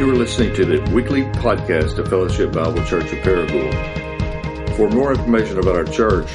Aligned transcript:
You 0.00 0.08
are 0.08 0.16
listening 0.16 0.54
to 0.54 0.64
the 0.64 0.80
weekly 0.94 1.24
podcast 1.24 1.98
of 1.98 2.08
Fellowship 2.08 2.54
Bible 2.54 2.82
Church 2.86 3.12
of 3.12 3.18
Paragould. 3.18 4.74
For 4.74 4.88
more 4.88 5.12
information 5.12 5.58
about 5.58 5.76
our 5.76 5.84
church, 5.84 6.26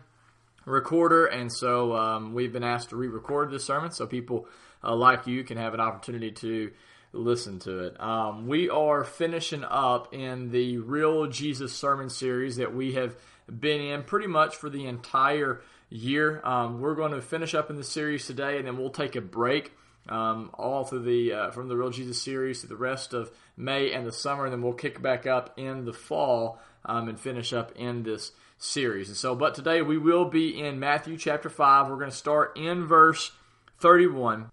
recorder, 0.66 1.26
and 1.26 1.52
so 1.52 1.96
um, 1.96 2.34
we've 2.34 2.54
been 2.54 2.64
asked 2.64 2.90
to 2.90 2.96
re 2.96 3.08
record 3.08 3.52
this 3.52 3.66
sermon 3.66 3.92
so 3.92 4.06
people 4.06 4.48
uh, 4.84 4.96
like 4.96 5.28
you 5.28 5.44
can 5.44 5.58
have 5.58 5.74
an 5.74 5.80
opportunity 5.80 6.32
to 6.32 6.72
listen 7.14 7.60
to 7.60 7.86
it. 7.86 8.00
Um, 8.00 8.48
we 8.48 8.70
are 8.70 9.04
finishing 9.04 9.64
up 9.64 10.14
in 10.14 10.52
the 10.52 10.78
Real 10.78 11.28
Jesus 11.28 11.74
Sermon 11.74 12.10
series 12.10 12.58
that 12.58 12.76
we 12.76 12.94
have 12.94 13.16
been 13.48 13.82
in 13.82 14.04
pretty 14.04 14.28
much 14.28 14.56
for 14.58 14.70
the 14.70 14.86
entire 14.86 15.62
year. 15.90 16.42
Um, 16.44 16.80
we're 16.82 16.96
going 16.96 17.14
to 17.14 17.22
finish 17.22 17.56
up 17.56 17.70
in 17.70 17.78
the 17.78 17.84
series 17.84 18.28
today, 18.28 18.58
and 18.58 18.68
then 18.68 18.78
we'll 18.78 18.90
take 18.90 19.16
a 19.16 19.22
break 19.22 19.72
um, 20.10 20.50
all 20.54 20.84
through 20.84 21.04
the 21.04 21.34
uh, 21.34 21.52
from 21.52 21.68
the 21.68 21.76
Real 21.76 21.90
Jesus 21.90 22.22
series 22.22 22.62
to 22.62 22.68
the 22.68 22.76
rest 22.76 23.14
of 23.14 23.32
May 23.56 23.92
and 23.92 24.06
the 24.06 24.12
summer, 24.12 24.46
and 24.46 24.54
then 24.54 24.62
we'll 24.62 24.74
kick 24.74 25.02
back 25.02 25.26
up 25.26 25.54
in 25.58 25.86
the 25.86 25.94
fall 25.94 26.60
um, 26.86 27.10
and 27.10 27.20
finish 27.20 27.54
up 27.54 27.72
in 27.76 28.04
this 28.04 28.32
series. 28.58 29.08
And 29.08 29.18
so, 29.18 29.36
but 29.36 29.56
today 29.56 29.82
we 29.82 29.98
will 29.98 30.26
be 30.26 30.60
in 30.60 30.80
Matthew 30.80 31.18
chapter 31.18 31.50
five. 31.50 31.88
We're 31.88 31.98
going 31.98 32.12
to 32.12 32.16
start 32.16 32.58
in 32.58 32.86
verse 32.86 33.32
thirty-one, 33.80 34.52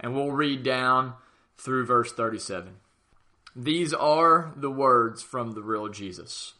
and 0.00 0.14
we'll 0.14 0.32
read 0.32 0.62
down 0.62 1.14
through 1.56 1.86
verse 1.86 2.12
thirty-seven. 2.12 2.74
These 3.54 3.94
are 3.94 4.52
the 4.54 4.70
words 4.70 5.22
from 5.22 5.52
the 5.52 5.62
real 5.62 5.88
Jesus. 5.88 6.54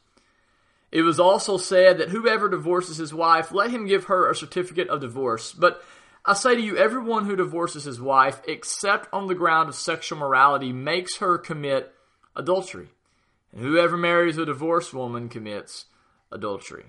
It 0.92 1.02
was 1.02 1.20
also 1.20 1.58
said 1.58 1.98
that 1.98 2.08
whoever 2.08 2.48
divorces 2.48 2.96
his 2.96 3.12
wife, 3.12 3.52
let 3.52 3.70
him 3.70 3.86
give 3.86 4.04
her 4.04 4.30
a 4.30 4.36
certificate 4.36 4.88
of 4.88 5.00
divorce. 5.00 5.52
But 5.52 5.82
I 6.28 6.34
say 6.34 6.56
to 6.56 6.60
you, 6.60 6.76
everyone 6.76 7.26
who 7.26 7.36
divorces 7.36 7.84
his 7.84 8.00
wife, 8.00 8.42
except 8.48 9.08
on 9.12 9.28
the 9.28 9.34
ground 9.34 9.68
of 9.68 9.76
sexual 9.76 10.18
morality, 10.18 10.72
makes 10.72 11.18
her 11.18 11.38
commit 11.38 11.94
adultery. 12.34 12.88
And 13.52 13.60
whoever 13.60 13.96
marries 13.96 14.36
a 14.36 14.44
divorced 14.44 14.92
woman 14.92 15.28
commits 15.28 15.86
adultery. 16.32 16.86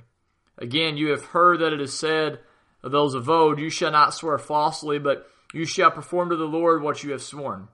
Again, 0.58 0.98
you 0.98 1.10
have 1.12 1.26
heard 1.26 1.60
that 1.60 1.72
it 1.72 1.80
is 1.80 1.98
said 1.98 2.40
of 2.82 2.92
those 2.92 3.14
of 3.14 3.30
old, 3.30 3.60
You 3.60 3.70
shall 3.70 3.92
not 3.92 4.16
swear 4.16 4.40
falsely, 4.40 4.98
but 4.98 5.30
you 5.54 5.66
shall 5.66 5.92
perform 5.92 6.30
to 6.30 6.36
the 6.36 6.46
Lord 6.46 6.82
what 6.82 7.04
you 7.04 7.12
have 7.12 7.22
sworn. 7.22 7.68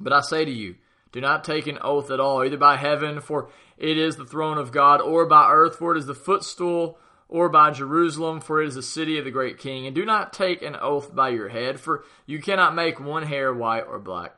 But 0.00 0.14
I 0.14 0.20
say 0.20 0.46
to 0.46 0.50
you, 0.50 0.76
do 1.12 1.20
not 1.20 1.44
take 1.44 1.66
an 1.66 1.78
oath 1.82 2.10
at 2.10 2.20
all, 2.20 2.44
either 2.44 2.56
by 2.56 2.76
heaven, 2.76 3.20
for 3.20 3.50
it 3.76 3.98
is 3.98 4.16
the 4.16 4.24
throne 4.24 4.58
of 4.58 4.72
God, 4.72 5.00
or 5.00 5.26
by 5.26 5.50
earth, 5.50 5.76
for 5.76 5.94
it 5.94 5.98
is 5.98 6.06
the 6.06 6.14
footstool 6.14 6.98
or 7.28 7.48
by 7.48 7.70
Jerusalem, 7.70 8.40
for 8.40 8.62
it 8.62 8.68
is 8.68 8.74
the 8.74 8.82
city 8.82 9.18
of 9.18 9.24
the 9.24 9.30
great 9.30 9.58
king. 9.58 9.86
And 9.86 9.94
do 9.94 10.04
not 10.04 10.32
take 10.32 10.62
an 10.62 10.76
oath 10.80 11.14
by 11.14 11.28
your 11.28 11.48
head, 11.48 11.78
for 11.78 12.04
you 12.26 12.40
cannot 12.40 12.74
make 12.74 12.98
one 12.98 13.22
hair 13.22 13.52
white 13.52 13.84
or 13.86 13.98
black. 13.98 14.34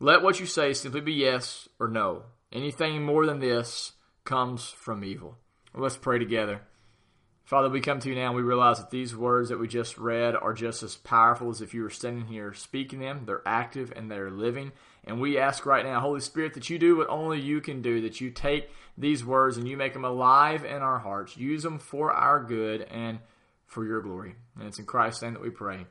Let 0.00 0.22
what 0.22 0.40
you 0.40 0.46
say 0.46 0.72
simply 0.72 1.00
be 1.00 1.12
yes 1.12 1.68
or 1.78 1.88
no. 1.88 2.24
Anything 2.52 3.04
more 3.04 3.26
than 3.26 3.38
this 3.38 3.92
comes 4.24 4.68
from 4.68 5.04
evil. 5.04 5.38
Let's 5.74 5.96
pray 5.96 6.18
together. 6.18 6.62
Father, 7.44 7.70
we 7.70 7.80
come 7.80 8.00
to 8.00 8.08
you 8.08 8.16
now 8.16 8.26
and 8.26 8.34
we 8.34 8.42
realize 8.42 8.78
that 8.78 8.90
these 8.90 9.14
words 9.14 9.50
that 9.50 9.60
we 9.60 9.68
just 9.68 9.98
read 9.98 10.34
are 10.34 10.52
just 10.52 10.82
as 10.82 10.96
powerful 10.96 11.48
as 11.48 11.60
if 11.60 11.74
you 11.74 11.82
were 11.82 11.90
standing 11.90 12.26
here 12.26 12.52
speaking 12.52 12.98
them. 12.98 13.22
They're 13.24 13.42
active 13.46 13.92
and 13.94 14.10
they're 14.10 14.32
living. 14.32 14.72
And 15.06 15.20
we 15.20 15.38
ask 15.38 15.64
right 15.64 15.84
now, 15.84 16.00
Holy 16.00 16.20
Spirit, 16.20 16.54
that 16.54 16.68
you 16.68 16.78
do 16.78 16.96
what 16.96 17.08
only 17.08 17.40
you 17.40 17.60
can 17.60 17.80
do, 17.80 18.00
that 18.02 18.20
you 18.20 18.30
take 18.30 18.68
these 18.98 19.24
words 19.24 19.56
and 19.56 19.68
you 19.68 19.76
make 19.76 19.92
them 19.92 20.04
alive 20.04 20.64
in 20.64 20.82
our 20.82 20.98
hearts. 20.98 21.36
Use 21.36 21.62
them 21.62 21.78
for 21.78 22.12
our 22.12 22.42
good 22.42 22.82
and 22.82 23.20
for 23.66 23.84
your 23.84 24.02
glory. 24.02 24.34
And 24.58 24.66
it's 24.66 24.78
in 24.78 24.84
Christ's 24.84 25.22
name 25.22 25.34
that 25.34 25.42
we 25.42 25.50
pray. 25.50 25.86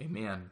Amen. 0.00 0.50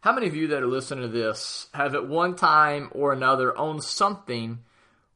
How 0.00 0.12
many 0.12 0.26
of 0.26 0.36
you 0.36 0.48
that 0.48 0.62
are 0.62 0.66
listening 0.66 1.02
to 1.02 1.08
this 1.08 1.68
have 1.74 1.94
at 1.94 2.08
one 2.08 2.36
time 2.36 2.88
or 2.92 3.12
another 3.12 3.56
owned 3.56 3.82
something 3.84 4.60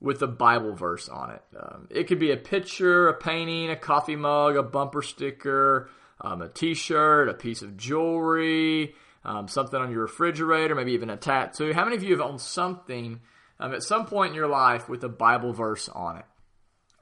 with 0.00 0.22
a 0.22 0.26
Bible 0.26 0.74
verse 0.74 1.08
on 1.08 1.30
it? 1.30 1.42
Um, 1.58 1.88
it 1.90 2.08
could 2.08 2.18
be 2.18 2.32
a 2.32 2.36
picture, 2.36 3.08
a 3.08 3.14
painting, 3.14 3.70
a 3.70 3.76
coffee 3.76 4.16
mug, 4.16 4.56
a 4.56 4.62
bumper 4.62 5.02
sticker, 5.02 5.88
um, 6.20 6.42
a 6.42 6.48
t 6.48 6.74
shirt, 6.74 7.28
a 7.28 7.34
piece 7.34 7.62
of 7.62 7.76
jewelry, 7.76 8.94
um, 9.24 9.48
something 9.48 9.80
on 9.80 9.90
your 9.90 10.02
refrigerator, 10.02 10.74
maybe 10.74 10.92
even 10.92 11.10
a 11.10 11.16
tattoo. 11.16 11.72
How 11.72 11.84
many 11.84 11.96
of 11.96 12.02
you 12.02 12.10
have 12.10 12.26
owned 12.26 12.40
something 12.40 13.20
um, 13.60 13.74
at 13.74 13.82
some 13.82 14.06
point 14.06 14.30
in 14.30 14.34
your 14.34 14.48
life 14.48 14.88
with 14.88 15.04
a 15.04 15.08
Bible 15.08 15.52
verse 15.52 15.88
on 15.88 16.16
it? 16.16 16.24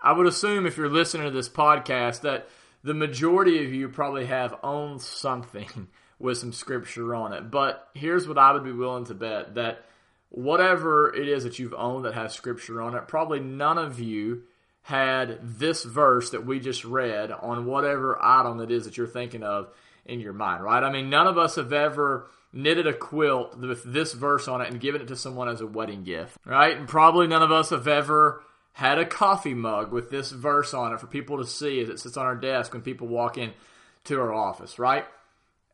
I 0.03 0.13
would 0.13 0.27
assume 0.27 0.67
if 0.67 0.77
you're 0.77 0.89
listening 0.89 1.27
to 1.27 1.31
this 1.31 1.49
podcast 1.49 2.23
that 2.23 2.49
the 2.83 2.95
majority 2.95 3.65
of 3.65 3.73
you 3.73 3.89
probably 3.89 4.27
have 4.27 4.55
owned 4.63 5.03
something 5.03 5.89
with 6.19 6.39
some 6.39 6.53
scripture 6.53 7.15
on 7.15 7.33
it. 7.33 7.51
But 7.51 7.89
here's 7.95 8.29
what 8.29 8.39
I 8.39 8.53
would 8.53 8.65
be 8.65 8.73
willing 8.73 9.07
to 9.07 9.15
bet 9.15 9.55
that 9.55 9.85
whatever 10.29 11.15
it 11.15 11.29
is 11.29 11.45
that 11.45 11.59
you've 11.59 11.75
owned 11.75 12.05
that 12.05 12.15
has 12.15 12.33
scripture 12.33 12.81
on 12.81 12.95
it, 12.95 13.09
probably 13.09 13.41
none 13.41 13.79
of 13.79 13.99
you 14.01 14.45
had 14.83 15.39
this 15.43 15.85
verse 15.85 16.31
that 16.31 16.47
we 16.47 16.59
just 16.59 16.85
read 16.85 17.31
on 17.31 17.67
whatever 17.67 18.19
item 18.23 18.61
it 18.61 18.71
is 18.71 18.85
that 18.85 18.97
you're 18.97 19.07
thinking 19.07 19.43
of 19.43 19.71
in 20.11 20.21
your 20.21 20.33
mind, 20.33 20.63
right? 20.63 20.83
I 20.83 20.91
mean, 20.91 21.09
none 21.09 21.27
of 21.27 21.39
us 21.39 21.57
have 21.57 21.73
ever 21.73 22.29
knitted 22.53 22.87
a 22.87 22.93
quilt 22.93 23.57
with 23.57 23.85
this 23.85 24.13
verse 24.13 24.49
on 24.49 24.61
it 24.61 24.69
and 24.69 24.81
given 24.81 25.01
it 25.01 25.09
to 25.09 25.17
someone 25.17 25.49
as 25.49 25.61
a 25.61 25.67
wedding 25.67 26.03
gift, 26.03 26.37
right? 26.45 26.77
And 26.77 26.89
probably 26.89 27.27
none 27.27 27.43
of 27.43 27.53
us 27.53 27.71
have 27.71 27.87
ever 27.87 28.43
had 28.73 28.99
a 28.99 29.07
coffee 29.07 29.55
mug 29.55 29.93
with 29.93 30.11
this 30.11 30.31
verse 30.31 30.75
on 30.75 30.93
it 30.93 31.01
for 31.01 31.07
people 31.07 31.39
to 31.39 31.47
see 31.47 31.81
as 31.81 31.89
it 31.89 32.01
sits 32.01 32.17
on 32.17 32.27
our 32.27 32.37
desk 32.37 32.73
when 32.73 32.83
people 32.83 33.07
walk 33.07 33.39
in 33.39 33.53
to 34.05 34.21
our 34.21 34.33
office, 34.33 34.79
right? 34.79 35.05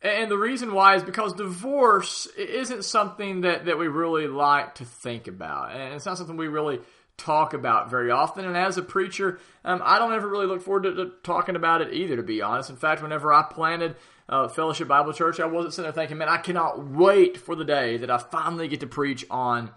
And 0.03 0.31
the 0.31 0.37
reason 0.37 0.75
why 0.75 0.97
is 0.97 1.03
because 1.03 1.33
divorce 1.33 2.27
isn't 2.37 2.85
something 2.85 3.43
that, 3.43 3.65
that 3.65 3.79
we 3.79 3.89
really 3.89 4.29
like 4.29 4.77
to 4.77 4.85
think 4.85 5.27
about. 5.27 5.73
And 5.73 5.95
it's 5.95 6.05
not 6.05 6.19
something 6.19 6.37
we 6.37 6.49
really 6.49 6.81
talk 7.17 7.55
about 7.55 7.91
very 7.91 8.11
often. 8.11 8.45
And 8.45 8.57
as 8.57 8.77
a 8.77 8.83
preacher, 8.83 9.41
um, 9.65 9.81
I 9.83 9.99
don't 9.99 10.13
ever 10.13 10.29
really 10.29 10.47
look 10.47 10.63
forward 10.63 10.83
to, 10.83 10.95
to, 10.95 11.13
talking 11.23 11.57
about 11.57 11.81
it 11.81 11.95
either, 11.95 12.17
to 12.17 12.23
be 12.23 12.43
honest. 12.43 12.71
In 12.71 12.77
fact, 12.77 13.03
whenever 13.03 13.33
I 13.33 13.43
planted 13.43 13.97
uh, 14.29 14.49
Fellowship 14.49 14.89
Bible 14.89 15.13
Church, 15.13 15.41
I 15.41 15.47
wasn't 15.47 15.75
sitting 15.75 15.85
there 15.85 15.93
thinking, 15.93 16.19
man, 16.19 16.29
I 16.29 16.39
cannot 16.39 16.85
wait 16.85 17.37
for 17.37 17.55
the 17.55 17.65
day 17.65 17.97
that 17.99 18.11
I 18.11 18.19
finally 18.19 18.69
get 18.69 18.81
to 18.81 18.87
preach 18.87 19.25
on 19.31 19.71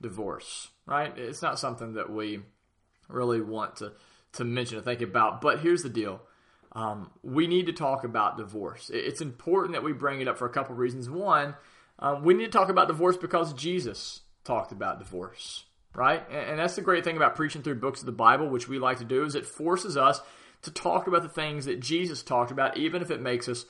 divorce, 0.00 0.68
right? 0.86 1.16
It's 1.16 1.42
not 1.42 1.58
something 1.58 1.94
that 1.94 2.10
we 2.10 2.40
really 3.08 3.40
want 3.40 3.76
to, 3.76 3.92
to 4.34 4.44
mention 4.44 4.78
or 4.78 4.82
think 4.82 5.02
about. 5.02 5.40
But 5.40 5.60
here's 5.60 5.82
the 5.82 5.88
deal 5.88 6.20
um, 6.74 7.10
we 7.22 7.46
need 7.46 7.66
to 7.66 7.72
talk 7.72 8.04
about 8.04 8.36
divorce. 8.36 8.90
It's 8.92 9.20
important 9.20 9.74
that 9.74 9.84
we 9.84 9.92
bring 9.92 10.20
it 10.20 10.28
up 10.28 10.38
for 10.38 10.46
a 10.46 10.52
couple 10.52 10.74
reasons. 10.74 11.08
One, 11.08 11.54
um, 11.98 12.24
we 12.24 12.34
need 12.34 12.46
to 12.46 12.50
talk 12.50 12.70
about 12.70 12.88
divorce 12.88 13.16
because 13.16 13.52
Jesus 13.52 14.22
talked 14.44 14.72
about 14.72 14.98
divorce, 14.98 15.64
right? 15.94 16.24
And, 16.30 16.58
that's 16.58 16.74
the 16.74 16.80
great 16.80 17.04
thing 17.04 17.16
about 17.16 17.36
preaching 17.36 17.62
through 17.62 17.76
books 17.76 18.00
of 18.00 18.06
the 18.06 18.12
Bible, 18.12 18.48
which 18.48 18.68
we 18.68 18.78
like 18.78 18.98
to 18.98 19.04
do, 19.04 19.24
is 19.24 19.34
it 19.34 19.46
forces 19.46 19.96
us 19.96 20.20
to 20.62 20.70
talk 20.70 21.06
about 21.06 21.22
the 21.22 21.28
things 21.28 21.66
that 21.66 21.80
Jesus 21.80 22.22
talked 22.22 22.50
about, 22.50 22.76
even 22.76 23.02
if 23.02 23.10
it 23.10 23.20
makes 23.20 23.48
us 23.48 23.66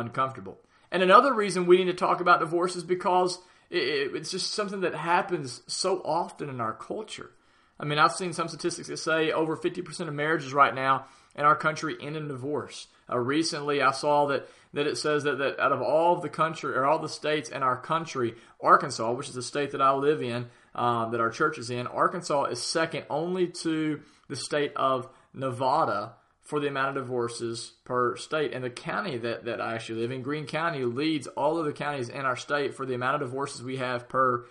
uncomfortable. 0.00 0.58
And 0.90 1.02
another 1.02 1.32
reason 1.32 1.66
we 1.66 1.78
need 1.78 1.86
to 1.86 1.94
talk 1.94 2.20
about 2.20 2.40
divorce 2.40 2.76
is 2.76 2.84
because 2.84 3.38
it's 3.70 4.30
just 4.30 4.52
something 4.52 4.82
that 4.82 4.94
happens 4.94 5.62
so 5.66 6.00
often 6.04 6.48
in 6.48 6.60
our 6.60 6.72
culture. 6.72 7.30
I 7.78 7.84
mean, 7.84 7.98
I've 7.98 8.12
seen 8.12 8.32
some 8.32 8.48
statistics 8.48 8.88
that 8.88 8.98
say 8.98 9.32
over 9.32 9.56
50% 9.56 10.08
of 10.08 10.14
marriages 10.14 10.52
right 10.52 10.74
now 10.74 11.06
in 11.34 11.44
our 11.44 11.56
country 11.56 11.96
end 12.00 12.16
in 12.16 12.28
divorce. 12.28 12.86
Uh, 13.10 13.18
recently, 13.18 13.82
I 13.82 13.90
saw 13.90 14.26
that, 14.26 14.48
that 14.72 14.86
it 14.86 14.96
says 14.96 15.24
that, 15.24 15.38
that 15.38 15.60
out 15.60 15.72
of 15.72 15.82
all 15.82 16.14
of 16.14 16.22
the 16.22 16.28
country 16.28 16.74
or 16.74 16.86
all 16.86 16.98
the 16.98 17.08
states 17.08 17.50
in 17.50 17.62
our 17.62 17.76
country, 17.76 18.34
Arkansas, 18.60 19.12
which 19.12 19.28
is 19.28 19.34
the 19.34 19.42
state 19.42 19.72
that 19.72 19.82
I 19.82 19.92
live 19.92 20.22
in, 20.22 20.46
um, 20.74 21.12
that 21.12 21.20
our 21.20 21.30
church 21.30 21.58
is 21.58 21.70
in, 21.70 21.86
Arkansas 21.86 22.44
is 22.44 22.62
second 22.62 23.04
only 23.10 23.48
to 23.48 24.00
the 24.28 24.36
state 24.36 24.72
of 24.76 25.08
Nevada 25.34 26.14
for 26.46 26.60
the 26.60 26.68
amount 26.68 26.96
of 26.96 27.02
divorces 27.02 27.72
per 27.84 28.16
state. 28.16 28.54
And 28.54 28.62
the 28.62 28.70
county 28.70 29.18
that, 29.18 29.44
that 29.46 29.60
I 29.60 29.74
actually 29.74 30.00
live 30.00 30.12
in, 30.12 30.22
Greene 30.22 30.46
County, 30.46 30.84
leads 30.84 31.26
all 31.26 31.58
of 31.58 31.66
the 31.66 31.72
counties 31.72 32.08
in 32.08 32.24
our 32.24 32.36
state 32.36 32.74
for 32.74 32.86
the 32.86 32.94
amount 32.94 33.16
of 33.16 33.28
divorces 33.28 33.64
we 33.64 33.78
have 33.78 34.08
per 34.08 34.46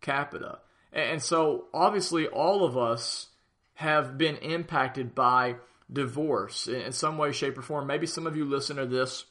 capita. 0.00 0.60
And 0.92 1.20
so, 1.20 1.66
obviously, 1.74 2.28
all 2.28 2.64
of 2.64 2.78
us 2.78 3.28
have 3.74 4.16
been 4.16 4.36
impacted 4.36 5.16
by 5.16 5.56
divorce 5.92 6.68
in 6.68 6.92
some 6.92 7.18
way, 7.18 7.32
shape, 7.32 7.58
or 7.58 7.62
form. 7.62 7.88
Maybe 7.88 8.06
some 8.06 8.26
of 8.26 8.36
you 8.36 8.44
listen 8.44 8.76
to 8.76 8.86
this, 8.86 9.24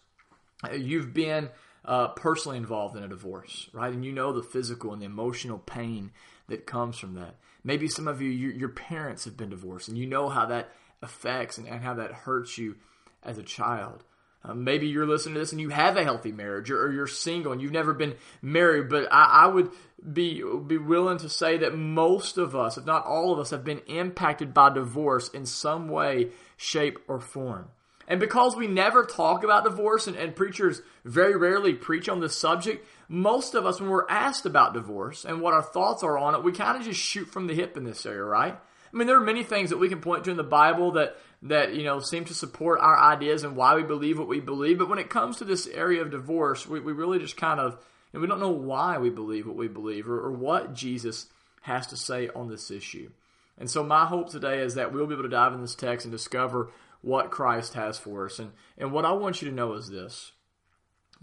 you've 0.73 1.13
been 1.13 1.49
uh, 1.85 2.09
personally 2.09 2.57
involved 2.57 2.97
in 2.97 3.03
a 3.03 3.07
divorce, 3.07 3.69
right? 3.71 3.93
And 3.93 4.03
you 4.03 4.11
know 4.11 4.33
the 4.33 4.43
physical 4.43 4.91
and 4.91 5.01
the 5.01 5.05
emotional 5.05 5.59
pain 5.59 6.11
that 6.49 6.65
comes 6.65 6.97
from 6.97 7.15
that. 7.15 7.35
Maybe 7.63 7.87
some 7.87 8.07
of 8.07 8.21
you, 8.21 8.29
your, 8.29 8.51
your 8.51 8.69
parents 8.69 9.23
have 9.25 9.37
been 9.37 9.49
divorced, 9.49 9.87
and 9.87 9.97
you 9.97 10.07
know 10.07 10.27
how 10.27 10.47
that 10.47 10.71
affects 11.01 11.57
and, 11.57 11.67
and 11.67 11.83
how 11.83 11.95
that 11.95 12.11
hurts 12.11 12.57
you 12.57 12.75
as 13.23 13.37
a 13.37 13.43
child. 13.43 14.03
Um, 14.43 14.63
maybe 14.63 14.87
you're 14.87 15.05
listening 15.05 15.35
to 15.35 15.39
this 15.39 15.51
and 15.51 15.61
you 15.61 15.69
have 15.69 15.97
a 15.97 16.03
healthy 16.03 16.31
marriage, 16.31 16.71
or, 16.71 16.85
or 16.85 16.91
you're 16.91 17.07
single 17.07 17.51
and 17.51 17.61
you've 17.61 17.71
never 17.71 17.93
been 17.93 18.15
married. 18.41 18.89
But 18.89 19.07
I, 19.11 19.43
I, 19.43 19.47
would 19.47 19.69
be 20.11 20.43
be 20.65 20.77
willing 20.77 21.19
to 21.19 21.29
say 21.29 21.57
that 21.59 21.77
most 21.77 22.39
of 22.39 22.55
us, 22.55 22.77
if 22.77 22.85
not 22.85 23.05
all 23.05 23.31
of 23.31 23.39
us, 23.39 23.51
have 23.51 23.63
been 23.63 23.81
impacted 23.87 24.53
by 24.53 24.71
divorce 24.71 25.29
in 25.29 25.45
some 25.45 25.89
way, 25.89 26.29
shape, 26.57 26.97
or 27.07 27.19
form. 27.19 27.69
And 28.07 28.19
because 28.19 28.55
we 28.55 28.67
never 28.67 29.05
talk 29.05 29.43
about 29.43 29.63
divorce 29.63 30.07
and, 30.07 30.17
and 30.17 30.35
preachers 30.35 30.81
very 31.05 31.35
rarely 31.35 31.73
preach 31.73 32.09
on 32.09 32.19
this 32.19 32.35
subject, 32.35 32.85
most 33.07 33.53
of 33.53 33.65
us, 33.65 33.79
when 33.79 33.89
we're 33.89 34.09
asked 34.09 34.47
about 34.47 34.73
divorce 34.73 35.23
and 35.23 35.39
what 35.39 35.53
our 35.53 35.61
thoughts 35.61 36.01
are 36.03 36.17
on 36.17 36.33
it, 36.33 36.43
we 36.43 36.51
kind 36.51 36.77
of 36.77 36.83
just 36.83 36.99
shoot 36.99 37.25
from 37.25 37.45
the 37.45 37.53
hip 37.53 37.77
in 37.77 37.83
this 37.83 38.05
area, 38.05 38.23
right? 38.23 38.57
I 38.93 38.97
mean, 38.97 39.07
there 39.07 39.17
are 39.17 39.21
many 39.21 39.43
things 39.43 39.69
that 39.69 39.77
we 39.77 39.89
can 39.89 40.01
point 40.01 40.25
to 40.25 40.31
in 40.31 40.37
the 40.37 40.43
Bible 40.43 40.91
that 40.91 41.17
that 41.43 41.73
you 41.73 41.83
know 41.83 41.99
seem 41.99 42.25
to 42.25 42.33
support 42.33 42.79
our 42.81 42.97
ideas 42.97 43.43
and 43.43 43.55
why 43.55 43.75
we 43.75 43.83
believe 43.83 44.19
what 44.19 44.27
we 44.27 44.39
believe. 44.39 44.77
But 44.77 44.89
when 44.89 44.99
it 44.99 45.09
comes 45.09 45.37
to 45.37 45.45
this 45.45 45.67
area 45.67 46.01
of 46.01 46.11
divorce, 46.11 46.67
we, 46.67 46.79
we 46.79 46.91
really 46.91 47.19
just 47.19 47.37
kind 47.37 47.59
of 47.59 47.79
know, 48.13 48.19
we 48.19 48.27
don't 48.27 48.39
know 48.39 48.49
why 48.49 48.97
we 48.97 49.09
believe 49.09 49.47
what 49.47 49.55
we 49.55 49.67
believe 49.67 50.09
or, 50.09 50.19
or 50.19 50.31
what 50.31 50.73
Jesus 50.73 51.27
has 51.61 51.87
to 51.87 51.97
say 51.97 52.29
on 52.29 52.49
this 52.49 52.71
issue. 52.71 53.09
And 53.57 53.69
so 53.69 53.83
my 53.83 54.05
hope 54.05 54.29
today 54.29 54.59
is 54.59 54.75
that 54.75 54.91
we'll 54.91 55.07
be 55.07 55.13
able 55.13 55.23
to 55.23 55.29
dive 55.29 55.53
in 55.53 55.61
this 55.61 55.75
text 55.75 56.05
and 56.05 56.11
discover 56.11 56.71
what 57.01 57.31
Christ 57.31 57.73
has 57.73 57.97
for 57.97 58.25
us. 58.25 58.39
And 58.39 58.51
and 58.77 58.91
what 58.91 59.05
I 59.05 59.11
want 59.11 59.41
you 59.41 59.49
to 59.49 59.55
know 59.55 59.73
is 59.73 59.89
this. 59.89 60.31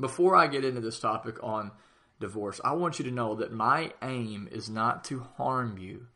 Before 0.01 0.37
I 0.37 0.47
get 0.47 0.65
into 0.65 0.81
this 0.81 1.01
topic 1.01 1.43
on 1.43 1.73
divorce, 2.21 2.61
I 2.65 2.73
want 2.73 2.99
you 2.99 3.05
to 3.05 3.11
know 3.11 3.35
that 3.35 3.53
my 3.53 3.93
aim 4.01 4.49
is 4.51 4.69
not 4.69 5.05
to 5.05 5.27
harm 5.37 5.77
you 5.79 6.07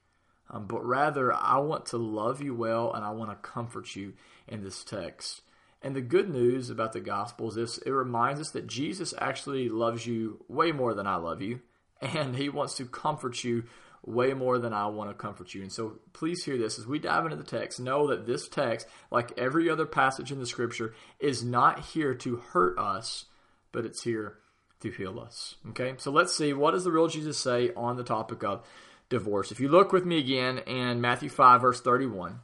um, 0.53 0.67
but 0.67 0.85
rather 0.85 1.33
I 1.33 1.59
want 1.59 1.87
to 1.87 1.97
love 1.97 2.43
you 2.43 2.55
well 2.55 2.93
and 2.93 3.05
I 3.05 3.11
want 3.11 3.31
to 3.31 3.37
comfort 3.37 3.97
you 3.97 4.13
in 4.47 4.63
this 4.63 4.85
text. 4.85 5.41
And 5.81 5.97
the 5.97 6.01
good 6.01 6.29
news 6.29 6.71
about 6.71 6.93
the 6.93 7.01
gospel 7.01 7.57
is 7.57 7.79
it 7.79 7.91
reminds 7.91 8.41
us 8.41 8.51
that 8.51 8.67
Jesus 8.67 9.13
actually 9.19 9.69
loves 9.69 10.07
you 10.07 10.45
way 10.49 10.71
more 10.71 10.95
than 10.95 11.07
I 11.07 11.17
love 11.17 11.43
you, 11.43 11.61
and 12.01 12.37
he 12.37 12.49
wants 12.49 12.77
to 12.77 12.85
comfort 12.85 13.43
you 13.43 13.65
way 14.05 14.35
more 14.35 14.59
than 14.59 14.73
I 14.73 14.87
want 14.87 15.11
to 15.11 15.15
comfort 15.15 15.55
you. 15.55 15.63
And 15.63 15.73
so 15.73 15.99
please 16.13 16.45
hear 16.45 16.59
this 16.59 16.79
as 16.79 16.87
we 16.87 16.99
dive 16.99 17.25
into 17.25 17.37
the 17.37 17.45
text. 17.45 17.81
Know 17.81 18.09
that 18.09 18.27
this 18.27 18.49
text, 18.49 18.87
like 19.11 19.33
every 19.39 19.71
other 19.71 19.87
passage 19.87 20.33
in 20.33 20.41
the 20.41 20.47
scripture, 20.47 20.95
is 21.21 21.45
not 21.45 21.81
here 21.81 22.15
to 22.15 22.37
hurt 22.37 22.79
us, 22.79 23.27
but 23.71 23.85
it's 23.85 24.03
here 24.03 24.39
to 24.81 24.91
heal 24.91 25.21
us. 25.21 25.55
Okay? 25.71 25.95
So 25.99 26.11
let's 26.11 26.37
see 26.37 26.53
what 26.53 26.73
does 26.73 26.85
the 26.85 26.91
real 26.91 27.07
Jesus 27.07 27.39
say 27.39 27.73
on 27.77 27.97
the 27.97 28.03
topic 28.03 28.43
of 28.43 28.65
divorce. 29.13 29.53
If 29.53 29.61
you 29.61 29.69
look 29.69 29.93
with 29.93 30.05
me 30.05 30.19
again 30.19 30.59
in 30.59 31.01
Matthew 31.01 31.29
5, 31.29 31.61
verse 31.61 31.81
31, 31.81 32.41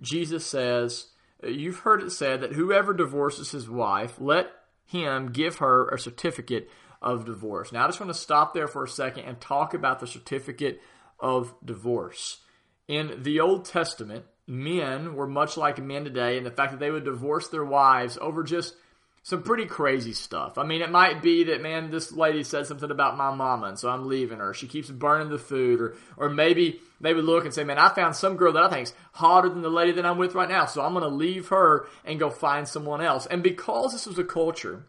Jesus 0.00 0.46
says, 0.46 1.08
You've 1.42 1.80
heard 1.80 2.02
it 2.04 2.10
said 2.10 2.42
that 2.42 2.52
whoever 2.52 2.94
divorces 2.94 3.50
his 3.50 3.68
wife, 3.68 4.20
let 4.20 4.48
him 4.84 5.32
give 5.32 5.56
her 5.56 5.88
a 5.88 5.98
certificate 5.98 6.70
of 7.00 7.24
divorce. 7.24 7.72
Now, 7.72 7.82
I 7.82 7.88
just 7.88 7.98
want 7.98 8.12
to 8.12 8.18
stop 8.18 8.54
there 8.54 8.68
for 8.68 8.84
a 8.84 8.88
second 8.88 9.24
and 9.24 9.40
talk 9.40 9.74
about 9.74 9.98
the 9.98 10.06
certificate 10.06 10.80
of 11.18 11.54
divorce. 11.64 12.38
In 12.86 13.22
the 13.22 13.40
Old 13.40 13.64
Testament, 13.64 14.26
men 14.46 15.14
were 15.14 15.26
much 15.26 15.56
like 15.56 15.82
men 15.82 16.04
today 16.04 16.36
in 16.36 16.44
the 16.44 16.50
fact 16.50 16.72
that 16.72 16.78
they 16.78 16.90
would 16.90 17.04
divorce 17.04 17.48
their 17.48 17.64
wives 17.64 18.18
over 18.20 18.44
just 18.44 18.76
some 19.22 19.42
pretty 19.42 19.66
crazy 19.66 20.12
stuff. 20.12 20.58
I 20.58 20.64
mean, 20.64 20.82
it 20.82 20.90
might 20.90 21.22
be 21.22 21.44
that 21.44 21.62
man, 21.62 21.90
this 21.90 22.12
lady 22.12 22.42
said 22.42 22.66
something 22.66 22.90
about 22.90 23.16
my 23.16 23.32
mama, 23.32 23.68
and 23.68 23.78
so 23.78 23.88
I'm 23.88 24.08
leaving 24.08 24.38
her. 24.38 24.52
She 24.52 24.66
keeps 24.66 24.90
burning 24.90 25.28
the 25.28 25.38
food, 25.38 25.80
or 25.80 25.94
or 26.16 26.28
maybe 26.28 26.80
would 27.00 27.24
look 27.24 27.44
and 27.44 27.54
say, 27.54 27.64
man, 27.64 27.78
I 27.78 27.88
found 27.88 28.16
some 28.16 28.36
girl 28.36 28.52
that 28.52 28.64
I 28.64 28.70
think's 28.70 28.94
hotter 29.12 29.48
than 29.48 29.62
the 29.62 29.70
lady 29.70 29.92
that 29.92 30.06
I'm 30.06 30.18
with 30.18 30.34
right 30.34 30.48
now, 30.48 30.66
so 30.66 30.82
I'm 30.82 30.94
to 30.94 31.08
leave 31.08 31.48
her 31.48 31.86
and 32.04 32.18
go 32.18 32.30
find 32.30 32.66
someone 32.66 33.00
else. 33.00 33.26
And 33.26 33.42
because 33.42 33.92
this 33.92 34.06
was 34.06 34.18
a 34.18 34.24
culture 34.24 34.84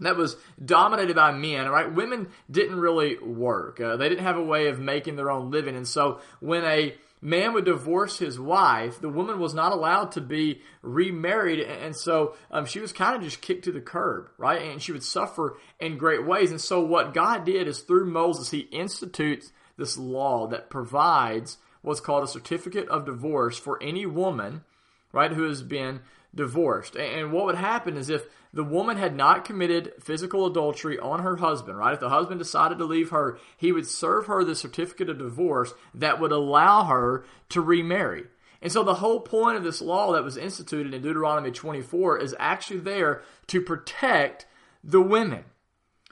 that 0.00 0.16
was 0.16 0.36
dominated 0.62 1.16
by 1.16 1.32
men, 1.32 1.68
right? 1.68 1.92
Women 1.92 2.28
didn't 2.50 2.78
really 2.78 3.18
work. 3.18 3.80
Uh, 3.80 3.96
they 3.96 4.08
didn't 4.08 4.24
have 4.24 4.36
a 4.36 4.42
way 4.42 4.68
of 4.68 4.78
making 4.78 5.16
their 5.16 5.30
own 5.30 5.50
living, 5.50 5.76
and 5.76 5.88
so 5.88 6.20
when 6.40 6.64
a 6.64 6.94
man 7.20 7.52
would 7.52 7.64
divorce 7.64 8.18
his 8.18 8.38
wife, 8.38 9.00
the 9.00 9.08
woman 9.08 9.38
was 9.38 9.54
not 9.54 9.72
allowed 9.72 10.12
to 10.12 10.20
be 10.20 10.60
remarried, 10.82 11.60
and 11.60 11.96
so 11.96 12.34
um, 12.50 12.66
she 12.66 12.80
was 12.80 12.92
kind 12.92 13.16
of 13.16 13.22
just 13.22 13.40
kicked 13.40 13.64
to 13.64 13.72
the 13.72 13.80
curb, 13.80 14.28
right? 14.38 14.62
And 14.62 14.82
she 14.82 14.92
would 14.92 15.02
suffer 15.02 15.56
in 15.80 15.98
great 15.98 16.26
ways. 16.26 16.50
And 16.50 16.60
so, 16.60 16.80
what 16.80 17.14
God 17.14 17.44
did 17.44 17.66
is 17.68 17.80
through 17.80 18.06
Moses, 18.06 18.50
He 18.50 18.60
institutes 18.60 19.52
this 19.76 19.98
law 19.98 20.46
that 20.48 20.70
provides 20.70 21.58
what's 21.82 22.00
called 22.00 22.24
a 22.24 22.28
certificate 22.28 22.88
of 22.88 23.06
divorce 23.06 23.58
for 23.58 23.82
any 23.82 24.06
woman, 24.06 24.64
right, 25.12 25.32
who 25.32 25.44
has 25.44 25.62
been 25.62 26.00
divorced. 26.34 26.96
And 26.96 27.32
what 27.32 27.46
would 27.46 27.56
happen 27.56 27.96
is 27.96 28.10
if 28.10 28.26
the 28.52 28.64
woman 28.64 28.96
had 28.96 29.14
not 29.14 29.44
committed 29.44 29.92
physical 30.00 30.46
adultery 30.46 30.98
on 30.98 31.20
her 31.20 31.36
husband, 31.36 31.78
right? 31.78 31.94
If 31.94 32.00
the 32.00 32.08
husband 32.08 32.38
decided 32.38 32.78
to 32.78 32.84
leave 32.84 33.10
her, 33.10 33.38
he 33.56 33.72
would 33.72 33.86
serve 33.86 34.26
her 34.26 34.44
the 34.44 34.54
certificate 34.54 35.10
of 35.10 35.18
divorce 35.18 35.74
that 35.94 36.20
would 36.20 36.32
allow 36.32 36.84
her 36.84 37.24
to 37.50 37.60
remarry. 37.60 38.24
And 38.62 38.72
so 38.72 38.82
the 38.82 38.94
whole 38.94 39.20
point 39.20 39.56
of 39.56 39.64
this 39.64 39.82
law 39.82 40.12
that 40.12 40.24
was 40.24 40.36
instituted 40.36 40.94
in 40.94 41.02
Deuteronomy 41.02 41.50
24 41.50 42.18
is 42.18 42.34
actually 42.38 42.80
there 42.80 43.22
to 43.48 43.60
protect 43.60 44.46
the 44.82 45.00
women. 45.00 45.44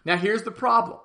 Now 0.04 0.16
here's 0.16 0.42
the 0.42 0.50
problem. 0.50 0.98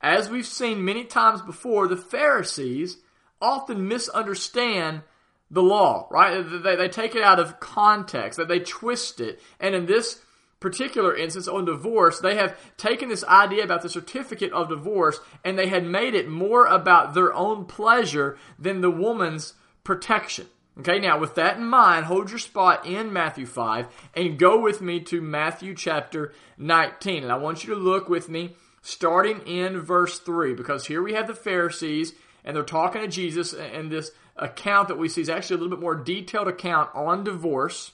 As 0.00 0.28
we've 0.28 0.46
seen 0.46 0.84
many 0.84 1.04
times 1.04 1.42
before, 1.42 1.86
the 1.86 1.96
Pharisees 1.96 2.98
often 3.40 3.86
misunderstand 3.86 5.02
the 5.50 5.62
law, 5.62 6.08
right? 6.10 6.42
They, 6.42 6.76
they 6.76 6.88
take 6.88 7.14
it 7.14 7.22
out 7.22 7.40
of 7.40 7.60
context, 7.60 8.38
that 8.38 8.48
they 8.48 8.60
twist 8.60 9.20
it. 9.20 9.40
And 9.58 9.74
in 9.74 9.86
this 9.86 10.20
particular 10.60 11.16
instance 11.16 11.48
on 11.48 11.64
divorce, 11.64 12.20
they 12.20 12.36
have 12.36 12.56
taken 12.76 13.08
this 13.08 13.24
idea 13.24 13.64
about 13.64 13.82
the 13.82 13.88
certificate 13.88 14.52
of 14.52 14.68
divorce 14.68 15.20
and 15.42 15.58
they 15.58 15.68
had 15.68 15.84
made 15.84 16.14
it 16.14 16.28
more 16.28 16.66
about 16.66 17.14
their 17.14 17.32
own 17.34 17.64
pleasure 17.64 18.38
than 18.58 18.80
the 18.80 18.90
woman's 18.90 19.54
protection. 19.82 20.46
Okay, 20.78 20.98
now 20.98 21.18
with 21.18 21.34
that 21.34 21.56
in 21.56 21.66
mind, 21.66 22.06
hold 22.06 22.30
your 22.30 22.38
spot 22.38 22.86
in 22.86 23.12
Matthew 23.12 23.44
5 23.44 23.86
and 24.14 24.38
go 24.38 24.60
with 24.60 24.80
me 24.80 25.00
to 25.00 25.20
Matthew 25.20 25.74
chapter 25.74 26.32
19. 26.58 27.24
And 27.24 27.32
I 27.32 27.36
want 27.36 27.64
you 27.64 27.74
to 27.74 27.80
look 27.80 28.08
with 28.08 28.28
me 28.28 28.54
starting 28.80 29.40
in 29.40 29.80
verse 29.80 30.18
3 30.20 30.54
because 30.54 30.86
here 30.86 31.02
we 31.02 31.14
have 31.14 31.26
the 31.26 31.34
Pharisees 31.34 32.14
and 32.44 32.56
they're 32.56 32.62
talking 32.62 33.02
to 33.02 33.08
Jesus 33.08 33.52
and 33.52 33.90
this 33.90 34.12
account 34.36 34.88
that 34.88 34.98
we 34.98 35.08
see 35.08 35.20
is 35.20 35.28
actually 35.28 35.56
a 35.56 35.58
little 35.58 35.76
bit 35.76 35.82
more 35.82 35.96
detailed 35.96 36.48
account 36.48 36.88
on 36.94 37.24
divorce. 37.24 37.92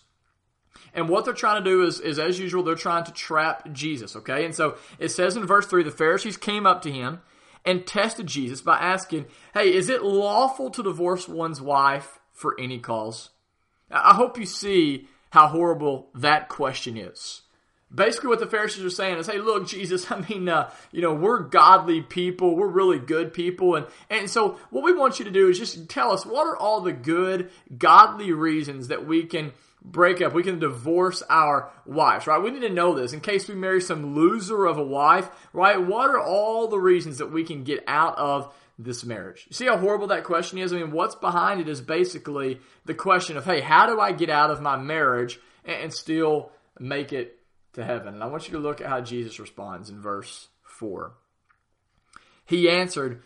And 0.95 1.09
what 1.09 1.25
they're 1.25 1.35
trying 1.35 1.63
to 1.63 1.71
do 1.71 1.85
is, 1.85 2.01
is, 2.01 2.19
as 2.19 2.39
usual, 2.39 2.63
they're 2.63 2.75
trying 2.75 3.05
to 3.05 3.13
trap 3.13 3.73
Jesus, 3.73 4.17
okay? 4.17 4.45
And 4.45 4.55
so 4.55 4.77
it 4.99 5.11
says 5.11 5.37
in 5.37 5.47
verse 5.47 5.67
3 5.67 5.83
the 5.83 5.91
Pharisees 5.91 6.37
came 6.37 6.67
up 6.67 6.83
to 6.83 6.93
him 6.93 7.21
and 7.65 7.87
tested 7.87 8.27
Jesus 8.27 8.61
by 8.61 8.79
asking, 8.79 9.27
Hey, 9.53 9.75
is 9.75 9.89
it 9.89 10.03
lawful 10.03 10.71
to 10.71 10.83
divorce 10.83 11.29
one's 11.29 11.61
wife 11.61 12.19
for 12.33 12.59
any 12.59 12.79
cause? 12.79 13.31
I 13.91 14.15
hope 14.15 14.39
you 14.39 14.47
see 14.47 15.09
how 15.31 15.49
horrible 15.49 16.09
that 16.15 16.49
question 16.49 16.97
is. 16.97 17.43
Basically, 17.95 18.29
what 18.29 18.41
the 18.41 18.47
Pharisees 18.47 18.85
are 18.85 18.91
saying 18.91 19.19
is, 19.19 19.29
"Hey, 19.29 19.39
look, 19.39 19.69
Jesus. 19.69 20.11
I 20.11 20.21
mean, 20.29 20.49
uh, 20.49 20.71
you 20.91 21.01
know, 21.01 21.15
we're 21.15 21.41
godly 21.41 22.03
people. 22.03 22.57
We're 22.57 22.67
really 22.67 22.99
good 22.99 23.33
people, 23.33 23.77
and 23.77 23.87
and 24.11 24.29
so 24.29 24.59
what 24.71 24.85
we 24.85 24.93
want 24.93 25.19
you 25.19 25.25
to 25.25 25.31
do 25.31 25.49
is 25.49 25.59
just 25.59 25.89
tell 25.89 26.11
us 26.11 26.27
what 26.27 26.47
are 26.47 26.57
all 26.57 26.81
the 26.81 26.93
good, 26.93 27.51
godly 27.79 28.33
reasons 28.33 28.89
that 28.89 29.07
we 29.07 29.25
can 29.25 29.53
break 29.87 30.21
up, 30.21 30.35
we 30.35 30.43
can 30.43 30.59
divorce 30.59 31.23
our 31.31 31.71
wives, 31.87 32.27
right? 32.27 32.43
We 32.43 32.51
need 32.51 32.67
to 32.67 32.69
know 32.69 32.95
this 32.95 33.13
in 33.13 33.21
case 33.21 33.49
we 33.49 33.55
marry 33.55 33.81
some 33.81 34.15
loser 34.15 34.67
of 34.67 34.79
a 34.79 34.85
wife, 34.85 35.29
right? 35.53 35.81
What 35.81 36.11
are 36.11 36.21
all 36.21 36.69
the 36.69 36.79
reasons 36.79 37.19
that 37.19 37.33
we 37.33 37.45
can 37.45 37.63
get 37.63 37.85
out 37.87 38.19
of 38.19 38.53
this 38.79 39.05
marriage? 39.05 39.47
You 39.49 39.55
see 39.55 39.67
how 39.67 39.79
horrible 39.79 40.09
that 40.09 40.25
question 40.25 40.59
is? 40.59 40.73
I 40.73 40.77
mean, 40.77 40.91
what's 40.91 41.15
behind 41.15 41.61
it 41.61 41.69
is 41.69 41.81
basically 41.81 42.61
the 42.85 42.95
question 42.95 43.37
of, 43.37 43.45
hey, 43.45 43.61
how 43.61 43.87
do 43.87 44.01
I 44.01 44.13
get 44.13 44.29
out 44.29 44.51
of 44.51 44.61
my 44.61 44.77
marriage 44.77 45.39
and 45.65 45.93
still 45.93 46.51
make 46.79 47.13
it 47.13 47.39
to 47.75 47.85
heaven? 47.85 48.15
And 48.15 48.23
I 48.23 48.27
want 48.27 48.49
you 48.49 48.55
to 48.55 48.61
look 48.61 48.81
at 48.81 48.89
how 48.89 49.01
Jesus 49.01 49.39
responds 49.39 49.89
in 49.89 50.01
verse 50.01 50.49
4. 50.65 51.13
He 52.45 52.69
answered, 52.69 53.23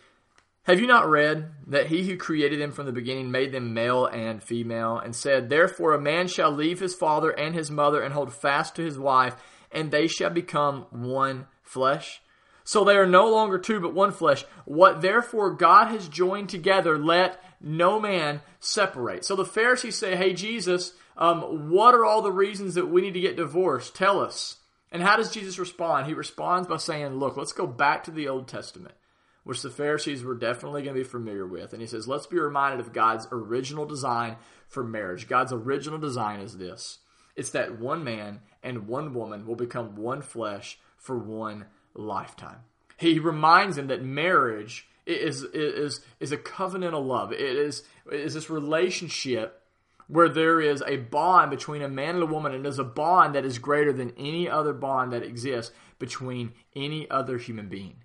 have 0.63 0.79
you 0.79 0.87
not 0.87 1.09
read 1.09 1.51
that 1.67 1.87
he 1.87 2.03
who 2.03 2.17
created 2.17 2.61
them 2.61 2.71
from 2.71 2.85
the 2.85 2.91
beginning 2.91 3.31
made 3.31 3.51
them 3.51 3.73
male 3.73 4.05
and 4.05 4.43
female, 4.43 4.97
and 4.97 5.15
said, 5.15 5.49
Therefore 5.49 5.93
a 5.93 6.01
man 6.01 6.27
shall 6.27 6.51
leave 6.51 6.79
his 6.79 6.93
father 6.93 7.31
and 7.31 7.55
his 7.55 7.71
mother 7.71 8.01
and 8.01 8.13
hold 8.13 8.33
fast 8.33 8.75
to 8.75 8.83
his 8.83 8.99
wife, 8.99 9.35
and 9.71 9.89
they 9.89 10.07
shall 10.07 10.29
become 10.29 10.85
one 10.91 11.47
flesh? 11.63 12.21
So 12.63 12.83
they 12.83 12.95
are 12.95 13.07
no 13.07 13.29
longer 13.29 13.57
two, 13.57 13.79
but 13.79 13.95
one 13.95 14.11
flesh. 14.11 14.45
What 14.65 15.01
therefore 15.01 15.55
God 15.55 15.87
has 15.87 16.07
joined 16.07 16.49
together, 16.49 16.97
let 16.97 17.43
no 17.59 17.99
man 17.99 18.41
separate. 18.59 19.25
So 19.25 19.35
the 19.35 19.45
Pharisees 19.45 19.95
say, 19.95 20.15
Hey, 20.15 20.33
Jesus, 20.33 20.93
um, 21.17 21.69
what 21.71 21.95
are 21.95 22.05
all 22.05 22.21
the 22.21 22.31
reasons 22.31 22.75
that 22.75 22.87
we 22.87 23.01
need 23.01 23.15
to 23.15 23.19
get 23.19 23.35
divorced? 23.35 23.95
Tell 23.95 24.19
us. 24.19 24.57
And 24.91 25.01
how 25.01 25.15
does 25.15 25.31
Jesus 25.31 25.57
respond? 25.57 26.05
He 26.05 26.13
responds 26.13 26.67
by 26.67 26.77
saying, 26.77 27.15
Look, 27.15 27.35
let's 27.35 27.53
go 27.53 27.65
back 27.65 28.03
to 28.03 28.11
the 28.11 28.27
Old 28.27 28.47
Testament, 28.47 28.95
which 29.43 29.61
the 29.61 29.69
Pharisees 29.69 30.23
were 30.23 30.35
definitely 30.35 30.83
going 30.83 30.95
to 30.95 31.01
be 31.01 31.07
familiar 31.07 31.47
with. 31.47 31.73
And 31.73 31.81
he 31.81 31.87
says, 31.87 32.07
Let's 32.07 32.27
be 32.27 32.39
reminded 32.39 32.79
of 32.79 32.93
God's 32.93 33.27
original 33.31 33.85
design 33.85 34.37
for 34.67 34.83
marriage. 34.83 35.27
God's 35.27 35.53
original 35.53 35.99
design 35.99 36.39
is 36.39 36.57
this 36.57 36.99
it's 37.35 37.51
that 37.51 37.79
one 37.79 38.03
man 38.03 38.41
and 38.63 38.87
one 38.87 39.13
woman 39.13 39.45
will 39.45 39.55
become 39.55 39.95
one 39.95 40.21
flesh 40.21 40.79
for 40.97 41.17
one 41.17 41.65
lifetime. 41.93 42.59
He 42.97 43.19
reminds 43.19 43.77
them 43.77 43.87
that 43.87 44.03
marriage 44.03 44.87
is, 45.05 45.43
is, 45.43 46.01
is 46.19 46.31
a 46.31 46.37
covenantal 46.37 47.05
love. 47.05 47.31
It 47.31 47.41
is, 47.41 47.83
is 48.11 48.33
this 48.35 48.49
relationship 48.49 49.61
where 50.07 50.29
there 50.29 50.59
is 50.59 50.83
a 50.85 50.97
bond 50.97 51.49
between 51.49 51.81
a 51.81 51.87
man 51.87 52.15
and 52.15 52.23
a 52.23 52.27
woman, 52.27 52.53
and 52.53 52.65
there's 52.65 52.79
a 52.79 52.83
bond 52.83 53.33
that 53.33 53.45
is 53.45 53.57
greater 53.57 53.93
than 53.93 54.13
any 54.17 54.47
other 54.47 54.73
bond 54.73 55.13
that 55.13 55.23
exists 55.23 55.71
between 55.99 56.51
any 56.75 57.09
other 57.09 57.37
human 57.37 57.69
being. 57.69 57.95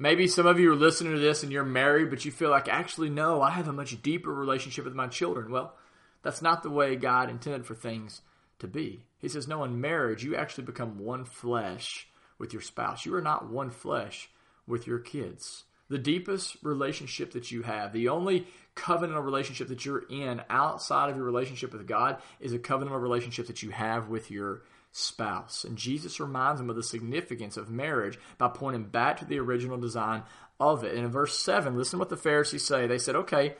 Maybe 0.00 0.28
some 0.28 0.46
of 0.46 0.60
you 0.60 0.70
are 0.70 0.76
listening 0.76 1.12
to 1.14 1.18
this 1.18 1.42
and 1.42 1.50
you're 1.50 1.64
married, 1.64 2.08
but 2.08 2.24
you 2.24 2.30
feel 2.30 2.50
like, 2.50 2.68
actually, 2.68 3.10
no, 3.10 3.42
I 3.42 3.50
have 3.50 3.66
a 3.66 3.72
much 3.72 4.00
deeper 4.00 4.32
relationship 4.32 4.84
with 4.84 4.94
my 4.94 5.08
children. 5.08 5.50
Well, 5.50 5.74
that's 6.22 6.40
not 6.40 6.62
the 6.62 6.70
way 6.70 6.94
God 6.94 7.28
intended 7.28 7.66
for 7.66 7.74
things 7.74 8.22
to 8.60 8.68
be. 8.68 9.04
He 9.18 9.28
says, 9.28 9.48
no, 9.48 9.64
in 9.64 9.80
marriage, 9.80 10.22
you 10.22 10.36
actually 10.36 10.64
become 10.64 11.00
one 11.00 11.24
flesh 11.24 12.06
with 12.38 12.52
your 12.52 12.62
spouse. 12.62 13.04
You 13.04 13.14
are 13.16 13.20
not 13.20 13.50
one 13.50 13.70
flesh 13.70 14.30
with 14.68 14.86
your 14.86 15.00
kids. 15.00 15.64
The 15.88 15.98
deepest 15.98 16.58
relationship 16.62 17.32
that 17.32 17.50
you 17.50 17.62
have, 17.62 17.92
the 17.92 18.08
only 18.08 18.46
covenantal 18.76 19.24
relationship 19.24 19.66
that 19.68 19.84
you're 19.84 20.04
in 20.08 20.42
outside 20.48 21.10
of 21.10 21.16
your 21.16 21.24
relationship 21.24 21.72
with 21.72 21.88
God 21.88 22.18
is 22.38 22.52
a 22.52 22.58
covenantal 22.58 23.02
relationship 23.02 23.48
that 23.48 23.64
you 23.64 23.70
have 23.70 24.08
with 24.08 24.30
your 24.30 24.62
spouse. 24.92 25.64
And 25.64 25.76
Jesus 25.76 26.20
reminds 26.20 26.60
them 26.60 26.70
of 26.70 26.76
the 26.76 26.82
significance 26.82 27.56
of 27.56 27.70
marriage 27.70 28.18
by 28.38 28.48
pointing 28.48 28.84
back 28.84 29.18
to 29.18 29.24
the 29.24 29.38
original 29.38 29.78
design 29.78 30.22
of 30.58 30.84
it. 30.84 30.94
And 30.94 31.04
in 31.04 31.10
verse 31.10 31.38
7, 31.38 31.76
listen 31.76 31.98
what 31.98 32.08
the 32.08 32.16
Pharisees 32.16 32.64
say. 32.64 32.86
They 32.86 32.98
said, 32.98 33.16
okay, 33.16 33.54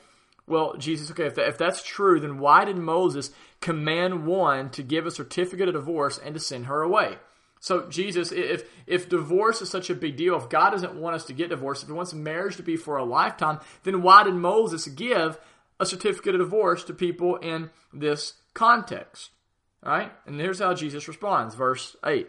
well, 0.47 0.77
Jesus, 0.77 1.11
okay, 1.11 1.27
if, 1.27 1.35
that, 1.35 1.49
if 1.49 1.59
that's 1.59 1.83
true, 1.83 2.19
then 2.21 2.39
why 2.39 2.65
did 2.65 2.77
Moses 2.77 3.31
command 3.61 4.27
one 4.27 4.71
to 4.71 4.83
give 4.83 5.07
a 5.07 5.11
certificate 5.11 5.69
of 5.69 5.75
divorce 5.75 6.19
and 6.19 6.35
to 6.35 6.41
send 6.41 6.67
her 6.67 6.83
away? 6.83 7.19
So 7.61 7.89
Jesus, 7.89 8.31
if 8.33 8.71
if 8.87 9.09
divorce 9.09 9.61
is 9.63 9.69
such 9.69 9.91
a 9.91 9.95
big 9.95 10.17
deal, 10.17 10.37
if 10.37 10.49
God 10.49 10.71
doesn't 10.71 10.95
want 10.95 11.17
us 11.17 11.25
to 11.25 11.33
get 11.33 11.51
divorced, 11.51 11.83
if 11.83 11.89
He 11.89 11.93
wants 11.93 12.15
marriage 12.15 12.57
to 12.57 12.63
be 12.63 12.77
for 12.77 12.97
a 12.97 13.05
lifetime, 13.05 13.59
then 13.83 14.03
why 14.03 14.23
did 14.23 14.35
Moses 14.35 14.87
give 14.87 15.41
a 15.81 15.87
certificate 15.87 16.35
of 16.35 16.41
divorce 16.41 16.85
to 16.85 16.95
people 16.95 17.37
in 17.37 17.71
this 17.93 18.35
context? 18.55 19.31
Right, 19.89 20.13
and 20.27 20.39
here's 20.39 20.59
how 20.59 20.75
Jesus 20.75 21.09
responds, 21.09 21.55
verse 21.55 21.97
eight. 22.05 22.29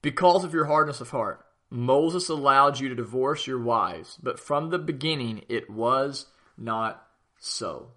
Because 0.00 0.44
of 0.44 0.54
your 0.54 0.64
hardness 0.64 1.02
of 1.02 1.10
heart, 1.10 1.44
Moses 1.68 2.30
allowed 2.30 2.80
you 2.80 2.88
to 2.88 2.94
divorce 2.94 3.46
your 3.46 3.58
wives, 3.58 4.16
but 4.22 4.40
from 4.40 4.70
the 4.70 4.78
beginning 4.78 5.44
it 5.50 5.68
was 5.68 6.24
not 6.56 7.06
so. 7.38 7.88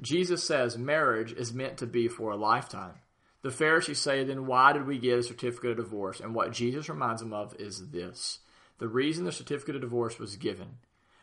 Jesus 0.00 0.42
says 0.42 0.76
marriage 0.76 1.30
is 1.30 1.54
meant 1.54 1.76
to 1.76 1.86
be 1.86 2.08
for 2.08 2.32
a 2.32 2.36
lifetime. 2.36 2.94
The 3.42 3.52
Pharisees 3.52 4.00
say, 4.00 4.24
then 4.24 4.44
why 4.44 4.72
did 4.72 4.84
we 4.84 4.98
get 4.98 5.20
a 5.20 5.22
certificate 5.22 5.70
of 5.70 5.76
divorce? 5.76 6.18
And 6.18 6.34
what 6.34 6.50
Jesus 6.50 6.88
reminds 6.88 7.22
them 7.22 7.32
of 7.32 7.54
is 7.60 7.90
this. 7.90 8.40
The 8.78 8.88
reason 8.88 9.24
the 9.24 9.30
certificate 9.30 9.76
of 9.76 9.82
divorce 9.82 10.18
was 10.18 10.34
given 10.34 10.78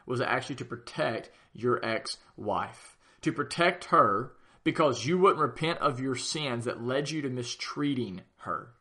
was 0.05 0.21
actually 0.21 0.55
to 0.55 0.65
protect 0.65 1.29
your 1.51 1.85
ex 1.85 2.19
wife, 2.37 2.95
to 3.19 3.33
protect 3.33 3.85
her 3.85 4.31
because 4.65 5.05
you 5.05 5.17
wouldn't 5.17 5.39
repent 5.39 5.79
of 5.79 6.01
your 6.01 6.15
sins 6.15 6.65
that 6.65 6.83
led 6.83 7.09
you 7.09 7.21
to 7.21 7.29
mistreating 7.29 8.23
her. 8.39 8.71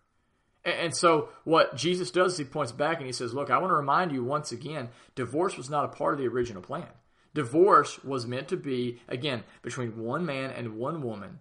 And 0.65 0.97
so, 0.97 1.29
what 1.45 1.77
Jesus 1.77 2.11
does 2.11 2.33
is 2.33 2.39
he 2.39 2.45
points 2.45 2.73
back 2.73 2.97
and 2.97 3.07
he 3.07 3.13
says, 3.13 3.35
Look, 3.35 3.51
I 3.51 3.59
want 3.59 3.71
to 3.71 3.77
remind 3.77 4.11
you 4.11 4.25
once 4.25 4.51
again 4.51 4.89
divorce 5.15 5.57
was 5.57 5.71
not 5.71 5.85
a 5.85 5.89
part 5.89 6.15
of 6.15 6.19
the 6.19 6.27
original 6.27 6.63
plan. 6.63 6.89
Divorce 7.35 8.03
was 8.03 8.27
meant 8.27 8.49
to 8.49 8.57
be, 8.57 9.01
again, 9.07 9.45
between 9.61 9.99
one 9.99 10.25
man 10.25 10.51
and 10.51 10.77
one 10.77 11.03
woman 11.03 11.41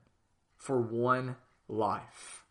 for 0.58 0.82
one 0.82 1.38
life. 1.70 2.44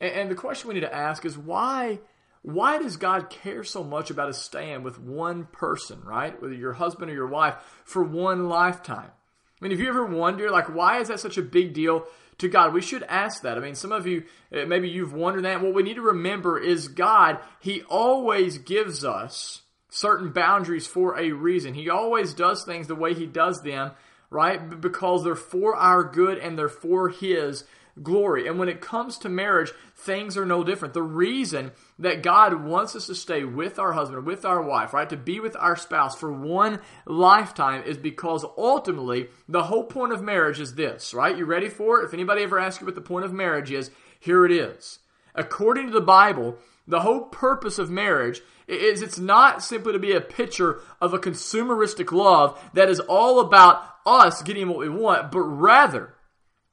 And, 0.00 0.30
the 0.30 0.34
question 0.34 0.68
we 0.68 0.74
need 0.74 0.80
to 0.80 0.94
ask 0.94 1.24
is 1.24 1.38
why 1.38 2.00
why 2.42 2.78
does 2.78 2.96
God 2.96 3.30
care 3.30 3.62
so 3.62 3.84
much 3.84 4.10
about 4.10 4.28
us 4.28 4.42
stand 4.42 4.84
with 4.84 4.98
one 4.98 5.46
person, 5.46 6.00
right? 6.04 6.40
Whether 6.40 6.54
your 6.54 6.72
husband 6.72 7.10
or 7.10 7.14
your 7.14 7.26
wife, 7.26 7.56
for 7.84 8.02
one 8.02 8.48
lifetime? 8.48 9.10
I 9.60 9.64
mean, 9.64 9.72
if 9.72 9.80
you 9.80 9.88
ever 9.88 10.04
wonder, 10.04 10.50
like, 10.50 10.72
why 10.74 11.00
is 11.00 11.08
that 11.08 11.20
such 11.20 11.36
a 11.36 11.42
big 11.42 11.72
deal 11.72 12.06
to 12.38 12.48
God? 12.48 12.72
We 12.72 12.80
should 12.80 13.02
ask 13.04 13.42
that. 13.42 13.58
I 13.58 13.60
mean, 13.60 13.74
some 13.74 13.92
of 13.92 14.06
you, 14.06 14.24
eh, 14.52 14.64
maybe 14.64 14.88
you've 14.88 15.12
wondered 15.12 15.44
that. 15.44 15.60
What 15.60 15.74
we 15.74 15.82
need 15.82 15.96
to 15.96 16.02
remember 16.02 16.58
is 16.58 16.88
God, 16.88 17.38
He 17.60 17.82
always 17.82 18.58
gives 18.58 19.04
us 19.04 19.62
certain 19.90 20.30
boundaries 20.30 20.86
for 20.86 21.18
a 21.18 21.32
reason. 21.32 21.74
He 21.74 21.88
always 21.88 22.34
does 22.34 22.64
things 22.64 22.86
the 22.86 22.94
way 22.94 23.14
He 23.14 23.26
does 23.26 23.62
them, 23.62 23.92
right? 24.30 24.80
Because 24.80 25.24
they're 25.24 25.34
for 25.34 25.74
our 25.74 26.04
good 26.04 26.38
and 26.38 26.58
they're 26.58 26.68
for 26.68 27.08
His 27.08 27.64
glory. 28.02 28.46
And 28.46 28.58
when 28.58 28.68
it 28.68 28.80
comes 28.80 29.18
to 29.18 29.28
marriage, 29.28 29.72
things 29.94 30.36
are 30.36 30.46
no 30.46 30.64
different. 30.64 30.94
The 30.94 31.02
reason 31.02 31.72
that 31.98 32.22
God 32.22 32.64
wants 32.64 32.94
us 32.96 33.06
to 33.06 33.14
stay 33.14 33.44
with 33.44 33.78
our 33.78 33.92
husband, 33.92 34.26
with 34.26 34.44
our 34.44 34.62
wife, 34.62 34.92
right, 34.92 35.08
to 35.10 35.16
be 35.16 35.40
with 35.40 35.56
our 35.56 35.76
spouse 35.76 36.16
for 36.16 36.32
one 36.32 36.80
lifetime 37.06 37.82
is 37.84 37.98
because 37.98 38.44
ultimately 38.56 39.28
the 39.48 39.64
whole 39.64 39.84
point 39.84 40.12
of 40.12 40.22
marriage 40.22 40.60
is 40.60 40.74
this, 40.74 41.12
right? 41.14 41.36
You 41.36 41.44
ready 41.44 41.68
for 41.68 42.00
it? 42.00 42.06
If 42.06 42.14
anybody 42.14 42.42
ever 42.42 42.58
asks 42.58 42.80
you 42.80 42.86
what 42.86 42.94
the 42.94 43.00
point 43.00 43.24
of 43.24 43.32
marriage 43.32 43.70
is, 43.70 43.90
here 44.20 44.44
it 44.44 44.52
is. 44.52 44.98
According 45.34 45.86
to 45.86 45.92
the 45.92 46.00
Bible, 46.00 46.58
the 46.86 47.00
whole 47.00 47.22
purpose 47.22 47.78
of 47.78 47.90
marriage 47.90 48.40
is 48.66 49.02
it's 49.02 49.18
not 49.18 49.62
simply 49.62 49.92
to 49.92 49.98
be 49.98 50.12
a 50.12 50.20
picture 50.20 50.80
of 51.00 51.14
a 51.14 51.18
consumeristic 51.18 52.12
love 52.12 52.58
that 52.74 52.88
is 52.88 53.00
all 53.00 53.40
about 53.40 53.82
us 54.04 54.42
getting 54.42 54.68
what 54.68 54.78
we 54.78 54.88
want, 54.88 55.30
but 55.30 55.40
rather 55.40 56.14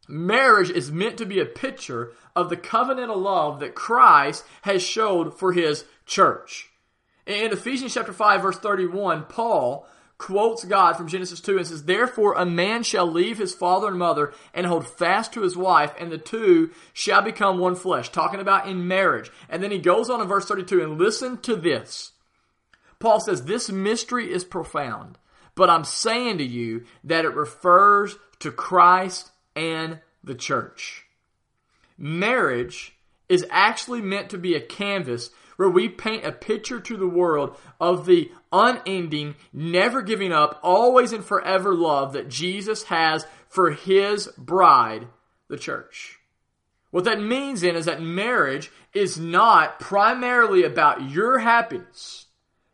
Marriage 0.07 0.69
is 0.69 0.91
meant 0.91 1.17
to 1.17 1.25
be 1.25 1.39
a 1.39 1.45
picture 1.45 2.11
of 2.35 2.49
the 2.49 2.57
covenantal 2.57 3.21
love 3.21 3.59
that 3.59 3.75
Christ 3.75 4.43
has 4.63 4.83
showed 4.83 5.37
for 5.37 5.53
his 5.53 5.85
church. 6.05 6.69
In 7.25 7.51
Ephesians 7.51 7.93
chapter 7.93 8.13
5 8.13 8.41
verse 8.41 8.59
31, 8.59 9.23
Paul 9.23 9.87
quotes 10.17 10.63
God 10.63 10.93
from 10.93 11.07
Genesis 11.07 11.41
2 11.41 11.57
and 11.57 11.67
says, 11.67 11.83
Therefore 11.83 12.33
a 12.33 12.45
man 12.45 12.83
shall 12.83 13.07
leave 13.07 13.37
his 13.37 13.53
father 13.53 13.87
and 13.87 13.97
mother 13.97 14.33
and 14.53 14.65
hold 14.65 14.87
fast 14.87 15.33
to 15.33 15.41
his 15.41 15.57
wife, 15.57 15.93
and 15.99 16.11
the 16.11 16.17
two 16.17 16.71
shall 16.93 17.21
become 17.21 17.57
one 17.57 17.75
flesh. 17.75 18.09
Talking 18.09 18.39
about 18.39 18.67
in 18.67 18.87
marriage. 18.87 19.31
And 19.49 19.61
then 19.61 19.71
he 19.71 19.79
goes 19.79 20.09
on 20.09 20.21
in 20.21 20.27
verse 20.27 20.45
32 20.45 20.81
and 20.81 20.97
listen 20.99 21.37
to 21.41 21.55
this. 21.55 22.11
Paul 22.99 23.19
says, 23.19 23.43
This 23.43 23.69
mystery 23.69 24.31
is 24.31 24.43
profound, 24.43 25.17
but 25.55 25.69
I'm 25.69 25.83
saying 25.83 26.37
to 26.37 26.45
you 26.45 26.85
that 27.03 27.25
it 27.25 27.35
refers 27.35 28.17
to 28.39 28.51
Christ 28.51 29.31
and 29.55 29.99
the 30.23 30.35
church. 30.35 31.05
Marriage 31.97 32.95
is 33.29 33.45
actually 33.49 34.01
meant 34.01 34.29
to 34.29 34.37
be 34.37 34.55
a 34.55 34.61
canvas 34.61 35.29
where 35.55 35.69
we 35.69 35.87
paint 35.87 36.25
a 36.25 36.31
picture 36.31 36.79
to 36.79 36.97
the 36.97 37.07
world 37.07 37.55
of 37.79 38.05
the 38.05 38.29
unending, 38.51 39.35
never 39.53 40.01
giving 40.01 40.31
up, 40.31 40.59
always 40.61 41.13
and 41.13 41.23
forever 41.23 41.73
love 41.73 42.13
that 42.13 42.27
Jesus 42.27 42.83
has 42.83 43.25
for 43.47 43.71
his 43.71 44.27
bride, 44.37 45.07
the 45.47 45.57
church. 45.57 46.19
What 46.91 47.05
that 47.05 47.21
means 47.21 47.61
then 47.61 47.75
is 47.75 47.85
that 47.85 48.01
marriage 48.01 48.71
is 48.93 49.17
not 49.19 49.79
primarily 49.79 50.63
about 50.63 51.09
your 51.09 51.39
happiness, 51.39 52.25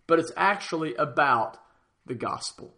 but 0.08 0.20
it's 0.20 0.32
actually 0.36 0.96
about 0.96 1.58
the 2.06 2.14
gospel. 2.14 2.76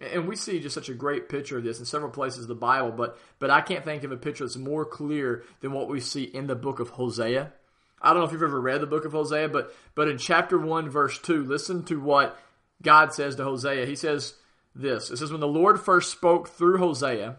And 0.00 0.26
we 0.26 0.34
see 0.34 0.60
just 0.60 0.74
such 0.74 0.88
a 0.88 0.94
great 0.94 1.28
picture 1.28 1.58
of 1.58 1.64
this 1.64 1.78
in 1.78 1.84
several 1.84 2.10
places 2.10 2.42
of 2.42 2.48
the 2.48 2.54
Bible, 2.54 2.90
but 2.90 3.18
but 3.38 3.50
I 3.50 3.60
can't 3.60 3.84
think 3.84 4.02
of 4.02 4.12
a 4.12 4.16
picture 4.16 4.44
that's 4.44 4.56
more 4.56 4.86
clear 4.86 5.44
than 5.60 5.72
what 5.72 5.88
we 5.88 6.00
see 6.00 6.24
in 6.24 6.46
the 6.46 6.54
book 6.54 6.80
of 6.80 6.90
Hosea. 6.90 7.52
I 8.00 8.08
don't 8.08 8.20
know 8.20 8.24
if 8.24 8.32
you've 8.32 8.42
ever 8.42 8.60
read 8.60 8.80
the 8.80 8.86
book 8.86 9.04
of 9.04 9.12
Hosea, 9.12 9.50
but 9.50 9.74
but 9.94 10.08
in 10.08 10.16
chapter 10.16 10.58
1 10.58 10.88
verse 10.88 11.18
2, 11.18 11.44
listen 11.44 11.84
to 11.84 12.00
what 12.00 12.38
God 12.80 13.12
says 13.12 13.36
to 13.36 13.44
Hosea. 13.44 13.84
He 13.84 13.94
says 13.94 14.36
this. 14.74 15.10
It 15.10 15.18
says 15.18 15.30
when 15.30 15.40
the 15.40 15.46
Lord 15.46 15.78
first 15.78 16.10
spoke 16.10 16.48
through 16.48 16.78
Hosea, 16.78 17.36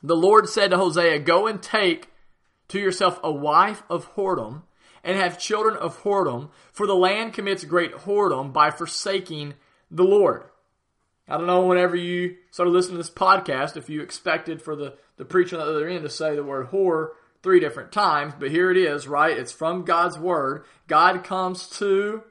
the 0.00 0.16
Lord 0.16 0.48
said 0.48 0.70
to 0.70 0.76
Hosea, 0.76 1.18
"Go 1.18 1.48
and 1.48 1.60
take 1.60 2.12
to 2.68 2.78
yourself 2.78 3.18
a 3.24 3.32
wife 3.32 3.82
of 3.90 4.14
whoredom 4.14 4.62
and 5.02 5.16
have 5.16 5.40
children 5.40 5.76
of 5.76 6.04
whoredom, 6.04 6.50
for 6.70 6.86
the 6.86 6.94
land 6.94 7.32
commits 7.32 7.64
great 7.64 7.92
whoredom 7.92 8.52
by 8.52 8.70
forsaking 8.70 9.54
the 9.90 10.04
Lord." 10.04 10.44
I 11.28 11.36
don't 11.36 11.46
know 11.46 11.66
whenever 11.66 11.94
you 11.94 12.36
started 12.50 12.70
listening 12.70 12.94
to 12.94 13.02
this 13.02 13.10
podcast 13.10 13.76
if 13.76 13.90
you 13.90 14.00
expected 14.00 14.62
for 14.62 14.74
the, 14.74 14.94
the 15.16 15.24
preacher 15.24 15.58
on 15.58 15.66
the 15.66 15.70
other 15.72 15.88
end 15.88 16.02
to 16.04 16.10
say 16.10 16.34
the 16.34 16.42
word 16.42 16.70
whore 16.70 17.10
three 17.42 17.60
different 17.60 17.92
times, 17.92 18.34
but 18.38 18.50
here 18.50 18.70
it 18.70 18.76
is, 18.76 19.06
right? 19.06 19.36
It's 19.36 19.52
from 19.52 19.84
God's 19.84 20.18
word. 20.18 20.64
God 20.86 21.24
comes 21.24 21.68
to 21.78 22.22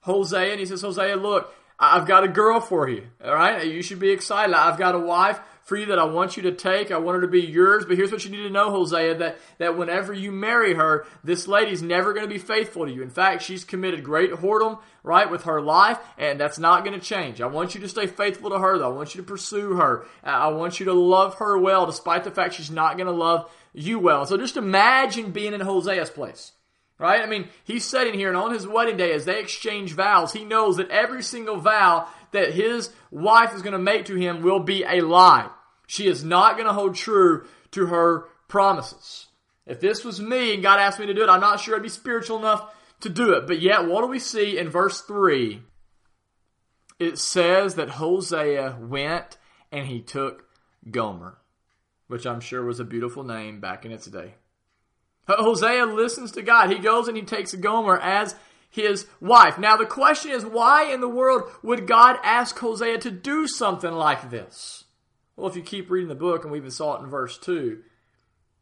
Hosea 0.00 0.50
and 0.50 0.60
he 0.60 0.66
says, 0.66 0.82
Hosea, 0.82 1.16
look, 1.16 1.54
I've 1.78 2.06
got 2.06 2.24
a 2.24 2.28
girl 2.28 2.60
for 2.60 2.88
you. 2.88 3.08
All 3.24 3.34
right. 3.34 3.66
You 3.66 3.82
should 3.82 3.98
be 3.98 4.10
excited. 4.10 4.54
I've 4.54 4.78
got 4.78 4.94
a 4.94 5.00
wife 5.00 5.40
for 5.64 5.76
you 5.76 5.86
that 5.86 5.98
I 5.98 6.04
want 6.04 6.36
you 6.36 6.42
to 6.44 6.52
take. 6.52 6.90
I 6.90 6.98
want 6.98 7.16
her 7.16 7.20
to 7.22 7.28
be 7.28 7.40
yours. 7.40 7.84
But 7.84 7.96
here's 7.96 8.12
what 8.12 8.24
you 8.24 8.30
need 8.30 8.42
to 8.42 8.50
know, 8.50 8.70
Hosea, 8.70 9.16
that, 9.18 9.38
that 9.58 9.76
whenever 9.76 10.12
you 10.12 10.32
marry 10.32 10.74
her, 10.74 11.06
this 11.22 11.46
lady's 11.46 11.82
never 11.82 12.12
going 12.12 12.26
to 12.26 12.32
be 12.32 12.38
faithful 12.38 12.84
to 12.84 12.92
you. 12.92 13.02
In 13.02 13.10
fact, 13.10 13.42
she's 13.42 13.64
committed 13.64 14.02
great 14.02 14.32
whoredom, 14.32 14.80
right, 15.02 15.30
with 15.30 15.44
her 15.44 15.60
life, 15.60 15.98
and 16.18 16.38
that's 16.38 16.58
not 16.58 16.84
going 16.84 16.98
to 16.98 17.04
change. 17.04 17.40
I 17.40 17.46
want 17.46 17.74
you 17.74 17.80
to 17.82 17.88
stay 17.88 18.06
faithful 18.06 18.50
to 18.50 18.58
her, 18.58 18.78
though. 18.78 18.92
I 18.92 18.96
want 18.96 19.14
you 19.14 19.20
to 19.20 19.26
pursue 19.26 19.74
her. 19.74 20.06
I 20.22 20.48
want 20.48 20.80
you 20.80 20.86
to 20.86 20.92
love 20.92 21.36
her 21.36 21.58
well, 21.58 21.86
despite 21.86 22.24
the 22.24 22.30
fact 22.30 22.54
she's 22.54 22.70
not 22.70 22.96
going 22.96 23.06
to 23.06 23.12
love 23.12 23.50
you 23.72 23.98
well. 23.98 24.26
So 24.26 24.36
just 24.36 24.56
imagine 24.56 25.30
being 25.30 25.54
in 25.54 25.60
Hosea's 25.60 26.10
place. 26.10 26.52
Right? 26.98 27.22
I 27.22 27.26
mean, 27.26 27.48
he's 27.64 27.84
sitting 27.84 28.14
here 28.14 28.28
and 28.28 28.36
on 28.36 28.52
his 28.52 28.66
wedding 28.66 28.96
day, 28.96 29.12
as 29.12 29.24
they 29.24 29.40
exchange 29.40 29.94
vows, 29.94 30.32
he 30.32 30.44
knows 30.44 30.76
that 30.76 30.90
every 30.90 31.22
single 31.22 31.56
vow 31.56 32.06
that 32.30 32.54
his 32.54 32.92
wife 33.10 33.54
is 33.54 33.62
going 33.62 33.72
to 33.72 33.78
make 33.78 34.04
to 34.06 34.14
him 34.14 34.42
will 34.42 34.60
be 34.60 34.84
a 34.84 35.00
lie. 35.00 35.50
She 35.86 36.06
is 36.06 36.24
not 36.24 36.54
going 36.54 36.66
to 36.66 36.72
hold 36.72 36.94
true 36.94 37.46
to 37.72 37.86
her 37.86 38.28
promises. 38.48 39.26
If 39.66 39.80
this 39.80 40.04
was 40.04 40.20
me 40.20 40.54
and 40.54 40.62
God 40.62 40.78
asked 40.78 40.98
me 40.98 41.06
to 41.06 41.14
do 41.14 41.22
it, 41.22 41.28
I'm 41.28 41.40
not 41.40 41.60
sure 41.60 41.76
I'd 41.76 41.82
be 41.82 41.88
spiritual 41.88 42.38
enough 42.38 42.74
to 43.00 43.08
do 43.08 43.32
it. 43.32 43.46
But 43.46 43.60
yet, 43.60 43.86
what 43.86 44.02
do 44.02 44.06
we 44.06 44.18
see 44.18 44.58
in 44.58 44.68
verse 44.68 45.00
3? 45.02 45.62
It 46.98 47.18
says 47.18 47.74
that 47.74 47.90
Hosea 47.90 48.78
went 48.80 49.38
and 49.70 49.86
he 49.86 50.00
took 50.00 50.44
Gomer, 50.90 51.38
which 52.06 52.26
I'm 52.26 52.40
sure 52.40 52.64
was 52.64 52.80
a 52.80 52.84
beautiful 52.84 53.24
name 53.24 53.60
back 53.60 53.84
in 53.84 53.92
its 53.92 54.06
day. 54.06 54.34
Uh, 55.28 55.42
Hosea 55.42 55.86
listens 55.86 56.32
to 56.32 56.42
God. 56.42 56.70
He 56.70 56.78
goes 56.78 57.08
and 57.08 57.16
he 57.16 57.22
takes 57.22 57.54
Gomer 57.54 57.98
as 57.98 58.34
his 58.68 59.06
wife. 59.20 59.58
Now 59.58 59.76
the 59.76 59.86
question 59.86 60.30
is, 60.30 60.44
why 60.44 60.84
in 60.84 61.00
the 61.00 61.08
world 61.08 61.50
would 61.62 61.86
God 61.86 62.18
ask 62.22 62.58
Hosea 62.58 62.98
to 62.98 63.10
do 63.10 63.46
something 63.46 63.92
like 63.92 64.30
this? 64.30 64.84
Well, 65.36 65.48
if 65.48 65.56
you 65.56 65.62
keep 65.62 65.90
reading 65.90 66.08
the 66.08 66.14
book, 66.14 66.42
and 66.42 66.52
we 66.52 66.58
even 66.58 66.70
saw 66.70 66.96
it 66.96 67.04
in 67.04 67.10
verse 67.10 67.38
2, 67.38 67.80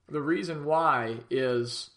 the 0.08 0.20
reason 0.20 0.64
why 0.64 1.18
is 1.30 1.90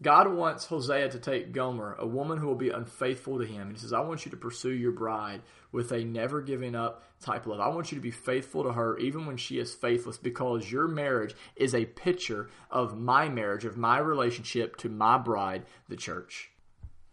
God 0.00 0.32
wants 0.32 0.66
Hosea 0.66 1.10
to 1.10 1.18
take 1.18 1.52
Gomer, 1.52 1.94
a 1.98 2.06
woman 2.06 2.38
who 2.38 2.46
will 2.46 2.56
be 2.56 2.70
unfaithful 2.70 3.38
to 3.38 3.44
him. 3.44 3.68
And 3.68 3.72
he 3.72 3.78
says, 3.78 3.92
I 3.92 4.00
want 4.00 4.24
you 4.24 4.30
to 4.30 4.36
pursue 4.36 4.72
your 4.72 4.92
bride 4.92 5.42
with 5.70 5.92
a 5.92 6.04
never 6.04 6.40
giving 6.42 6.74
up 6.74 7.04
type 7.20 7.42
of 7.42 7.48
love. 7.48 7.60
I 7.60 7.68
want 7.68 7.92
you 7.92 7.96
to 7.96 8.02
be 8.02 8.10
faithful 8.10 8.64
to 8.64 8.72
her 8.72 8.98
even 8.98 9.26
when 9.26 9.36
she 9.36 9.58
is 9.58 9.74
faithless 9.74 10.18
because 10.18 10.70
your 10.70 10.88
marriage 10.88 11.34
is 11.56 11.74
a 11.74 11.84
picture 11.84 12.50
of 12.70 12.98
my 12.98 13.28
marriage, 13.28 13.64
of 13.64 13.76
my 13.76 13.98
relationship 13.98 14.76
to 14.78 14.88
my 14.88 15.18
bride, 15.18 15.64
the 15.88 15.96
church. 15.96 16.50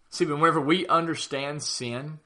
See, 0.10 0.26
whenever 0.26 0.60
we 0.60 0.88
understand 0.88 1.62
sin, 1.62 2.20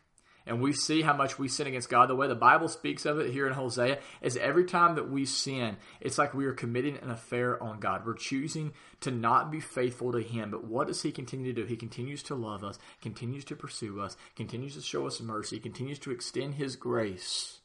and 0.46 0.62
we 0.62 0.74
see 0.74 1.02
how 1.02 1.14
much 1.14 1.40
we 1.40 1.48
sin 1.48 1.68
against 1.68 1.90
God. 1.90 2.10
The 2.10 2.16
way 2.16 2.28
the 2.28 2.36
Bible 2.36 2.68
speaks 2.68 3.06
of 3.06 3.20
it 3.20 3.32
here 3.32 3.48
in 3.48 3.54
Hosea 3.54 4.00
is 4.22 4.36
every 4.36 4.66
time 4.66 4.96
that 4.96 5.10
we 5.10 5.26
sin, 5.26 5.78
it's 6.02 6.18
like 6.18 6.34
we 6.34 6.46
are 6.46 6.54
committing 6.54 6.98
an 6.98 7.10
affair 7.10 7.62
on 7.64 7.80
God. 7.80 8.06
We're 8.06 8.16
choosing 8.16 8.74
to 9.02 9.12
not 9.12 9.52
be 9.52 9.62
faithful 9.62 10.12
to 10.12 10.22
Him. 10.22 10.52
But 10.52 10.66
what 10.66 10.88
does 10.88 11.02
He 11.02 11.12
continue 11.12 11.54
to 11.54 11.62
do? 11.62 11.68
He 11.68 11.78
continues 11.78 12.24
to 12.24 12.36
love 12.36 12.64
us, 12.64 12.78
continues 13.02 13.46
to 13.46 13.56
pursue 13.56 14.02
us, 14.02 14.18
continues 14.36 14.76
to 14.76 14.82
show 14.82 15.08
us 15.08 15.22
mercy, 15.22 15.60
continues 15.60 16.00
to 16.00 16.12
extend 16.12 16.56
His 16.56 16.76
grace. 16.76 17.62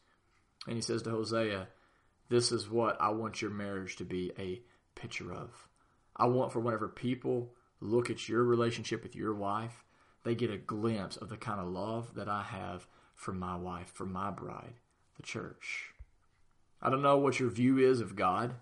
And 0.66 0.76
He 0.76 0.82
says 0.82 1.02
to 1.02 1.11
Hosea, 1.11 1.66
This 2.28 2.52
is 2.52 2.70
what 2.70 2.97
I 3.00 3.11
want 3.11 3.42
your 3.42 3.50
marriage 3.50 3.97
to 3.97 4.04
be 4.04 4.32
a 4.38 4.62
picture 4.94 5.32
of. 5.32 5.68
I 6.16 6.26
want 6.26 6.52
for 6.52 6.61
whenever 6.61 6.88
people 6.88 7.54
look 7.80 8.11
at 8.11 8.28
your 8.28 8.44
relationship 8.44 9.02
with 9.02 9.16
your 9.16 9.35
wife, 9.35 9.85
they 10.25 10.34
get 10.34 10.50
a 10.50 10.58
glimpse 10.58 11.16
of 11.16 11.28
the 11.28 11.37
kind 11.37 11.60
of 11.60 11.68
love 11.68 12.14
that 12.14 12.28
I 12.28 12.42
have 12.42 12.87
for 13.14 13.32
my 13.32 13.56
wife, 13.56 13.90
for 13.92 14.06
my 14.06 14.30
bride, 14.30 14.75
the 15.16 15.22
church. 15.22 15.90
I 16.80 16.90
don't 16.90 17.02
know 17.02 17.18
what 17.18 17.40
your 17.40 17.50
view 17.50 17.78
is 17.78 18.00
of 18.00 18.16
God, 18.16 18.54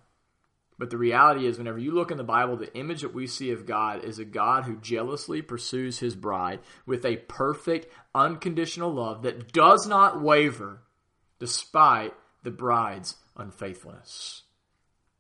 but 0.79 0.91
the 0.91 0.99
reality 0.99 1.47
is, 1.47 1.59
whenever 1.59 1.79
you 1.79 1.91
look 1.91 2.11
in 2.11 2.19
the 2.19 2.25
Bible, 2.25 2.57
the 2.57 2.75
image 2.75 3.01
that 3.01 3.15
we 3.15 3.27
see 3.27 3.51
of 3.51 3.67
God 3.67 4.05
is 4.05 4.19
a 4.19 4.25
God 4.25 4.65
who 4.65 4.77
jealously 4.77 5.41
pursues 5.41 6.01
his 6.01 6.15
bride 6.15 6.61
with 6.85 7.05
a 7.05 7.17
perfect, 7.17 7.87
unconditional 8.15 8.93
love 8.93 9.23
that 9.23 9.53
does 9.53 9.87
not 9.87 10.21
waver 10.21 10.83
despite 11.39 12.15
the 12.43 12.51
bride's 12.51 13.17
unfaithfulness. 13.37 14.43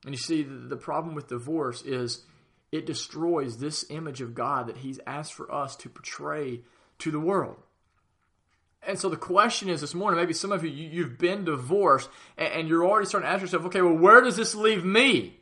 And 0.05 0.14
you 0.14 0.18
see, 0.18 0.42
the 0.42 0.77
problem 0.77 1.14
with 1.14 1.29
divorce 1.29 1.83
is 1.83 2.25
it 2.72 2.87
destroys 2.87 3.59
this 3.59 3.85
image 3.90 4.20
of 4.20 4.35
God 4.35 4.66
that 4.68 4.79
He's 4.79 5.00
asked 5.07 5.35
for 5.35 5.52
us 5.52 5.76
to 5.76 5.88
portray 5.88 6.62
to 6.98 7.11
the 7.11 7.20
world. 7.20 7.57
And 8.87 8.98
so 8.98 9.09
the 9.09 9.16
question 9.16 9.68
is 9.68 9.81
this 9.81 9.94
morning, 9.94 10.20
maybe 10.20 10.33
some 10.33 10.52
of 10.52 10.64
you, 10.64 10.70
you 10.70 11.02
have 11.02 11.18
been 11.18 11.44
divorced 11.44 12.09
and, 12.38 12.68
you're 12.68 12.87
already 12.87 13.07
starting 13.07 13.26
to 13.29 13.33
ask 13.33 13.42
yourself, 13.42 13.64
okay, 13.66 13.83
well, 13.83 13.96
where 13.96 14.20
does 14.20 14.37
this 14.37 14.55
leave 14.55 14.85
me? 14.85 15.40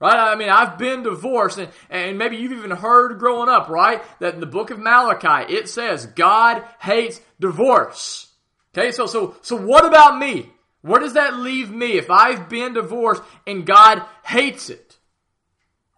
Right? 0.00 0.16
I 0.16 0.36
mean, 0.36 0.48
I've 0.48 0.78
been 0.78 1.02
divorced 1.02 1.58
and, 1.58 1.70
and 1.90 2.18
maybe 2.18 2.36
you've 2.36 2.52
even 2.52 2.70
heard 2.70 3.18
growing 3.18 3.48
up, 3.48 3.68
right? 3.68 4.02
That 4.20 4.34
in 4.34 4.40
the 4.40 4.46
book 4.46 4.70
of 4.70 4.78
Malachi, 4.78 5.52
it 5.52 5.68
says 5.68 6.06
God 6.06 6.62
hates 6.78 7.20
divorce. 7.40 8.30
Okay, 8.76 8.92
so, 8.92 9.06
so, 9.06 9.36
so 9.42 9.56
what 9.56 9.84
about 9.84 10.18
me? 10.18 10.50
Where 10.82 11.00
does 11.00 11.14
that 11.14 11.38
leave 11.38 11.70
me 11.70 11.92
if 11.92 12.10
I've 12.10 12.48
been 12.48 12.74
divorced 12.74 13.22
and 13.46 13.66
God 13.66 14.02
hates 14.24 14.68
it? 14.70 14.93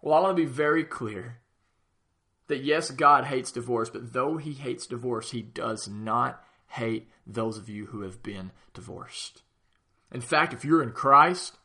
Well, 0.07 0.17
I 0.17 0.21
want 0.21 0.37
to 0.37 0.45
be 0.45 0.49
very 0.49 0.85
clear 0.85 1.39
that 2.47 2.63
yes, 2.63 2.91
God 2.91 3.25
hates 3.25 3.51
divorce, 3.51 3.89
but 3.89 4.13
though 4.13 4.37
he 4.37 4.53
hates 4.53 4.87
divorce, 4.87 5.31
he 5.31 5.41
does 5.41 5.89
not 5.89 6.41
hate 6.67 7.09
those 7.25 7.57
of 7.57 7.67
you 7.67 7.87
who 7.87 8.03
have 8.03 8.23
been 8.23 8.53
divorced. 8.73 9.43
In 10.09 10.21
fact, 10.21 10.53
if 10.53 10.63
you're 10.63 10.81
in 10.81 10.93
Christ, 10.93 11.57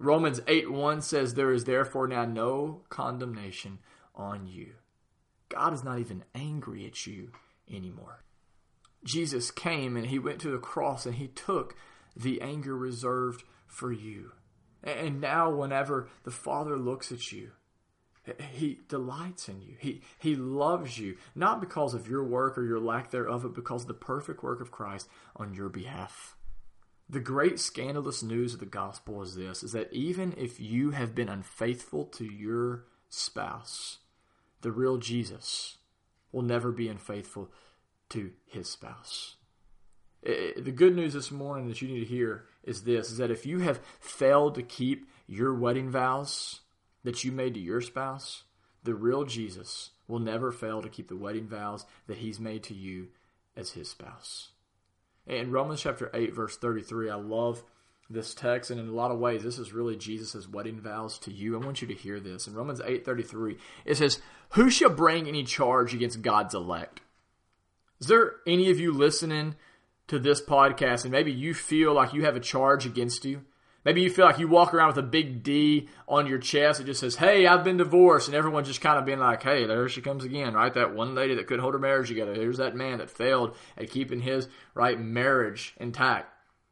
Romans 0.00 0.40
8 0.48 0.72
1 0.72 1.02
says, 1.02 1.34
There 1.34 1.52
is 1.52 1.66
therefore 1.66 2.08
now 2.08 2.24
no 2.24 2.80
condemnation 2.88 3.78
on 4.16 4.48
you. 4.48 4.72
God 5.48 5.72
is 5.72 5.84
not 5.84 6.00
even 6.00 6.24
angry 6.34 6.86
at 6.86 7.06
you 7.06 7.30
anymore. 7.72 8.24
Jesus 9.04 9.52
came 9.52 9.96
and 9.96 10.08
he 10.08 10.18
went 10.18 10.40
to 10.40 10.50
the 10.50 10.58
cross 10.58 11.06
and 11.06 11.14
he 11.14 11.28
took 11.28 11.76
the 12.16 12.40
anger 12.40 12.76
reserved 12.76 13.44
for 13.68 13.92
you. 13.92 14.32
And 14.82 15.20
now, 15.20 15.48
whenever 15.48 16.08
the 16.24 16.32
Father 16.32 16.76
looks 16.76 17.12
at 17.12 17.30
you, 17.30 17.52
he 18.52 18.80
delights 18.88 19.48
in 19.48 19.60
you. 19.60 19.76
He, 19.78 20.02
he 20.18 20.34
loves 20.34 20.98
you, 20.98 21.16
not 21.34 21.60
because 21.60 21.94
of 21.94 22.08
your 22.08 22.24
work 22.24 22.56
or 22.56 22.64
your 22.64 22.80
lack 22.80 23.10
thereof, 23.10 23.42
but 23.42 23.54
because 23.54 23.82
of 23.82 23.88
the 23.88 23.94
perfect 23.94 24.42
work 24.42 24.60
of 24.60 24.70
Christ 24.70 25.08
on 25.36 25.54
your 25.54 25.68
behalf. 25.68 26.36
The 27.08 27.20
great 27.20 27.60
scandalous 27.60 28.22
news 28.22 28.54
of 28.54 28.60
the 28.60 28.66
gospel 28.66 29.20
is 29.22 29.34
this 29.34 29.62
is 29.62 29.72
that 29.72 29.92
even 29.92 30.34
if 30.38 30.58
you 30.58 30.92
have 30.92 31.14
been 31.14 31.28
unfaithful 31.28 32.06
to 32.06 32.24
your 32.24 32.86
spouse, 33.10 33.98
the 34.62 34.72
real 34.72 34.96
Jesus 34.96 35.76
will 36.32 36.42
never 36.42 36.72
be 36.72 36.88
unfaithful 36.88 37.50
to 38.08 38.32
his 38.46 38.70
spouse. 38.70 39.36
The 40.22 40.72
good 40.74 40.96
news 40.96 41.12
this 41.12 41.30
morning 41.30 41.68
that 41.68 41.82
you 41.82 41.88
need 41.88 42.00
to 42.00 42.06
hear 42.06 42.46
is 42.62 42.84
this 42.84 43.10
is 43.10 43.18
that 43.18 43.30
if 43.30 43.44
you 43.44 43.58
have 43.58 43.80
failed 44.00 44.54
to 44.54 44.62
keep 44.62 45.06
your 45.26 45.54
wedding 45.54 45.90
vows, 45.90 46.60
that 47.04 47.22
you 47.22 47.30
made 47.30 47.54
to 47.54 47.60
your 47.60 47.80
spouse, 47.80 48.44
the 48.82 48.94
real 48.94 49.24
Jesus 49.24 49.90
will 50.08 50.18
never 50.18 50.52
fail 50.52 50.82
to 50.82 50.88
keep 50.88 51.08
the 51.08 51.16
wedding 51.16 51.46
vows 51.46 51.86
that 52.06 52.18
he's 52.18 52.40
made 52.40 52.62
to 52.64 52.74
you 52.74 53.08
as 53.56 53.72
his 53.72 53.88
spouse. 53.88 54.50
In 55.26 55.50
Romans 55.50 55.80
chapter 55.80 56.10
8, 56.12 56.34
verse 56.34 56.56
33, 56.56 57.10
I 57.10 57.14
love 57.14 57.62
this 58.10 58.34
text, 58.34 58.70
and 58.70 58.78
in 58.78 58.88
a 58.88 58.92
lot 58.92 59.10
of 59.10 59.18
ways, 59.18 59.42
this 59.42 59.58
is 59.58 59.72
really 59.72 59.96
Jesus' 59.96 60.46
wedding 60.46 60.80
vows 60.80 61.18
to 61.20 61.32
you. 61.32 61.54
I 61.54 61.64
want 61.64 61.80
you 61.80 61.88
to 61.88 61.94
hear 61.94 62.20
this. 62.20 62.46
In 62.46 62.54
Romans 62.54 62.82
8, 62.84 63.04
33, 63.04 63.56
it 63.86 63.96
says, 63.96 64.20
Who 64.50 64.68
shall 64.68 64.90
bring 64.90 65.26
any 65.26 65.44
charge 65.44 65.94
against 65.94 66.20
God's 66.20 66.54
elect? 66.54 67.00
Is 68.00 68.08
there 68.08 68.32
any 68.46 68.70
of 68.70 68.78
you 68.78 68.92
listening 68.92 69.54
to 70.08 70.18
this 70.18 70.42
podcast 70.42 71.04
and 71.04 71.12
maybe 71.12 71.32
you 71.32 71.54
feel 71.54 71.94
like 71.94 72.12
you 72.12 72.24
have 72.24 72.36
a 72.36 72.40
charge 72.40 72.84
against 72.84 73.24
you? 73.24 73.42
Maybe 73.84 74.02
you 74.02 74.10
feel 74.10 74.24
like 74.24 74.38
you 74.38 74.48
walk 74.48 74.72
around 74.72 74.88
with 74.88 74.98
a 74.98 75.02
big 75.02 75.42
D 75.42 75.88
on 76.08 76.26
your 76.26 76.38
chest. 76.38 76.80
It 76.80 76.84
just 76.84 77.00
says, 77.00 77.16
Hey, 77.16 77.46
I've 77.46 77.64
been 77.64 77.76
divorced. 77.76 78.28
And 78.28 78.34
everyone's 78.34 78.68
just 78.68 78.80
kind 78.80 78.98
of 78.98 79.04
being 79.04 79.18
like, 79.18 79.42
Hey, 79.42 79.66
there 79.66 79.88
she 79.88 80.00
comes 80.00 80.24
again, 80.24 80.54
right? 80.54 80.72
That 80.72 80.94
one 80.94 81.14
lady 81.14 81.34
that 81.34 81.46
could 81.46 81.60
hold 81.60 81.74
her 81.74 81.80
marriage 81.80 82.08
together. 82.08 82.34
Here's 82.34 82.58
that 82.58 82.74
man 82.74 82.98
that 82.98 83.10
failed 83.10 83.56
at 83.76 83.90
keeping 83.90 84.20
his, 84.20 84.48
right, 84.74 84.98
marriage 84.98 85.74
intact. 85.78 86.30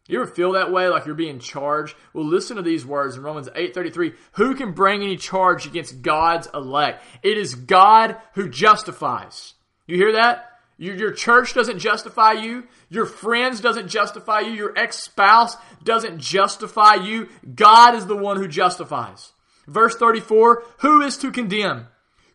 You 0.09 0.21
ever 0.21 0.31
feel 0.31 0.53
that 0.53 0.73
way, 0.73 0.89
like 0.89 1.07
you're 1.07 1.15
being 1.15 1.39
charged? 1.39 1.95
Well, 2.13 2.25
listen 2.25 2.57
to 2.57 2.63
these 2.63 2.85
words 2.85 3.17
in 3.17 3.23
Romans 3.23 3.49
8.33. 3.49 4.15
Who 4.33 4.55
can 4.57 4.73
bring 4.73 5.03
any 5.03 5.17
charge 5.17 5.67
against 5.67 6.03
God's 6.03 6.49
elect? 6.53 7.05
It 7.23 7.39
is 7.39 7.55
God 7.55 8.17
who 8.35 8.49
justifies. 8.49 9.55
You 9.87 9.97
hear 9.97 10.13
that? 10.15 10.52
Your, 10.83 10.97
your 10.97 11.13
church 11.13 11.55
doesn't 11.55 11.79
justify 11.79 12.33
you. 12.33 12.65
Your 12.89 13.07
friends 13.07 13.61
doesn't 13.61 13.87
justify 13.87 14.41
you. 14.41 14.51
Your 14.51 14.77
ex-spouse 14.77 15.57
doesn't 15.85 16.19
justify 16.19 16.95
you. 16.95 17.29
God 17.55 17.95
is 17.95 18.07
the 18.07 18.17
one 18.17 18.37
who 18.37 18.49
justifies. 18.49 19.31
Verse 19.69 19.95
34, 19.95 20.65
who 20.79 21.01
is 21.03 21.17
to 21.19 21.31
condemn? 21.31 21.87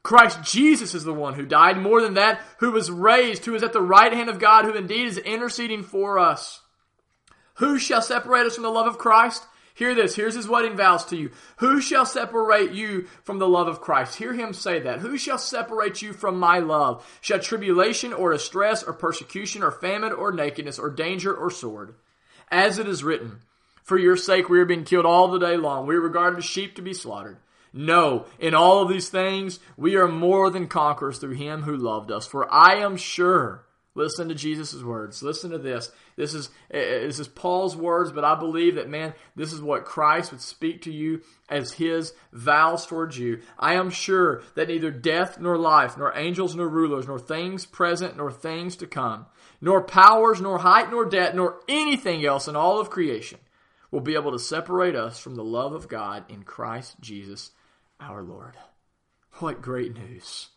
Christ 0.01 0.43
Jesus 0.43 0.95
is 0.95 1.03
the 1.03 1.13
one 1.13 1.33
who 1.33 1.45
died. 1.45 1.77
More 1.77 2.01
than 2.01 2.13
that, 2.13 2.41
who 2.59 2.71
was 2.71 2.89
raised, 2.89 3.43
who 3.43 3.53
is 3.53 3.63
at 3.63 3.73
the 3.73 3.81
right 3.81 4.13
hand 4.13 4.29
of 4.29 4.39
God, 4.39 4.63
who 4.63 4.71
indeed 4.71 5.07
is 5.07 5.17
interceding 5.17 5.83
for 5.83 6.17
us. 6.17 6.61
Who 7.55 7.77
shall 7.77 8.01
separate 8.01 8.45
us 8.45 8.55
from 8.55 8.63
the 8.63 8.69
love 8.69 8.87
of 8.87 8.97
Christ? 8.97 9.43
Hear 9.77 9.93
this. 9.93 10.15
Here's 10.15 10.33
his 10.33 10.47
wedding 10.47 10.75
vows 10.75 11.05
to 11.05 11.15
you. 11.15 11.29
Who 11.57 11.79
shall 11.81 12.03
separate 12.03 12.71
you 12.71 13.05
from 13.23 13.37
the 13.37 13.47
love 13.47 13.67
of 13.67 13.79
Christ? 13.79 14.15
Hear 14.15 14.33
him 14.33 14.51
say 14.51 14.79
that. 14.79 15.01
Who 15.01 15.19
shall 15.19 15.37
separate 15.37 16.01
you 16.01 16.13
from 16.13 16.39
my 16.39 16.57
love? 16.57 17.05
Shall 17.21 17.37
tribulation 17.37 18.11
or 18.11 18.31
distress 18.31 18.81
or 18.81 18.91
persecution 18.91 19.61
or 19.61 19.69
famine 19.69 20.13
or 20.13 20.31
nakedness 20.31 20.79
or 20.79 20.89
danger 20.89 21.31
or 21.31 21.51
sword? 21.51 21.93
As 22.49 22.79
it 22.79 22.87
is 22.87 23.03
written, 23.03 23.41
for 23.83 23.99
your 23.99 24.17
sake 24.17 24.49
we 24.49 24.59
are 24.59 24.65
being 24.65 24.83
killed 24.83 25.05
all 25.05 25.27
the 25.27 25.37
day 25.37 25.57
long. 25.57 25.85
We 25.85 25.93
are 25.93 26.01
regarded 26.01 26.39
as 26.39 26.45
sheep 26.45 26.75
to 26.77 26.81
be 26.81 26.95
slaughtered. 26.95 27.37
No, 27.71 28.25
in 28.39 28.55
all 28.55 28.81
of 28.81 28.89
these 28.89 29.09
things 29.09 29.59
we 29.77 29.95
are 29.95 30.07
more 30.07 30.49
than 30.49 30.65
conquerors 30.65 31.19
through 31.19 31.35
him 31.35 31.61
who 31.61 31.77
loved 31.77 32.09
us. 32.09 32.25
For 32.25 32.51
I 32.51 32.77
am 32.77 32.97
sure 32.97 33.66
Listen 33.97 34.29
to 34.29 34.35
Jesus' 34.35 34.83
words. 34.83 35.23
Listen 35.23 35.49
to 35.49 35.57
this. 35.57 35.91
This 36.17 36.35
is 36.35 36.51
eh, 36.69 36.77
eh, 36.77 37.07
this 37.07 37.19
is 37.19 37.27
Paul's 37.27 37.75
words, 37.75 38.11
but 38.11 38.23
I 38.23 38.35
believe 38.35 38.75
that 38.75 38.91
man, 38.91 39.15
this 39.35 39.51
is 39.51 39.59
what 39.59 39.85
Christ 39.85 40.29
would 40.31 40.41
speak 40.41 40.83
to 40.83 40.93
you 40.93 41.21
as 41.49 41.73
his 41.73 42.13
vows 42.31 42.85
towards 42.85 43.17
you. 43.17 43.41
I 43.57 43.73
am 43.73 43.89
sure 43.89 44.43
that 44.53 44.67
neither 44.67 44.91
death 44.91 45.39
nor 45.39 45.57
life, 45.57 45.97
nor 45.97 46.15
angels 46.15 46.55
nor 46.55 46.69
rulers, 46.69 47.07
nor 47.07 47.17
things 47.17 47.65
present 47.65 48.15
nor 48.15 48.31
things 48.31 48.75
to 48.75 48.85
come, 48.85 49.25
nor 49.61 49.81
powers, 49.81 50.39
nor 50.39 50.59
height, 50.59 50.91
nor 50.91 51.03
depth, 51.03 51.33
nor 51.33 51.59
anything 51.67 52.23
else 52.23 52.47
in 52.47 52.55
all 52.55 52.79
of 52.79 52.91
creation 52.91 53.39
will 53.89 54.01
be 54.01 54.13
able 54.13 54.31
to 54.31 54.37
separate 54.37 54.95
us 54.95 55.17
from 55.17 55.33
the 55.33 55.43
love 55.43 55.73
of 55.73 55.87
God 55.87 56.23
in 56.29 56.43
Christ 56.43 56.97
Jesus 57.01 57.49
our 57.99 58.21
Lord. 58.21 58.57
What 59.39 59.63
great 59.63 59.95
news. 59.95 60.49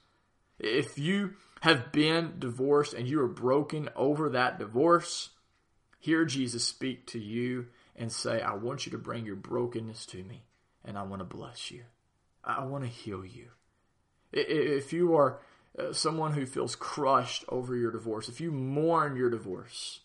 If 0.58 0.98
you 0.98 1.36
have 1.60 1.92
been 1.92 2.34
divorced 2.38 2.94
and 2.94 3.08
you 3.08 3.20
are 3.20 3.28
broken 3.28 3.88
over 3.94 4.30
that 4.30 4.58
divorce, 4.58 5.30
hear 5.98 6.24
Jesus 6.24 6.64
speak 6.64 7.06
to 7.08 7.18
you 7.18 7.66
and 7.94 8.10
say, 8.10 8.40
I 8.40 8.54
want 8.54 8.86
you 8.86 8.92
to 8.92 8.98
bring 8.98 9.26
your 9.26 9.36
brokenness 9.36 10.06
to 10.06 10.24
me 10.24 10.44
and 10.84 10.98
I 10.98 11.02
want 11.02 11.20
to 11.20 11.36
bless 11.36 11.70
you. 11.70 11.84
I 12.42 12.64
want 12.64 12.84
to 12.84 12.90
heal 12.90 13.24
you. 13.24 13.48
If 14.32 14.92
you 14.92 15.14
are 15.16 15.40
uh, 15.78 15.92
someone 15.92 16.32
who 16.32 16.46
feels 16.46 16.74
crushed 16.74 17.44
over 17.48 17.76
your 17.76 17.92
divorce, 17.92 18.28
if 18.28 18.40
you 18.40 18.50
mourn 18.50 19.16
your 19.16 19.28
divorce, 19.28 20.00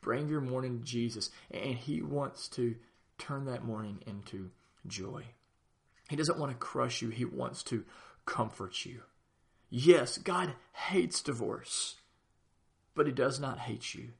bring 0.00 0.28
your 0.28 0.40
mourning 0.40 0.78
to 0.78 0.84
Jesus 0.84 1.30
and 1.50 1.74
He 1.74 2.00
wants 2.00 2.48
to 2.50 2.76
turn 3.18 3.44
that 3.44 3.64
mourning 3.64 4.02
into 4.06 4.50
joy. 4.86 5.24
He 6.08 6.16
doesn't 6.16 6.38
want 6.38 6.52
to 6.52 6.58
crush 6.58 7.02
you, 7.02 7.10
He 7.10 7.26
wants 7.26 7.62
to 7.64 7.84
comfort 8.24 8.86
you. 8.86 9.02
Yes, 9.76 10.18
God 10.18 10.54
hates 10.72 11.20
divorce, 11.20 11.96
but 12.94 13.06
He 13.06 13.12
does 13.12 13.40
not 13.40 13.58
hate 13.58 13.92
you. 13.92 14.10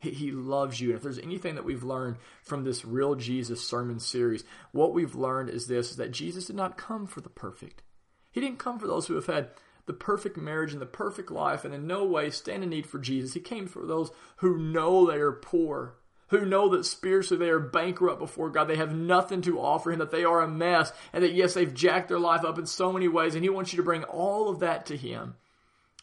He, 0.00 0.32
loves 0.32 0.80
you. 0.80 0.88
And 0.88 0.96
if 0.96 1.04
there's 1.04 1.20
anything 1.20 1.54
that 1.54 1.64
we've 1.64 1.84
learned 1.84 2.16
from 2.42 2.64
this 2.64 2.84
Real 2.84 3.14
Jesus 3.14 3.64
sermon 3.64 4.00
series, 4.00 4.42
what 4.72 4.92
we've 4.92 5.14
learned 5.14 5.50
is 5.50 5.68
this 5.68 5.92
is 5.92 5.98
that 5.98 6.10
Jesus 6.10 6.46
did 6.46 6.56
not 6.56 6.76
come 6.76 7.06
for 7.06 7.20
the 7.20 7.28
perfect. 7.28 7.84
He 8.32 8.40
didn't 8.40 8.58
come 8.58 8.80
for 8.80 8.88
those 8.88 9.06
who 9.06 9.14
have 9.14 9.26
had 9.26 9.50
the 9.86 9.92
perfect 9.92 10.36
marriage 10.36 10.72
and 10.72 10.82
the 10.82 10.86
perfect 10.86 11.30
life 11.30 11.64
and 11.64 11.72
in 11.72 11.86
no 11.86 12.04
way 12.04 12.28
stand 12.28 12.64
in 12.64 12.70
need 12.70 12.84
for 12.84 12.98
Jesus. 12.98 13.34
He 13.34 13.40
came 13.40 13.68
for 13.68 13.86
those 13.86 14.10
who 14.38 14.58
know 14.58 15.06
they 15.06 15.18
are 15.18 15.30
poor 15.30 15.94
who 16.28 16.44
know 16.44 16.70
that 16.70 16.86
spiritually 16.86 17.44
they 17.44 17.50
are 17.50 17.60
bankrupt 17.60 18.18
before 18.18 18.50
God. 18.50 18.64
They 18.64 18.76
have 18.76 18.94
nothing 18.94 19.42
to 19.42 19.60
offer 19.60 19.92
Him, 19.92 19.98
that 19.98 20.10
they 20.10 20.24
are 20.24 20.40
a 20.40 20.48
mess, 20.48 20.92
and 21.12 21.22
that 21.22 21.34
yes, 21.34 21.54
they've 21.54 21.72
jacked 21.72 22.08
their 22.08 22.18
life 22.18 22.44
up 22.44 22.58
in 22.58 22.66
so 22.66 22.92
many 22.92 23.08
ways, 23.08 23.34
and 23.34 23.44
He 23.44 23.50
wants 23.50 23.72
you 23.72 23.76
to 23.76 23.82
bring 23.82 24.04
all 24.04 24.48
of 24.48 24.60
that 24.60 24.86
to 24.86 24.96
Him. 24.96 25.34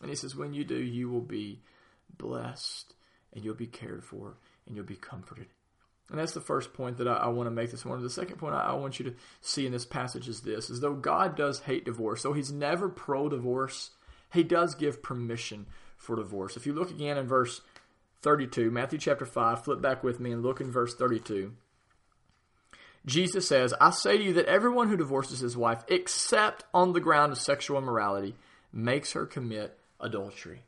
And 0.02 0.10
He 0.10 0.16
says, 0.16 0.36
when 0.36 0.54
you 0.54 0.64
do, 0.64 0.78
you 0.78 1.10
will 1.10 1.22
be 1.22 1.62
blessed, 2.18 2.94
and 3.34 3.44
you'll 3.44 3.56
be 3.56 3.68
cared 3.68 4.04
for, 4.04 4.38
and 4.66 4.76
you'll 4.76 4.86
be 4.86 4.96
comforted. 4.96 5.48
And 6.10 6.20
that's 6.20 6.34
the 6.34 6.42
first 6.42 6.74
point 6.74 6.98
that 6.98 7.08
I, 7.08 7.14
I 7.14 7.28
want 7.30 7.48
to 7.48 7.52
make 7.52 7.72
this 7.72 7.86
morning. 7.86 8.04
The 8.04 8.10
second 8.10 8.38
point 8.38 8.54
I, 8.54 8.64
I 8.64 8.74
want 8.74 9.00
you 9.00 9.06
to 9.06 9.16
see 9.40 9.66
in 9.66 9.72
this 9.72 9.86
passage 9.86 10.28
is 10.28 10.42
this, 10.42 10.70
is 10.70 10.82
though 10.82 10.94
God 10.94 11.36
does 11.36 11.62
hate 11.62 11.86
divorce, 11.86 12.24
though 12.24 12.34
He's 12.34 12.52
never 12.52 12.90
pro-divorce, 12.90 13.92
He 14.34 14.44
does 14.44 14.76
give 14.76 15.02
permission 15.02 15.68
for 15.96 16.16
divorce. 16.16 16.58
If 16.58 16.66
you 16.66 16.74
look 16.74 16.90
again 16.90 17.18
in 17.18 17.28
verse 17.28 17.62
32, 18.22 18.72
Matthew 18.72 19.00
chapter 19.00 19.26
5, 19.26 19.64
flip 19.64 19.82
back 19.82 20.04
with 20.04 20.20
me 20.20 20.32
and 20.32 20.44
look 20.44 20.62
in 20.62 20.72
verse 20.72 20.96
32. 20.96 21.54
Jesus 23.06 23.48
says, 23.48 23.74
I 23.82 23.90
say 23.90 24.18
to 24.18 24.24
you 24.24 24.34
that 24.34 24.46
everyone 24.46 24.90
who 24.90 24.98
divorces 24.98 25.40
his 25.40 25.58
wife, 25.58 25.84
except 25.88 26.64
on 26.74 26.94
the 26.94 27.00
ground 27.00 27.32
of 27.32 27.40
sexual 27.40 27.80
immorality, 27.80 28.36
makes 28.72 29.14
her 29.14 29.26
commit 29.26 29.78
adultery. 30.00 30.62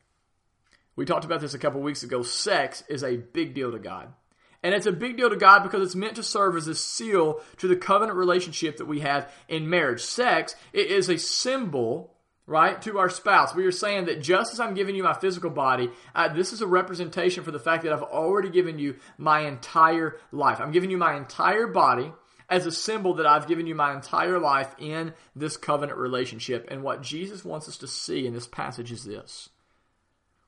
We 0.96 1.04
talked 1.04 1.24
about 1.24 1.40
this 1.40 1.54
a 1.54 1.58
couple 1.58 1.80
weeks 1.80 2.02
ago. 2.02 2.22
Sex 2.22 2.82
is 2.88 3.04
a 3.04 3.16
big 3.16 3.54
deal 3.54 3.72
to 3.72 3.78
God. 3.78 4.12
And 4.62 4.74
it's 4.74 4.86
a 4.86 4.92
big 4.92 5.16
deal 5.16 5.28
to 5.28 5.36
God 5.36 5.62
because 5.62 5.82
it's 5.82 5.94
meant 5.94 6.16
to 6.16 6.22
serve 6.22 6.56
as 6.56 6.68
a 6.68 6.74
seal 6.74 7.40
to 7.58 7.68
the 7.68 7.76
covenant 7.76 8.16
relationship 8.16 8.78
that 8.78 8.86
we 8.86 9.00
have 9.00 9.30
in 9.46 9.68
marriage. 9.68 10.00
Sex 10.00 10.56
is 10.72 11.08
a 11.08 11.18
symbol 11.18 12.13
right, 12.46 12.80
to 12.82 12.98
our 12.98 13.08
spouse. 13.08 13.54
We 13.54 13.64
are 13.66 13.72
saying 13.72 14.06
that 14.06 14.20
just 14.22 14.52
as 14.52 14.60
I'm 14.60 14.74
giving 14.74 14.94
you 14.94 15.02
my 15.02 15.14
physical 15.14 15.50
body, 15.50 15.90
uh, 16.14 16.28
this 16.28 16.52
is 16.52 16.60
a 16.60 16.66
representation 16.66 17.44
for 17.44 17.50
the 17.50 17.58
fact 17.58 17.84
that 17.84 17.92
I've 17.92 18.02
already 18.02 18.50
given 18.50 18.78
you 18.78 18.96
my 19.16 19.40
entire 19.40 20.18
life. 20.32 20.60
I'm 20.60 20.72
giving 20.72 20.90
you 20.90 20.98
my 20.98 21.16
entire 21.16 21.66
body 21.66 22.12
as 22.48 22.66
a 22.66 22.72
symbol 22.72 23.14
that 23.14 23.26
I've 23.26 23.46
given 23.46 23.66
you 23.66 23.74
my 23.74 23.94
entire 23.94 24.38
life 24.38 24.74
in 24.78 25.14
this 25.34 25.56
covenant 25.56 25.98
relationship. 25.98 26.68
And 26.70 26.82
what 26.82 27.02
Jesus 27.02 27.44
wants 27.44 27.68
us 27.68 27.78
to 27.78 27.88
see 27.88 28.26
in 28.26 28.34
this 28.34 28.46
passage 28.46 28.92
is 28.92 29.04
this. 29.04 29.48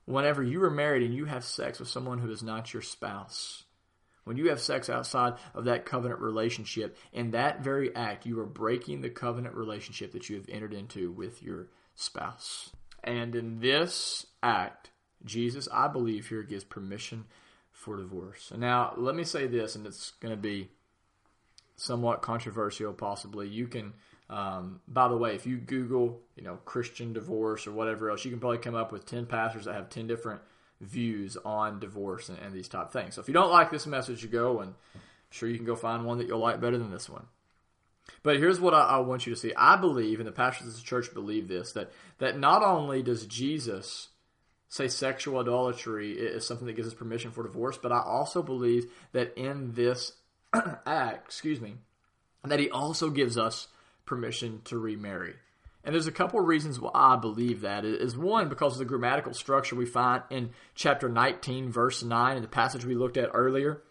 Whenever 0.05 0.41
you 0.41 0.63
are 0.63 0.69
married 0.69 1.03
and 1.03 1.13
you 1.13 1.25
have 1.25 1.43
sex 1.43 1.79
with 1.79 1.89
someone 1.89 2.19
who 2.19 2.31
is 2.31 2.43
not 2.43 2.73
your 2.73 2.81
spouse, 2.81 3.63
when 4.23 4.37
you 4.37 4.49
have 4.49 4.61
sex 4.61 4.89
outside 4.89 5.33
of 5.53 5.65
that 5.65 5.85
covenant 5.85 6.21
relationship, 6.21 6.97
in 7.11 7.31
that 7.31 7.61
very 7.61 7.95
act, 7.95 8.25
you 8.25 8.39
are 8.39 8.45
breaking 8.45 9.01
the 9.01 9.09
covenant 9.09 9.55
relationship 9.55 10.11
that 10.11 10.29
you 10.29 10.35
have 10.35 10.49
entered 10.49 10.73
into 10.73 11.11
with 11.11 11.41
your 11.41 11.67
spouse. 11.97 12.69
And 13.03 13.35
in 13.35 13.59
this 13.59 14.25
act, 14.41 14.91
Jesus, 15.25 15.67
I 15.73 15.89
believe, 15.89 16.29
here 16.29 16.43
gives 16.43 16.63
permission 16.63 17.25
for 17.71 17.97
divorce. 17.97 18.53
Now, 18.55 18.93
let 18.95 19.15
me 19.15 19.23
say 19.23 19.47
this, 19.47 19.75
and 19.75 19.85
it's 19.85 20.11
going 20.21 20.33
to 20.33 20.41
be 20.41 20.69
somewhat 21.75 22.21
controversial, 22.21 22.93
possibly. 22.93 23.47
You 23.47 23.67
can, 23.67 23.93
um, 24.29 24.81
by 24.87 25.07
the 25.07 25.17
way, 25.17 25.35
if 25.35 25.45
you 25.45 25.57
Google, 25.57 26.21
you 26.35 26.43
know, 26.43 26.57
Christian 26.65 27.13
divorce 27.13 27.67
or 27.67 27.71
whatever 27.71 28.09
else, 28.09 28.23
you 28.23 28.31
can 28.31 28.39
probably 28.39 28.59
come 28.59 28.75
up 28.75 28.91
with 28.91 29.05
10 29.05 29.25
pastors 29.25 29.65
that 29.65 29.75
have 29.75 29.89
10 29.89 30.07
different 30.07 30.41
views 30.81 31.37
on 31.43 31.79
divorce 31.79 32.29
and, 32.29 32.37
and 32.39 32.53
these 32.53 32.67
type 32.67 32.87
of 32.87 32.93
things. 32.93 33.15
So 33.15 33.21
if 33.21 33.27
you 33.27 33.33
don't 33.33 33.51
like 33.51 33.71
this 33.71 33.87
message, 33.87 34.23
you 34.23 34.29
go 34.29 34.59
and 34.59 34.73
I'm 34.95 35.01
sure 35.31 35.49
you 35.49 35.57
can 35.57 35.65
go 35.65 35.75
find 35.75 36.05
one 36.05 36.19
that 36.19 36.27
you'll 36.27 36.39
like 36.39 36.61
better 36.61 36.77
than 36.77 36.91
this 36.91 37.09
one. 37.09 37.25
But 38.23 38.37
here's 38.37 38.59
what 38.59 38.73
I, 38.73 38.81
I, 38.81 38.97
want 38.99 39.25
you 39.25 39.33
to 39.33 39.39
see. 39.39 39.53
I 39.55 39.75
believe, 39.75 40.19
and 40.19 40.27
the 40.27 40.33
pastors 40.33 40.67
of 40.67 40.75
the 40.75 40.81
church 40.81 41.13
believe 41.13 41.47
this, 41.47 41.73
that, 41.73 41.91
that 42.19 42.37
not 42.37 42.63
only 42.63 43.01
does 43.01 43.25
Jesus 43.25 44.09
say 44.69 44.87
sexual 44.87 45.39
adultery 45.39 46.11
is 46.13 46.45
something 46.45 46.67
that 46.67 46.75
gives 46.75 46.87
us 46.87 46.93
permission 46.93 47.31
for 47.31 47.43
divorce, 47.43 47.77
but 47.77 47.91
I 47.91 48.01
also 48.01 48.41
believe 48.41 48.91
that 49.13 49.37
in 49.37 49.73
this 49.73 50.13
act, 50.85 51.27
excuse 51.27 51.61
me, 51.61 51.75
that 52.43 52.59
he 52.59 52.69
also 52.69 53.09
gives 53.09 53.37
us 53.37 53.67
permission 54.05 54.61
to 54.65 54.77
remarry. 54.77 55.35
And 55.83 55.93
there's 55.93 56.07
a 56.07 56.11
couple 56.11 56.39
of 56.39 56.47
reasons 56.47 56.79
why 56.81 56.91
I 56.93 57.15
believe 57.15 57.61
that. 57.61 57.85
Is 57.85 58.17
one, 58.17 58.49
because 58.49 58.73
of 58.73 58.79
the 58.79 58.85
grammatical 58.85 59.33
structure 59.33 59.75
we 59.75 59.85
find 59.85 60.21
in 60.29 60.49
chapter 60.75 61.07
19, 61.07 61.71
verse 61.71 62.03
9, 62.03 62.35
in 62.35 62.41
the 62.41 62.49
passage 62.49 62.83
we 62.83 62.95
looked 62.95 63.15
at 63.15 63.29
earlier. 63.33 63.81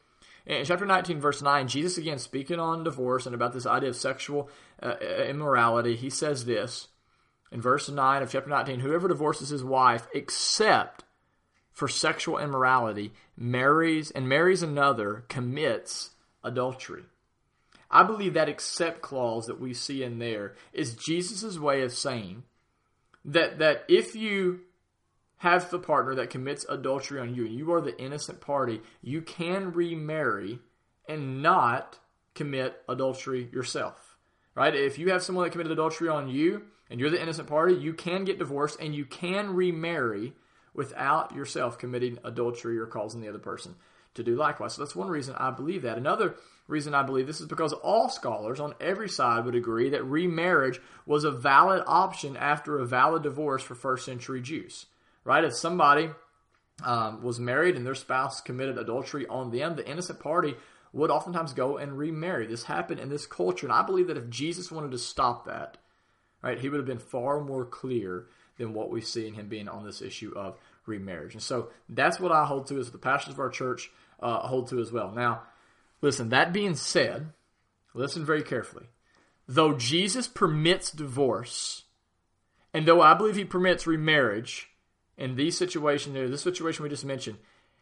In 0.46 0.64
chapter 0.64 0.86
19, 0.86 1.20
verse 1.20 1.42
9, 1.42 1.66
Jesus 1.66 1.98
again 1.98 2.18
speaking 2.18 2.60
on 2.60 2.84
divorce 2.84 3.26
and 3.26 3.34
about 3.34 3.52
this 3.52 3.66
idea 3.66 3.88
of 3.88 3.96
sexual 3.96 4.48
uh, 4.80 4.96
immorality, 4.98 5.96
he 5.96 6.08
says 6.08 6.44
this 6.44 6.88
in 7.50 7.60
verse 7.60 7.88
9 7.88 8.22
of 8.22 8.30
chapter 8.30 8.48
19 8.48 8.80
Whoever 8.80 9.08
divorces 9.08 9.48
his 9.48 9.64
wife 9.64 10.06
except 10.14 11.04
for 11.72 11.88
sexual 11.88 12.38
immorality 12.38 13.12
marries 13.36 14.10
and 14.10 14.28
marries 14.28 14.62
another 14.62 15.24
commits 15.28 16.10
adultery. 16.44 17.02
I 17.90 18.02
believe 18.02 18.34
that 18.34 18.48
except 18.48 19.02
clause 19.02 19.46
that 19.46 19.60
we 19.60 19.74
see 19.74 20.02
in 20.02 20.18
there 20.18 20.54
is 20.72 20.94
Jesus' 20.94 21.58
way 21.58 21.82
of 21.82 21.92
saying 21.92 22.44
that, 23.24 23.58
that 23.58 23.84
if 23.88 24.14
you 24.14 24.60
have 25.38 25.70
the 25.70 25.78
partner 25.78 26.14
that 26.14 26.30
commits 26.30 26.64
adultery 26.68 27.20
on 27.20 27.34
you 27.34 27.44
and 27.44 27.54
you 27.54 27.72
are 27.72 27.80
the 27.80 27.98
innocent 28.00 28.40
party, 28.40 28.80
you 29.02 29.20
can 29.20 29.72
remarry 29.72 30.58
and 31.08 31.42
not 31.42 31.98
commit 32.34 32.82
adultery 32.88 33.48
yourself. 33.52 34.16
Right? 34.54 34.74
If 34.74 34.98
you 34.98 35.10
have 35.10 35.22
someone 35.22 35.44
that 35.44 35.50
committed 35.50 35.72
adultery 35.72 36.08
on 36.08 36.28
you 36.28 36.62
and 36.88 36.98
you're 36.98 37.10
the 37.10 37.20
innocent 37.20 37.48
party, 37.48 37.74
you 37.74 37.92
can 37.92 38.24
get 38.24 38.38
divorced 38.38 38.80
and 38.80 38.94
you 38.94 39.04
can 39.04 39.54
remarry 39.54 40.32
without 40.72 41.34
yourself 41.34 41.78
committing 41.78 42.18
adultery 42.24 42.78
or 42.78 42.86
causing 42.86 43.20
the 43.20 43.28
other 43.28 43.38
person 43.38 43.74
to 44.14 44.22
do 44.22 44.34
likewise. 44.34 44.74
So 44.74 44.82
that's 44.82 44.96
one 44.96 45.08
reason 45.08 45.34
I 45.36 45.50
believe 45.50 45.82
that. 45.82 45.98
Another 45.98 46.36
reason 46.68 46.94
I 46.94 47.02
believe 47.02 47.26
this 47.26 47.40
is 47.40 47.46
because 47.46 47.74
all 47.74 48.08
scholars 48.08 48.60
on 48.60 48.74
every 48.80 49.10
side 49.10 49.44
would 49.44 49.54
agree 49.54 49.90
that 49.90 50.04
remarriage 50.04 50.80
was 51.04 51.24
a 51.24 51.30
valid 51.30 51.82
option 51.86 52.36
after 52.36 52.78
a 52.78 52.86
valid 52.86 53.22
divorce 53.22 53.62
for 53.62 53.74
first 53.74 54.06
century 54.06 54.40
Jews 54.40 54.86
right? 55.26 55.44
If 55.44 55.56
somebody 55.56 56.10
um, 56.84 57.22
was 57.22 57.40
married 57.40 57.76
and 57.76 57.84
their 57.84 57.96
spouse 57.96 58.40
committed 58.40 58.78
adultery 58.78 59.26
on 59.26 59.50
them, 59.50 59.74
the 59.76 59.86
innocent 59.86 60.20
party 60.20 60.54
would 60.92 61.10
oftentimes 61.10 61.52
go 61.52 61.76
and 61.76 61.98
remarry. 61.98 62.46
This 62.46 62.62
happened 62.62 63.00
in 63.00 63.08
this 63.08 63.26
culture, 63.26 63.66
and 63.66 63.72
I 63.72 63.82
believe 63.82 64.06
that 64.06 64.16
if 64.16 64.30
Jesus 64.30 64.70
wanted 64.70 64.92
to 64.92 64.98
stop 64.98 65.46
that, 65.46 65.78
right, 66.42 66.58
he 66.58 66.68
would 66.68 66.78
have 66.78 66.86
been 66.86 66.98
far 66.98 67.40
more 67.40 67.66
clear 67.66 68.26
than 68.56 68.72
what 68.72 68.90
we 68.90 69.00
see 69.00 69.26
in 69.26 69.34
him 69.34 69.48
being 69.48 69.68
on 69.68 69.84
this 69.84 70.00
issue 70.00 70.32
of 70.36 70.58
remarriage. 70.86 71.34
And 71.34 71.42
so 71.42 71.70
that's 71.88 72.20
what 72.20 72.32
I 72.32 72.44
hold 72.44 72.68
to 72.68 72.78
as 72.78 72.90
the 72.90 72.98
pastors 72.98 73.34
of 73.34 73.40
our 73.40 73.50
church 73.50 73.90
uh, 74.20 74.38
hold 74.46 74.68
to 74.68 74.80
as 74.80 74.92
well. 74.92 75.10
Now, 75.10 75.42
listen, 76.00 76.28
that 76.30 76.52
being 76.52 76.76
said, 76.76 77.32
listen 77.94 78.24
very 78.24 78.42
carefully. 78.42 78.86
Though 79.48 79.74
Jesus 79.74 80.28
permits 80.28 80.90
divorce, 80.90 81.84
and 82.72 82.86
though 82.86 83.02
I 83.02 83.14
believe 83.14 83.36
he 83.36 83.44
permits 83.44 83.86
remarriage 83.86 84.70
in 85.18 85.36
these 85.36 85.56
situations, 85.56 86.14
this 86.14 86.42
situation 86.42 86.82
we 86.82 86.88
just 86.88 87.04
mentioned, 87.04 87.38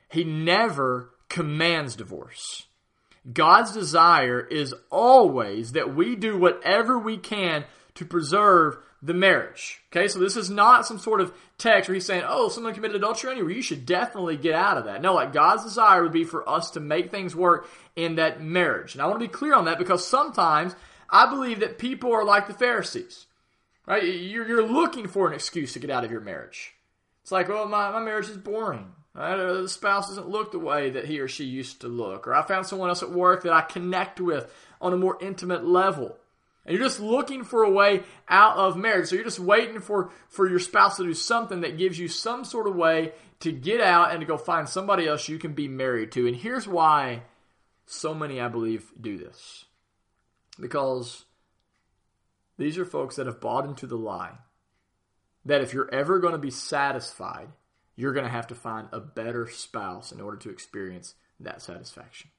he 0.08 0.24
never 0.24 1.10
commands 1.28 1.96
divorce. 1.96 2.66
God's 3.32 3.72
desire 3.72 4.40
is 4.40 4.74
always 4.90 5.72
that 5.72 5.94
we 5.94 6.14
do 6.14 6.38
whatever 6.38 6.98
we 6.98 7.16
can 7.16 7.64
to 7.94 8.04
preserve 8.04 8.76
the 9.02 9.14
marriage. 9.14 9.82
Okay, 9.90 10.08
so 10.08 10.18
this 10.18 10.36
is 10.36 10.50
not 10.50 10.86
some 10.86 10.98
sort 10.98 11.20
of 11.20 11.32
text 11.58 11.88
where 11.88 11.94
he's 11.94 12.06
saying, 12.06 12.24
oh, 12.26 12.48
someone 12.48 12.74
committed 12.74 12.96
adultery 12.96 13.30
anywhere. 13.32 13.52
You 13.52 13.62
should 13.62 13.86
definitely 13.86 14.36
get 14.36 14.54
out 14.54 14.78
of 14.78 14.84
that. 14.84 15.02
No, 15.02 15.14
like 15.14 15.32
God's 15.32 15.64
desire 15.64 16.02
would 16.02 16.12
be 16.12 16.24
for 16.24 16.48
us 16.48 16.70
to 16.72 16.80
make 16.80 17.10
things 17.10 17.34
work 17.36 17.68
in 17.96 18.16
that 18.16 18.42
marriage. 18.42 18.94
And 18.94 19.02
I 19.02 19.06
want 19.06 19.20
to 19.20 19.26
be 19.26 19.32
clear 19.32 19.54
on 19.54 19.66
that 19.66 19.78
because 19.78 20.06
sometimes 20.06 20.74
I 21.10 21.28
believe 21.28 21.60
that 21.60 21.78
people 21.78 22.12
are 22.12 22.24
like 22.24 22.46
the 22.46 22.54
Pharisees, 22.54 23.26
right? 23.86 24.02
You're 24.02 24.66
looking 24.66 25.06
for 25.06 25.28
an 25.28 25.34
excuse 25.34 25.74
to 25.74 25.78
get 25.78 25.90
out 25.90 26.04
of 26.04 26.10
your 26.10 26.20
marriage. 26.20 26.74
It's 27.24 27.32
like, 27.32 27.48
well, 27.48 27.66
my, 27.66 27.90
my 27.90 28.00
marriage 28.00 28.28
is 28.28 28.36
boring. 28.36 28.92
Right? 29.14 29.32
Uh, 29.32 29.62
the 29.62 29.68
spouse 29.70 30.08
doesn't 30.08 30.28
look 30.28 30.52
the 30.52 30.58
way 30.58 30.90
that 30.90 31.06
he 31.06 31.20
or 31.20 31.26
she 31.26 31.44
used 31.44 31.80
to 31.80 31.88
look. 31.88 32.28
Or 32.28 32.34
I 32.34 32.42
found 32.42 32.66
someone 32.66 32.90
else 32.90 33.02
at 33.02 33.10
work 33.10 33.44
that 33.44 33.52
I 33.54 33.62
connect 33.62 34.20
with 34.20 34.52
on 34.78 34.92
a 34.92 34.98
more 34.98 35.16
intimate 35.22 35.64
level. 35.64 36.18
And 36.66 36.76
you're 36.76 36.86
just 36.86 37.00
looking 37.00 37.42
for 37.42 37.62
a 37.62 37.70
way 37.70 38.02
out 38.28 38.58
of 38.58 38.76
marriage. 38.76 39.08
So 39.08 39.14
you're 39.14 39.24
just 39.24 39.40
waiting 39.40 39.80
for, 39.80 40.10
for 40.28 40.46
your 40.46 40.58
spouse 40.58 40.98
to 40.98 41.04
do 41.04 41.14
something 41.14 41.62
that 41.62 41.78
gives 41.78 41.98
you 41.98 42.08
some 42.08 42.44
sort 42.44 42.66
of 42.66 42.76
way 42.76 43.12
to 43.40 43.52
get 43.52 43.80
out 43.80 44.10
and 44.10 44.20
to 44.20 44.26
go 44.26 44.36
find 44.36 44.68
somebody 44.68 45.08
else 45.08 45.26
you 45.26 45.38
can 45.38 45.54
be 45.54 45.66
married 45.66 46.12
to. 46.12 46.26
And 46.26 46.36
here's 46.36 46.68
why 46.68 47.22
so 47.86 48.12
many, 48.12 48.38
I 48.38 48.48
believe, 48.48 48.92
do 49.00 49.16
this. 49.16 49.64
Because 50.60 51.24
these 52.58 52.76
are 52.76 52.84
folks 52.84 53.16
that 53.16 53.24
have 53.24 53.40
bought 53.40 53.64
into 53.64 53.86
the 53.86 53.96
lie 53.96 54.36
that 55.44 55.60
if 55.60 55.72
you're 55.72 55.92
ever 55.92 56.18
going 56.18 56.32
to 56.32 56.38
be 56.38 56.50
satisfied, 56.50 57.48
you're 57.96 58.12
going 58.12 58.24
to 58.24 58.30
have 58.30 58.46
to 58.48 58.54
find 58.54 58.88
a 58.92 59.00
better 59.00 59.48
spouse 59.48 60.12
in 60.12 60.20
order 60.20 60.36
to 60.38 60.50
experience 60.50 61.14
that 61.40 61.62
satisfaction. 61.62 62.30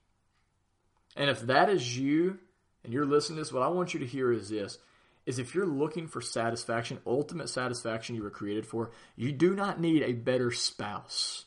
And 1.15 1.29
if 1.29 1.41
that 1.41 1.69
is 1.69 1.97
you, 1.97 2.39
and 2.83 2.93
you're 2.93 3.05
listening 3.05 3.37
to 3.37 3.41
this, 3.41 3.53
what 3.53 3.63
I 3.63 3.67
want 3.67 3.93
you 3.93 3.99
to 4.01 4.05
hear 4.05 4.31
is 4.31 4.49
this 4.49 4.77
is 5.25 5.39
if 5.39 5.55
you're 5.55 5.65
looking 5.65 6.07
for 6.07 6.21
satisfaction, 6.21 6.99
ultimate 7.05 7.49
satisfaction 7.49 8.15
you 8.15 8.21
were 8.21 8.29
created 8.29 8.63
for, 8.63 8.91
you 9.15 9.31
do 9.31 9.55
not 9.55 9.79
need 9.79 10.03
a 10.03 10.13
better 10.13 10.51
spouse. 10.51 11.45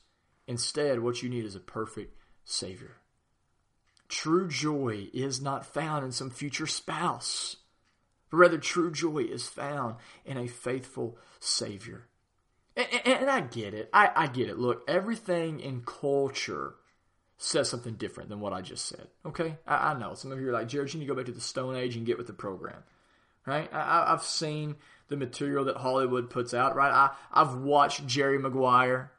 Instead, 0.49 0.99
what 0.99 1.23
you 1.23 1.29
need 1.29 1.44
is 1.44 1.55
a 1.55 1.61
perfect 1.61 2.16
Savior. 2.44 2.97
True 4.09 4.49
joy 4.49 5.09
is 5.12 5.40
not 5.40 5.66
found 5.66 6.05
in 6.05 6.11
some 6.11 6.31
future 6.31 6.66
spouse, 6.66 7.57
but 8.31 8.37
rather 8.37 8.59
true 8.59 8.91
joy 8.91 9.19
is 9.19 9.49
found 9.49 9.97
in 10.25 10.37
a 10.37 10.47
faithful 10.47 11.19
Savior. 11.41 12.07
And, 12.77 12.87
and, 12.93 13.21
and 13.23 13.31
I 13.31 13.41
get 13.41 13.75
it. 13.75 13.91
I, 13.93 14.11
I 14.14 14.27
get 14.29 14.49
it. 14.49 14.59
Look, 14.59 14.85
everything 14.88 15.61
in 15.61 15.83
culture 15.83 16.75
says 17.38 17.69
something 17.69 17.95
different 17.95 18.29
than 18.29 18.41
what 18.41 18.53
I 18.53 18.61
just 18.61 18.87
said. 18.87 19.09
Okay, 19.25 19.57
I, 19.67 19.93
I 19.93 19.99
know 19.99 20.14
some 20.14 20.33
of 20.33 20.41
you 20.41 20.49
are 20.49 20.53
like, 20.53 20.69
Jared, 20.69 20.93
you 20.93 21.01
need 21.01 21.07
to 21.07 21.12
go 21.12 21.17
back 21.17 21.27
to 21.27 21.33
the 21.33 21.41
Stone 21.41 21.77
Age 21.77 21.97
and 21.97 22.05
get 22.05 22.19
with 22.19 22.27
the 22.27 22.33
program, 22.33 22.83
right? 23.47 23.73
I, 23.73 24.11
have 24.11 24.25
seen 24.25 24.77
the 25.09 25.17
material 25.17 25.64
that 25.67 25.77
Hollywood 25.77 26.31
puts 26.31 26.53
out, 26.53 26.75
right? 26.75 26.93
I, 26.93 27.11
I've 27.33 27.55
watched 27.55 28.07
Jerry 28.07 28.38
Maguire, 28.38 29.12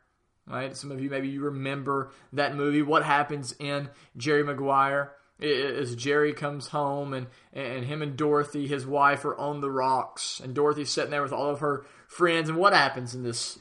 right? 0.45 0.75
Some 0.75 0.91
of 0.91 1.01
you 1.01 1.09
maybe 1.09 1.29
you 1.29 1.41
remember 1.41 2.11
that 2.33 2.55
movie. 2.55 2.81
What 2.81 3.03
happens 3.03 3.55
in 3.57 3.89
Jerry 4.17 4.43
Maguire? 4.43 5.13
As 5.41 5.95
Jerry 5.95 6.33
comes 6.33 6.67
home 6.67 7.13
and, 7.13 7.27
and 7.53 7.85
him 7.85 8.01
and 8.01 8.17
Dorothy, 8.17 8.67
his 8.67 8.85
wife, 8.85 9.23
are 9.23 9.37
on 9.37 9.61
the 9.61 9.71
rocks, 9.71 10.41
and 10.43 10.53
Dorothy's 10.53 10.89
sitting 10.89 11.11
there 11.11 11.23
with 11.23 11.31
all 11.31 11.49
of 11.49 11.61
her 11.61 11.85
friends. 12.07 12.49
And 12.49 12.57
what 12.57 12.73
happens 12.73 13.15
in 13.15 13.23
this 13.23 13.59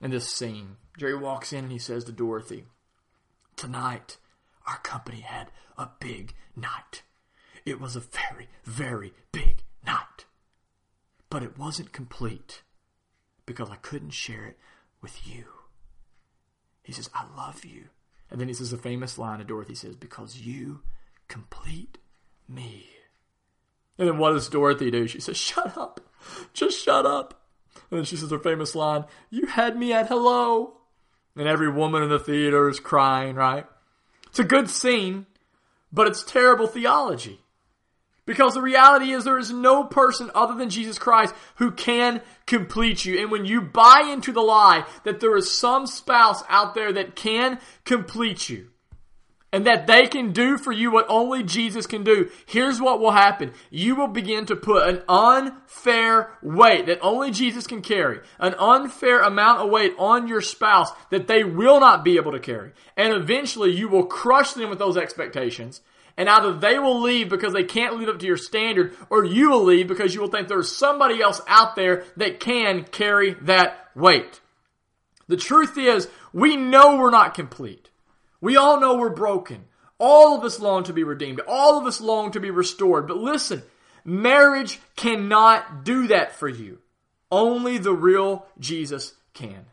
in 0.00 0.10
this 0.10 0.28
scene? 0.28 0.76
Jerry 0.98 1.16
walks 1.16 1.52
in 1.52 1.64
and 1.64 1.72
he 1.72 1.78
says 1.78 2.04
to 2.04 2.12
Dorothy, 2.12 2.66
Tonight, 3.56 4.18
our 4.66 4.78
company 4.78 5.20
had 5.20 5.50
a 5.78 5.88
big 6.00 6.34
night. 6.54 7.02
It 7.64 7.80
was 7.80 7.96
a 7.96 8.00
very, 8.00 8.48
very 8.64 9.14
big 9.32 9.64
night. 9.86 10.26
But 11.30 11.42
it 11.42 11.58
wasn't 11.58 11.92
complete 11.92 12.62
because 13.46 13.70
I 13.70 13.76
couldn't 13.76 14.10
share 14.10 14.46
it 14.46 14.58
with 15.00 15.26
you. 15.26 15.44
He 16.82 16.92
says, 16.92 17.10
I 17.14 17.24
love 17.36 17.64
you. 17.64 17.84
And 18.30 18.40
then 18.40 18.48
he 18.48 18.54
says 18.54 18.72
a 18.72 18.78
famous 18.78 19.18
line 19.18 19.40
of 19.40 19.46
Dorothy 19.46 19.74
says, 19.74 19.96
Because 19.96 20.40
you 20.40 20.80
complete 21.28 21.98
me. 22.48 22.86
And 23.98 24.08
then 24.08 24.18
what 24.18 24.32
does 24.32 24.48
Dorothy 24.48 24.90
do? 24.90 25.06
She 25.06 25.20
says, 25.20 25.36
Shut 25.36 25.76
up. 25.76 26.00
Just 26.52 26.82
shut 26.82 27.06
up. 27.06 27.42
And 27.90 27.98
then 27.98 28.04
she 28.04 28.16
says 28.16 28.30
her 28.30 28.38
famous 28.38 28.74
line, 28.74 29.04
You 29.30 29.46
had 29.46 29.76
me 29.76 29.92
at 29.92 30.08
hello 30.08 30.78
and 31.36 31.48
every 31.48 31.70
woman 31.70 32.02
in 32.02 32.08
the 32.08 32.18
theater 32.18 32.68
is 32.68 32.80
crying, 32.80 33.34
right? 33.34 33.66
It's 34.28 34.38
a 34.38 34.44
good 34.44 34.70
scene, 34.70 35.26
but 35.92 36.06
it's 36.06 36.22
terrible 36.22 36.66
theology. 36.66 37.40
Because 38.26 38.54
the 38.54 38.62
reality 38.62 39.12
is 39.12 39.24
there 39.24 39.38
is 39.38 39.52
no 39.52 39.84
person 39.84 40.30
other 40.34 40.54
than 40.54 40.70
Jesus 40.70 40.98
Christ 40.98 41.34
who 41.56 41.70
can 41.70 42.22
complete 42.46 43.04
you. 43.04 43.20
And 43.20 43.30
when 43.30 43.44
you 43.44 43.60
buy 43.60 44.08
into 44.10 44.32
the 44.32 44.40
lie 44.40 44.86
that 45.04 45.20
there 45.20 45.36
is 45.36 45.50
some 45.50 45.86
spouse 45.86 46.42
out 46.48 46.74
there 46.74 46.92
that 46.92 47.16
can 47.16 47.58
complete 47.84 48.48
you, 48.48 48.70
and 49.54 49.66
that 49.66 49.86
they 49.86 50.08
can 50.08 50.32
do 50.32 50.58
for 50.58 50.72
you 50.72 50.90
what 50.90 51.06
only 51.08 51.44
Jesus 51.44 51.86
can 51.86 52.02
do, 52.02 52.28
here's 52.44 52.80
what 52.80 52.98
will 52.98 53.12
happen. 53.12 53.52
You 53.70 53.94
will 53.94 54.08
begin 54.08 54.46
to 54.46 54.56
put 54.56 54.88
an 54.88 55.02
unfair 55.08 56.36
weight 56.42 56.86
that 56.86 56.98
only 57.02 57.30
Jesus 57.30 57.64
can 57.64 57.80
carry, 57.80 58.18
an 58.40 58.56
unfair 58.58 59.20
amount 59.20 59.60
of 59.60 59.70
weight 59.70 59.92
on 59.96 60.26
your 60.26 60.40
spouse 60.40 60.90
that 61.10 61.28
they 61.28 61.44
will 61.44 61.78
not 61.78 62.02
be 62.02 62.16
able 62.16 62.32
to 62.32 62.40
carry. 62.40 62.72
And 62.96 63.12
eventually 63.14 63.70
you 63.70 63.88
will 63.88 64.06
crush 64.06 64.54
them 64.54 64.70
with 64.70 64.80
those 64.80 64.96
expectations. 64.96 65.82
And 66.16 66.28
either 66.28 66.52
they 66.52 66.78
will 66.78 67.00
leave 67.00 67.28
because 67.28 67.52
they 67.52 67.64
can't 67.64 67.96
live 67.96 68.08
up 68.08 68.20
to 68.20 68.26
your 68.26 68.36
standard, 68.36 68.96
or 69.10 69.24
you 69.24 69.50
will 69.50 69.64
leave 69.64 69.88
because 69.88 70.14
you 70.14 70.20
will 70.20 70.28
think 70.28 70.46
there's 70.46 70.74
somebody 70.74 71.20
else 71.20 71.40
out 71.48 71.74
there 71.74 72.04
that 72.16 72.38
can 72.38 72.84
carry 72.84 73.34
that 73.42 73.90
weight. 73.94 74.40
The 75.26 75.36
truth 75.36 75.76
is, 75.76 76.08
we 76.32 76.56
know 76.56 76.96
we're 76.96 77.10
not 77.10 77.34
complete. 77.34 77.90
We 78.40 78.56
all 78.56 78.78
know 78.78 78.96
we're 78.96 79.10
broken. 79.10 79.64
All 79.98 80.36
of 80.36 80.44
us 80.44 80.60
long 80.60 80.84
to 80.84 80.92
be 80.92 81.02
redeemed. 81.02 81.40
All 81.48 81.78
of 81.78 81.86
us 81.86 82.00
long 82.00 82.30
to 82.32 82.40
be 82.40 82.50
restored. 82.50 83.08
But 83.08 83.16
listen, 83.16 83.62
marriage 84.04 84.80
cannot 84.96 85.84
do 85.84 86.08
that 86.08 86.32
for 86.32 86.48
you. 86.48 86.80
Only 87.30 87.78
the 87.78 87.94
real 87.94 88.46
Jesus 88.58 89.14
can. 89.32 89.66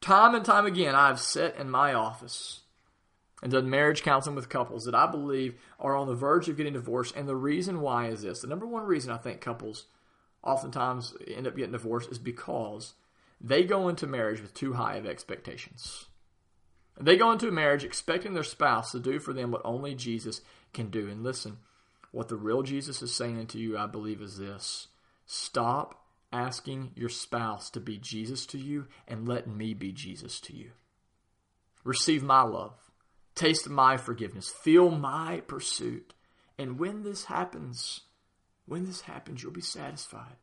Time 0.00 0.34
and 0.34 0.44
time 0.44 0.66
again, 0.66 0.94
I've 0.94 1.20
sat 1.20 1.56
in 1.56 1.68
my 1.68 1.94
office 1.94 2.60
and 3.42 3.52
done 3.52 3.68
marriage 3.68 4.02
counseling 4.02 4.36
with 4.36 4.48
couples 4.48 4.84
that 4.84 4.94
I 4.94 5.10
believe 5.10 5.54
are 5.78 5.96
on 5.96 6.06
the 6.06 6.14
verge 6.14 6.48
of 6.48 6.56
getting 6.56 6.72
divorced. 6.72 7.14
And 7.16 7.28
the 7.28 7.36
reason 7.36 7.80
why 7.80 8.08
is 8.08 8.22
this 8.22 8.40
the 8.40 8.46
number 8.46 8.66
one 8.66 8.84
reason 8.84 9.12
I 9.12 9.18
think 9.18 9.40
couples 9.40 9.86
oftentimes 10.42 11.14
end 11.26 11.46
up 11.46 11.56
getting 11.56 11.72
divorced 11.72 12.10
is 12.10 12.18
because 12.18 12.94
they 13.40 13.64
go 13.64 13.88
into 13.88 14.06
marriage 14.06 14.40
with 14.40 14.54
too 14.54 14.74
high 14.74 14.96
of 14.96 15.06
expectations. 15.06 16.06
They 17.00 17.16
go 17.16 17.32
into 17.32 17.48
a 17.48 17.52
marriage 17.52 17.84
expecting 17.84 18.34
their 18.34 18.44
spouse 18.44 18.92
to 18.92 19.00
do 19.00 19.18
for 19.18 19.32
them 19.32 19.50
what 19.50 19.62
only 19.64 19.94
Jesus 19.94 20.40
can 20.72 20.90
do. 20.90 21.08
And 21.08 21.22
listen, 21.22 21.58
what 22.12 22.28
the 22.28 22.36
real 22.36 22.62
Jesus 22.62 23.02
is 23.02 23.12
saying 23.14 23.48
to 23.48 23.58
you, 23.58 23.76
I 23.76 23.86
believe, 23.86 24.20
is 24.20 24.38
this 24.38 24.88
stop 25.26 26.04
asking 26.32 26.92
your 26.94 27.08
spouse 27.08 27.70
to 27.70 27.80
be 27.80 27.96
Jesus 27.98 28.46
to 28.46 28.58
you 28.58 28.86
and 29.08 29.28
let 29.28 29.48
me 29.48 29.74
be 29.74 29.92
Jesus 29.92 30.40
to 30.40 30.54
you. 30.54 30.70
Receive 31.82 32.22
my 32.22 32.42
love, 32.42 32.83
taste 33.34 33.68
my 33.68 33.96
forgiveness, 33.96 34.48
feel 34.48 34.90
my 34.90 35.42
pursuit. 35.46 36.14
And 36.58 36.78
when 36.78 37.02
this 37.02 37.24
happens, 37.24 38.00
when 38.66 38.86
this 38.86 39.02
happens, 39.02 39.42
you'll 39.42 39.52
be 39.52 39.60
satisfied 39.60 40.36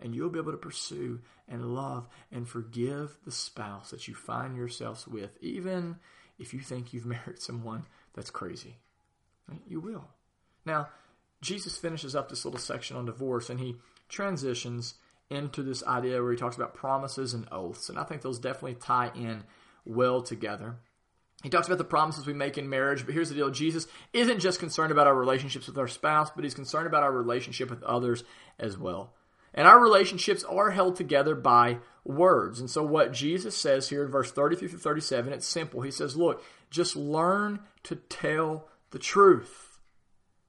and 0.00 0.14
you'll 0.14 0.30
be 0.30 0.38
able 0.38 0.52
to 0.52 0.58
pursue 0.58 1.20
and 1.48 1.74
love 1.74 2.08
and 2.30 2.48
forgive 2.48 3.16
the 3.24 3.30
spouse 3.30 3.90
that 3.90 4.08
you 4.08 4.14
find 4.14 4.56
yourselves 4.56 5.06
with, 5.06 5.38
even 5.40 5.96
if 6.38 6.52
you 6.52 6.60
think 6.60 6.92
you've 6.92 7.06
married 7.06 7.40
someone 7.40 7.84
that's 8.14 8.30
crazy. 8.30 8.76
You 9.66 9.80
will. 9.80 10.08
Now, 10.64 10.88
Jesus 11.40 11.76
finishes 11.76 12.14
up 12.14 12.28
this 12.28 12.44
little 12.44 12.60
section 12.60 12.96
on 12.96 13.04
divorce 13.06 13.50
and 13.50 13.60
he 13.60 13.76
transitions 14.08 14.94
into 15.30 15.62
this 15.62 15.82
idea 15.84 16.22
where 16.22 16.32
he 16.32 16.38
talks 16.38 16.56
about 16.56 16.74
promises 16.74 17.34
and 17.34 17.48
oaths. 17.50 17.88
And 17.88 17.98
I 17.98 18.04
think 18.04 18.22
those 18.22 18.38
definitely 18.38 18.74
tie 18.74 19.10
in 19.14 19.44
well 19.84 20.22
together. 20.22 20.76
He 21.42 21.50
talks 21.50 21.66
about 21.66 21.78
the 21.78 21.84
promises 21.84 22.26
we 22.26 22.32
make 22.32 22.56
in 22.56 22.68
marriage, 22.68 23.04
but 23.04 23.14
here's 23.14 23.28
the 23.28 23.34
deal 23.34 23.50
Jesus 23.50 23.86
isn't 24.12 24.40
just 24.40 24.60
concerned 24.60 24.92
about 24.92 25.06
our 25.06 25.14
relationships 25.14 25.66
with 25.66 25.78
our 25.78 25.88
spouse, 25.88 26.30
but 26.30 26.44
he's 26.44 26.54
concerned 26.54 26.86
about 26.86 27.02
our 27.02 27.12
relationship 27.12 27.68
with 27.68 27.82
others 27.82 28.24
as 28.58 28.78
well. 28.78 29.14
And 29.54 29.66
our 29.66 29.80
relationships 29.80 30.44
are 30.44 30.70
held 30.70 30.96
together 30.96 31.34
by 31.34 31.78
words. 32.04 32.60
And 32.60 32.70
so, 32.70 32.82
what 32.82 33.12
Jesus 33.12 33.56
says 33.56 33.88
here 33.88 34.04
in 34.04 34.10
verse 34.10 34.32
33 34.32 34.68
through 34.68 34.78
37, 34.78 35.32
it's 35.32 35.46
simple. 35.46 35.82
He 35.82 35.90
says, 35.90 36.16
Look, 36.16 36.42
just 36.70 36.96
learn 36.96 37.60
to 37.84 37.96
tell 37.96 38.68
the 38.90 38.98
truth. 38.98 39.78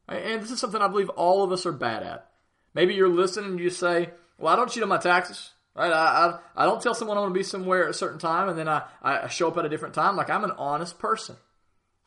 And 0.08 0.42
this 0.42 0.52
is 0.52 0.60
something 0.60 0.82
I 0.82 0.88
believe 0.88 1.10
all 1.10 1.44
of 1.44 1.52
us 1.52 1.66
are 1.66 1.74
bad 1.74 2.04
at. 2.04 2.30
Maybe 2.74 2.94
you're 2.94 3.10
listening 3.10 3.52
and 3.52 3.60
you 3.60 3.70
say, 3.70 4.12
Well, 4.38 4.54
I 4.54 4.56
don't 4.56 4.70
cheat 4.70 4.84
on 4.84 4.90
my 4.90 4.98
taxes. 4.98 5.52
Right? 5.76 5.92
I, 5.92 6.40
I, 6.56 6.64
I 6.64 6.66
don't 6.66 6.82
tell 6.82 6.94
someone 6.94 7.18
I'm 7.18 7.24
going 7.24 7.34
to 7.34 7.40
be 7.40 7.44
somewhere 7.44 7.86
at 7.86 7.90
a 7.90 7.94
certain 7.94 8.20
time 8.20 8.50
and 8.50 8.58
then 8.58 8.70
I, 8.70 8.84
I 9.02 9.28
show 9.28 9.48
up 9.48 9.58
at 9.58 9.66
a 9.66 9.70
different 9.70 9.96
time. 9.96 10.16
Like 10.16 10.30
I'm 10.30 10.44
an 10.44 10.52
honest 10.58 11.00
person. 11.00 11.36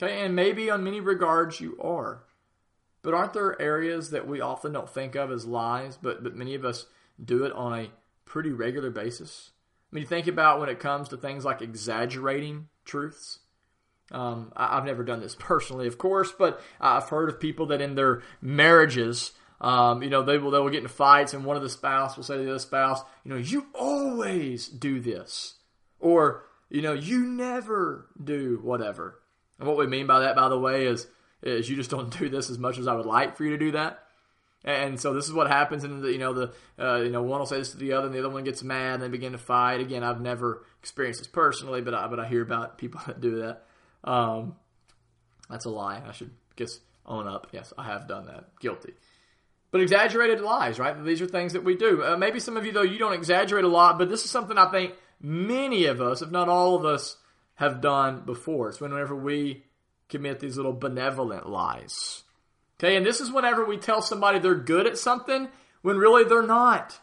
Okay, 0.00 0.24
and 0.24 0.36
maybe 0.36 0.70
on 0.70 0.84
many 0.84 1.00
regards 1.00 1.60
you 1.60 1.78
are. 1.80 2.24
But 3.02 3.14
aren't 3.14 3.32
there 3.32 3.60
areas 3.60 4.10
that 4.10 4.26
we 4.26 4.40
often 4.40 4.72
don't 4.72 4.90
think 4.90 5.14
of 5.14 5.30
as 5.30 5.46
lies, 5.46 5.96
but, 5.96 6.22
but 6.22 6.34
many 6.34 6.54
of 6.54 6.64
us 6.64 6.86
do 7.24 7.44
it 7.44 7.52
on 7.52 7.78
a 7.78 7.90
pretty 8.24 8.50
regular 8.50 8.90
basis? 8.90 9.52
I 9.90 9.94
mean, 9.94 10.02
you 10.02 10.08
think 10.08 10.26
about 10.26 10.60
when 10.60 10.68
it 10.68 10.80
comes 10.80 11.08
to 11.08 11.16
things 11.16 11.44
like 11.44 11.62
exaggerating 11.62 12.68
truths. 12.84 13.38
Um, 14.10 14.52
I, 14.56 14.74
have 14.74 14.84
never 14.84 15.02
done 15.02 15.20
this 15.20 15.34
personally, 15.38 15.86
of 15.86 15.98
course, 15.98 16.32
but 16.36 16.60
I've 16.80 17.08
heard 17.08 17.28
of 17.28 17.40
people 17.40 17.66
that 17.66 17.80
in 17.80 17.94
their 17.94 18.22
marriages 18.40 19.32
um, 19.60 20.02
you 20.02 20.10
know, 20.10 20.22
they 20.22 20.38
will 20.38 20.50
they 20.50 20.58
will 20.58 20.70
get 20.70 20.82
in 20.82 20.88
fights, 20.88 21.34
and 21.34 21.44
one 21.44 21.56
of 21.56 21.62
the 21.62 21.70
spouse 21.70 22.16
will 22.16 22.24
say 22.24 22.36
to 22.36 22.42
the 22.42 22.50
other 22.50 22.58
spouse, 22.58 23.00
you 23.24 23.30
know, 23.30 23.38
you 23.38 23.66
always 23.74 24.68
do 24.68 25.00
this, 25.00 25.54
or 25.98 26.44
you 26.68 26.82
know, 26.82 26.92
you 26.92 27.24
never 27.24 28.08
do 28.22 28.60
whatever. 28.62 29.20
And 29.58 29.66
what 29.66 29.78
we 29.78 29.86
mean 29.86 30.06
by 30.06 30.20
that, 30.20 30.36
by 30.36 30.48
the 30.48 30.58
way, 30.58 30.86
is 30.86 31.06
is 31.42 31.70
you 31.70 31.76
just 31.76 31.90
don't 31.90 32.10
do 32.18 32.28
this 32.28 32.50
as 32.50 32.58
much 32.58 32.78
as 32.78 32.86
I 32.86 32.94
would 32.94 33.06
like 33.06 33.36
for 33.36 33.44
you 33.44 33.50
to 33.50 33.58
do 33.58 33.72
that. 33.72 34.02
And 34.64 35.00
so 35.00 35.14
this 35.14 35.26
is 35.26 35.32
what 35.32 35.46
happens, 35.46 35.84
and 35.84 36.04
you 36.04 36.18
know 36.18 36.34
the 36.34 36.52
uh, 36.78 36.96
you 36.96 37.10
know 37.10 37.22
one 37.22 37.38
will 37.38 37.46
say 37.46 37.58
this 37.58 37.70
to 37.70 37.78
the 37.78 37.92
other, 37.92 38.06
and 38.06 38.14
the 38.14 38.18
other 38.18 38.30
one 38.30 38.44
gets 38.44 38.62
mad, 38.62 38.94
and 38.94 39.02
they 39.02 39.08
begin 39.08 39.32
to 39.32 39.38
fight. 39.38 39.80
Again, 39.80 40.02
I've 40.02 40.20
never 40.20 40.66
experienced 40.80 41.20
this 41.20 41.28
personally, 41.28 41.80
but 41.80 41.94
I 41.94 42.08
but 42.08 42.20
I 42.20 42.26
hear 42.26 42.42
about 42.42 42.76
people 42.76 43.00
that 43.06 43.22
do 43.22 43.38
that. 43.38 43.64
Um, 44.04 44.56
that's 45.48 45.64
a 45.64 45.70
lie. 45.70 46.02
I 46.06 46.12
should 46.12 46.32
guess 46.56 46.80
own 47.06 47.26
up. 47.26 47.46
Yes, 47.52 47.72
I 47.78 47.84
have 47.84 48.06
done 48.06 48.26
that. 48.26 48.58
Guilty 48.60 48.94
but 49.76 49.82
exaggerated 49.82 50.40
lies, 50.40 50.78
right? 50.78 51.04
These 51.04 51.20
are 51.20 51.26
things 51.26 51.52
that 51.52 51.62
we 51.62 51.76
do. 51.76 52.02
Uh, 52.02 52.16
maybe 52.16 52.40
some 52.40 52.56
of 52.56 52.64
you, 52.64 52.72
though, 52.72 52.80
you 52.80 52.98
don't 52.98 53.12
exaggerate 53.12 53.62
a 53.62 53.68
lot, 53.68 53.98
but 53.98 54.08
this 54.08 54.24
is 54.24 54.30
something 54.30 54.56
I 54.56 54.70
think 54.70 54.94
many 55.20 55.84
of 55.84 56.00
us, 56.00 56.22
if 56.22 56.30
not 56.30 56.48
all 56.48 56.76
of 56.76 56.86
us, 56.86 57.18
have 57.56 57.82
done 57.82 58.22
before. 58.24 58.70
It's 58.70 58.80
whenever 58.80 59.14
we 59.14 59.64
commit 60.08 60.40
these 60.40 60.56
little 60.56 60.72
benevolent 60.72 61.46
lies. 61.46 62.22
Okay, 62.80 62.96
and 62.96 63.04
this 63.04 63.20
is 63.20 63.30
whenever 63.30 63.66
we 63.66 63.76
tell 63.76 64.00
somebody 64.00 64.38
they're 64.38 64.54
good 64.54 64.86
at 64.86 64.96
something 64.96 65.48
when 65.82 65.98
really 65.98 66.24
they're 66.24 66.40
not. 66.40 66.98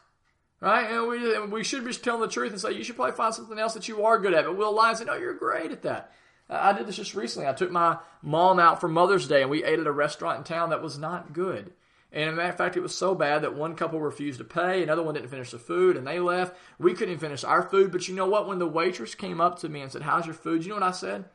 Right? 0.60 0.90
And 0.90 1.08
we, 1.08 1.58
we 1.58 1.64
should 1.64 1.86
be 1.86 1.94
telling 1.94 2.22
the 2.22 2.28
truth 2.28 2.54
and 2.54 2.60
say, 2.60 2.72
you 2.72 2.84
should 2.84 2.96
probably 2.96 3.16
find 3.16 3.36
something 3.36 3.60
else 3.60 3.76
that 3.76 3.88
you 3.88 4.04
are 4.04 4.18
good 4.18 4.34
at. 4.34 4.46
But 4.46 4.58
we'll 4.58 4.74
lie 4.74 4.90
and 4.90 4.98
say, 4.98 5.06
no, 5.06 5.14
you're 5.14 5.36
great 5.36 5.72
at 5.72 5.84
that. 5.84 6.12
I 6.50 6.74
did 6.74 6.88
this 6.88 6.96
just 6.96 7.14
recently. 7.14 7.48
I 7.48 7.54
took 7.54 7.70
my 7.70 8.00
mom 8.24 8.58
out 8.58 8.82
for 8.82 8.88
Mother's 8.88 9.28
Day 9.28 9.42
and 9.42 9.52
we 9.52 9.64
ate 9.64 9.80
at 9.80 9.86
a 9.86 9.92
restaurant 9.92 10.40
in 10.40 10.44
town 10.44 10.72
that 10.72 10.82
was 10.82 10.98
not 10.98 11.34
good. 11.34 11.72
And 12.14 12.30
in 12.30 12.36
matter 12.36 12.50
of 12.50 12.58
fact, 12.58 12.78
it 12.78 12.82
was 12.82 12.96
so 12.96 13.16
bad 13.16 13.42
that 13.42 13.56
one 13.56 13.76
couple 13.76 14.00
refused 14.00 14.38
to 14.38 14.44
pay, 14.44 14.84
another 14.84 15.02
one 15.02 15.16
didn't 15.16 15.32
finish 15.32 15.50
the 15.50 15.58
food, 15.58 15.98
and 15.98 16.06
they 16.06 16.20
left. 16.20 16.56
We 16.78 16.94
couldn't 16.94 17.18
finish 17.18 17.44
our 17.44 17.64
food. 17.64 17.92
But 17.92 18.08
you 18.08 18.14
know 18.14 18.28
what? 18.28 18.48
When 18.48 18.60
the 18.60 18.68
waitress 18.68 19.16
came 19.16 19.42
up 19.42 19.60
to 19.60 19.70
me 19.70 19.82
and 19.82 19.92
said, 19.92 20.04
How's 20.04 20.28
your 20.28 20.36
food? 20.36 20.64
You 20.64 20.70
know 20.70 20.76
what 20.76 20.84
I 20.84 20.92
said? 20.92 21.26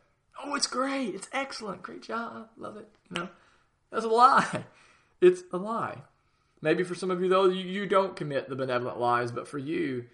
Oh, 0.42 0.54
it's 0.54 0.68
great. 0.68 1.16
It's 1.16 1.28
excellent. 1.32 1.82
Great 1.82 2.02
job. 2.02 2.50
Love 2.56 2.76
it. 2.76 2.88
You 3.10 3.22
know, 3.22 3.28
that's 3.90 4.04
a 4.04 4.08
lie. 4.08 4.64
It's 5.20 5.42
a 5.52 5.56
lie. 5.56 6.02
Maybe 6.62 6.84
for 6.84 6.94
some 6.94 7.10
of 7.10 7.20
you, 7.20 7.28
though, 7.28 7.46
you, 7.48 7.64
you 7.64 7.86
don't 7.86 8.14
commit 8.14 8.48
the 8.48 8.54
benevolent 8.54 9.00
lies, 9.00 9.32
but 9.32 9.48
for 9.48 9.58
you, 9.58 10.04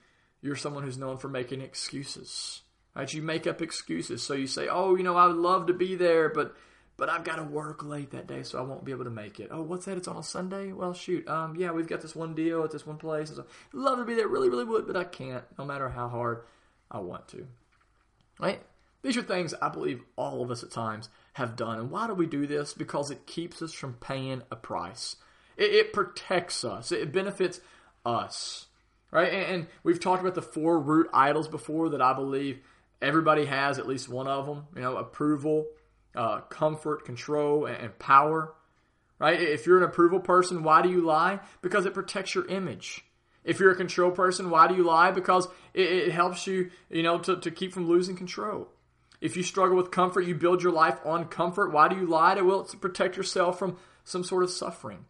you're 0.40 0.56
someone 0.56 0.82
who's 0.82 0.96
known 0.96 1.18
for 1.18 1.28
making 1.28 1.60
excuses. 1.60 2.62
Right? 2.96 3.12
You 3.12 3.20
make 3.20 3.46
up 3.46 3.60
excuses. 3.60 4.22
So 4.22 4.32
you 4.32 4.46
say, 4.46 4.66
Oh, 4.70 4.94
you 4.94 5.02
know, 5.02 5.14
I 5.14 5.26
would 5.26 5.36
love 5.36 5.66
to 5.66 5.74
be 5.74 5.94
there, 5.94 6.30
but 6.30 6.56
but 6.96 7.08
I've 7.08 7.24
got 7.24 7.36
to 7.36 7.42
work 7.42 7.82
late 7.82 8.10
that 8.12 8.26
day, 8.26 8.42
so 8.42 8.58
I 8.58 8.62
won't 8.62 8.84
be 8.84 8.92
able 8.92 9.04
to 9.04 9.10
make 9.10 9.40
it. 9.40 9.48
Oh, 9.50 9.62
what's 9.62 9.86
that? 9.86 9.96
It's 9.96 10.08
on 10.08 10.16
a 10.16 10.22
Sunday? 10.22 10.72
Well, 10.72 10.94
shoot. 10.94 11.26
Um, 11.28 11.56
yeah, 11.56 11.72
we've 11.72 11.88
got 11.88 12.00
this 12.00 12.14
one 12.14 12.34
deal 12.34 12.62
at 12.62 12.70
this 12.70 12.86
one 12.86 12.98
place. 12.98 13.30
So 13.34 13.44
love 13.72 13.98
to 13.98 14.04
be 14.04 14.14
there, 14.14 14.28
really, 14.28 14.48
really 14.48 14.64
would, 14.64 14.86
but 14.86 14.96
I 14.96 15.04
can't, 15.04 15.44
no 15.58 15.64
matter 15.64 15.88
how 15.88 16.08
hard 16.08 16.44
I 16.90 16.98
want 16.98 17.26
to. 17.28 17.46
Right? 18.38 18.62
These 19.02 19.16
are 19.16 19.22
things 19.22 19.54
I 19.60 19.68
believe 19.68 20.02
all 20.16 20.42
of 20.42 20.50
us 20.50 20.62
at 20.62 20.70
times 20.70 21.08
have 21.34 21.56
done. 21.56 21.78
And 21.78 21.90
why 21.90 22.06
do 22.06 22.14
we 22.14 22.26
do 22.26 22.46
this? 22.46 22.72
Because 22.72 23.10
it 23.10 23.26
keeps 23.26 23.60
us 23.60 23.72
from 23.72 23.94
paying 23.94 24.42
a 24.50 24.56
price. 24.56 25.16
It, 25.56 25.72
it 25.74 25.92
protects 25.92 26.64
us. 26.64 26.92
It 26.92 27.12
benefits 27.12 27.60
us. 28.06 28.66
Right? 29.10 29.32
And, 29.32 29.54
and 29.54 29.66
we've 29.82 30.00
talked 30.00 30.22
about 30.22 30.34
the 30.34 30.42
four 30.42 30.80
root 30.80 31.08
idols 31.12 31.48
before 31.48 31.90
that 31.90 32.00
I 32.00 32.14
believe 32.14 32.60
everybody 33.02 33.44
has 33.46 33.78
at 33.78 33.86
least 33.86 34.08
one 34.08 34.28
of 34.28 34.46
them. 34.46 34.66
You 34.74 34.82
know, 34.82 34.96
approval, 34.96 35.66
uh, 36.14 36.40
comfort, 36.42 37.04
control, 37.04 37.66
and, 37.66 37.98
power. 37.98 38.54
Right? 39.18 39.40
If 39.40 39.66
you're 39.66 39.78
an 39.78 39.84
approval 39.84 40.20
person, 40.20 40.62
why 40.62 40.82
do 40.82 40.90
you 40.90 41.00
lie? 41.00 41.40
Because 41.62 41.86
it 41.86 41.94
protects 41.94 42.34
your 42.34 42.46
image. 42.46 43.04
If 43.44 43.60
you're 43.60 43.70
a 43.70 43.76
control 43.76 44.10
person, 44.10 44.50
why 44.50 44.66
do 44.68 44.74
you 44.74 44.84
lie? 44.84 45.10
Because 45.10 45.46
it, 45.72 45.88
it 45.88 46.12
helps 46.12 46.46
you, 46.46 46.70
you 46.90 47.02
know, 47.02 47.18
to, 47.20 47.36
to 47.36 47.50
keep 47.50 47.72
from 47.72 47.88
losing 47.88 48.16
control. 48.16 48.68
If 49.20 49.36
you 49.36 49.42
struggle 49.42 49.76
with 49.76 49.90
comfort, 49.90 50.22
you 50.22 50.34
build 50.34 50.62
your 50.62 50.72
life 50.72 50.98
on 51.04 51.26
comfort. 51.26 51.72
Why 51.72 51.88
do 51.88 51.96
you 51.96 52.06
lie? 52.06 52.40
Well, 52.40 52.60
it's 52.60 52.72
to 52.72 52.76
protect 52.76 53.16
yourself 53.16 53.58
from 53.58 53.78
some 54.04 54.24
sort 54.24 54.44
of 54.44 54.50
suffering. 54.50 55.04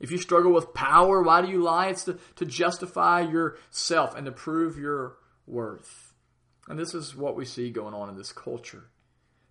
If 0.00 0.10
you 0.10 0.18
struggle 0.18 0.52
with 0.52 0.72
power, 0.72 1.22
why 1.22 1.42
do 1.42 1.48
you 1.48 1.62
lie? 1.62 1.88
It's 1.88 2.04
to, 2.04 2.18
to 2.36 2.46
justify 2.46 3.20
yourself 3.20 4.16
and 4.16 4.24
to 4.26 4.32
prove 4.32 4.78
your 4.78 5.16
worth. 5.46 6.14
And 6.68 6.78
this 6.78 6.94
is 6.94 7.14
what 7.14 7.36
we 7.36 7.44
see 7.44 7.70
going 7.70 7.94
on 7.94 8.08
in 8.08 8.16
this 8.16 8.32
culture. 8.32 8.84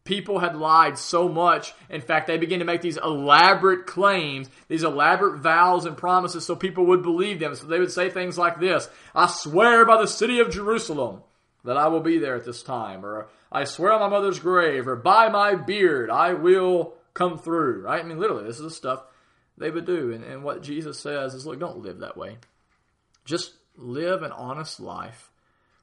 People 0.04 0.40
had 0.40 0.56
lied 0.56 0.98
so 0.98 1.30
much. 1.30 1.74
In 1.90 2.02
fact, 2.02 2.28
they 2.28 2.38
began 2.38 2.60
to 2.60 2.66
make 2.66 2.82
these 2.82 2.98
elaborate 2.98 3.86
claims, 3.86 4.50
these 4.68 4.84
elaborate 4.84 5.40
vows 5.40 5.86
and 5.86 5.98
promises 5.98 6.46
so 6.46 6.56
people 6.56 6.86
would 6.88 7.04
believe 7.04 7.40
them. 7.40 7.54
So 7.54 7.68
they 7.68 7.80
would 7.80 7.92
say 7.92 8.10
things 8.10 8.38
like 8.38 8.60
this 8.60 8.90
I 9.14 9.28
swear 9.28 9.86
by 9.86 10.02
the 10.02 10.08
city 10.08 10.40
of 10.40 10.52
Jerusalem 10.52 11.22
that 11.64 11.78
I 11.78 11.90
will 11.90 12.00
be 12.00 12.18
there 12.18 12.36
at 12.36 12.46
this 12.46 12.64
time, 12.64 13.06
or 13.06 13.28
I 13.52 13.66
swear 13.66 13.92
on 13.92 14.00
my 14.00 14.10
mother's 14.10 14.40
grave, 14.40 14.88
or 14.88 14.96
by 14.96 15.30
my 15.30 15.56
beard 15.56 16.10
I 16.10 16.34
will 16.34 16.94
come 17.14 17.38
through. 17.38 17.82
Right? 17.82 18.04
I 18.04 18.08
mean, 18.08 18.20
literally, 18.20 18.46
this 18.46 18.58
is 18.58 18.64
the 18.64 18.72
stuff 18.72 19.04
they 19.58 19.70
would 19.70 19.86
do. 19.86 20.12
And, 20.12 20.24
and 20.24 20.44
what 20.44 20.64
Jesus 20.64 20.98
says 20.98 21.34
is 21.34 21.46
look, 21.46 21.60
don't 21.60 21.84
live 21.84 22.00
that 22.00 22.18
way. 22.18 22.38
Just 23.26 23.54
live 23.76 24.24
an 24.24 24.32
honest 24.32 24.80
life 24.80 25.32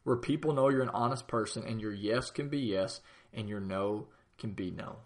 where 0.04 0.16
people 0.16 0.52
know 0.52 0.68
you're 0.68 0.82
an 0.82 0.88
honest 0.90 1.26
person 1.26 1.64
and 1.66 1.80
your 1.80 1.92
yes 1.92 2.30
can 2.30 2.48
be 2.48 2.58
yes 2.58 3.00
and 3.36 3.48
your 3.48 3.60
no 3.60 4.08
can 4.38 4.50
be 4.52 4.70
no. 4.70 4.96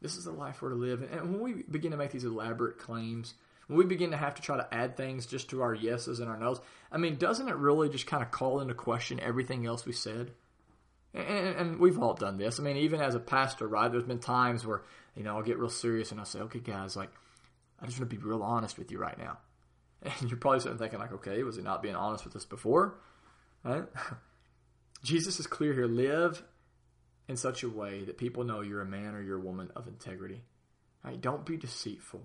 This 0.00 0.16
is 0.16 0.24
the 0.24 0.32
life 0.32 0.62
we're 0.62 0.70
to 0.70 0.74
live. 0.74 1.02
And 1.02 1.32
when 1.32 1.40
we 1.40 1.62
begin 1.62 1.90
to 1.90 1.96
make 1.96 2.10
these 2.10 2.24
elaborate 2.24 2.78
claims, 2.78 3.34
when 3.66 3.78
we 3.78 3.84
begin 3.84 4.10
to 4.10 4.16
have 4.16 4.34
to 4.34 4.42
try 4.42 4.56
to 4.56 4.74
add 4.74 4.96
things 4.96 5.26
just 5.26 5.50
to 5.50 5.62
our 5.62 5.74
yeses 5.74 6.20
and 6.20 6.28
our 6.28 6.36
nos, 6.36 6.60
I 6.92 6.98
mean, 6.98 7.16
doesn't 7.16 7.48
it 7.48 7.56
really 7.56 7.88
just 7.88 8.06
kind 8.06 8.22
of 8.22 8.30
call 8.30 8.60
into 8.60 8.74
question 8.74 9.18
everything 9.20 9.66
else 9.66 9.86
we 9.86 9.92
said? 9.92 10.32
And, 11.14 11.56
and, 11.56 11.78
we've 11.78 11.98
all 11.98 12.14
done 12.14 12.38
this. 12.38 12.58
I 12.58 12.62
mean, 12.64 12.76
even 12.78 13.00
as 13.00 13.14
a 13.14 13.20
pastor, 13.20 13.68
right? 13.68 13.90
There's 13.90 14.02
been 14.02 14.18
times 14.18 14.66
where, 14.66 14.82
you 15.14 15.22
know, 15.22 15.36
I'll 15.36 15.44
get 15.44 15.58
real 15.58 15.70
serious 15.70 16.10
and 16.10 16.18
I'll 16.18 16.26
say, 16.26 16.40
okay, 16.40 16.58
guys, 16.58 16.96
like, 16.96 17.10
I 17.80 17.86
just 17.86 18.00
want 18.00 18.10
to 18.10 18.16
be 18.16 18.22
real 18.22 18.42
honest 18.42 18.78
with 18.78 18.90
you 18.90 18.98
right 18.98 19.18
now. 19.18 19.38
And 20.20 20.28
you're 20.28 20.38
probably 20.38 20.60
sitting 20.60 20.76
thinking, 20.76 20.98
like, 20.98 21.12
okay, 21.12 21.42
was 21.44 21.56
he 21.56 21.62
not 21.62 21.82
being 21.82 21.94
honest 21.94 22.26
with 22.26 22.36
us 22.36 22.44
before? 22.44 22.96
Right? 23.62 23.84
Jesus 25.02 25.40
is 25.40 25.46
clear 25.46 25.72
here. 25.72 25.86
Live 25.86 26.42
in 27.28 27.36
such 27.36 27.62
a 27.62 27.68
way 27.68 28.04
that 28.04 28.18
people 28.18 28.44
know 28.44 28.60
you're 28.60 28.80
a 28.80 28.86
man 28.86 29.14
or 29.14 29.22
you're 29.22 29.38
a 29.38 29.40
woman 29.40 29.70
of 29.74 29.88
integrity. 29.88 30.42
Right? 31.02 31.20
Don't 31.20 31.46
be 31.46 31.56
deceitful. 31.56 32.22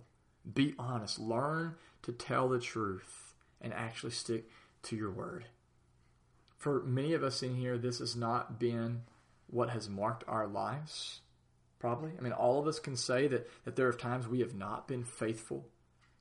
Be 0.53 0.73
honest. 0.77 1.19
Learn 1.19 1.75
to 2.03 2.11
tell 2.11 2.49
the 2.49 2.59
truth 2.59 3.33
and 3.61 3.73
actually 3.73 4.11
stick 4.11 4.49
to 4.83 4.95
your 4.95 5.11
word. 5.11 5.45
For 6.57 6.81
many 6.83 7.13
of 7.13 7.23
us 7.23 7.41
in 7.41 7.55
here, 7.55 7.77
this 7.77 7.99
has 7.99 8.15
not 8.15 8.59
been 8.59 9.03
what 9.47 9.69
has 9.69 9.89
marked 9.89 10.23
our 10.27 10.47
lives, 10.47 11.21
probably. 11.79 12.11
I 12.17 12.21
mean, 12.21 12.33
all 12.33 12.59
of 12.59 12.67
us 12.67 12.79
can 12.79 12.95
say 12.95 13.27
that, 13.27 13.49
that 13.63 13.75
there 13.75 13.87
are 13.87 13.93
times 13.93 14.27
we 14.27 14.41
have 14.41 14.53
not 14.53 14.87
been 14.87 15.03
faithful 15.03 15.65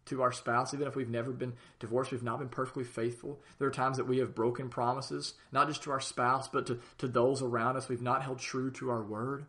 to 0.09 0.23
our 0.23 0.33
spouse, 0.33 0.75
even 0.75 0.87
if 0.87 0.97
we've 0.97 1.09
never 1.09 1.33
been 1.33 1.55
divorced, 1.79 2.13
we've 2.13 2.23
not 2.23 2.39
been 2.39 2.49
perfectly 2.49 2.85
faithful. 2.85 3.41
There 3.59 3.69
are 3.69 3.73
times 3.73 3.97
that 3.97 4.07
we 4.09 4.19
have 4.19 4.35
broken 4.35 4.69
promises, 4.69 5.35
not 5.53 5.69
just 5.69 5.83
to 5.85 5.91
our 5.91 6.01
spouse, 6.01 6.49
but 6.49 6.67
to, 6.67 6.81
to 6.99 7.09
those 7.09 7.43
around 7.43 7.77
us. 7.77 7.89
We've 7.89 8.03
not 8.03 8.23
held 8.23 8.39
true 8.39 8.71
to 8.73 8.91
our 8.91 9.03
word. 9.03 9.47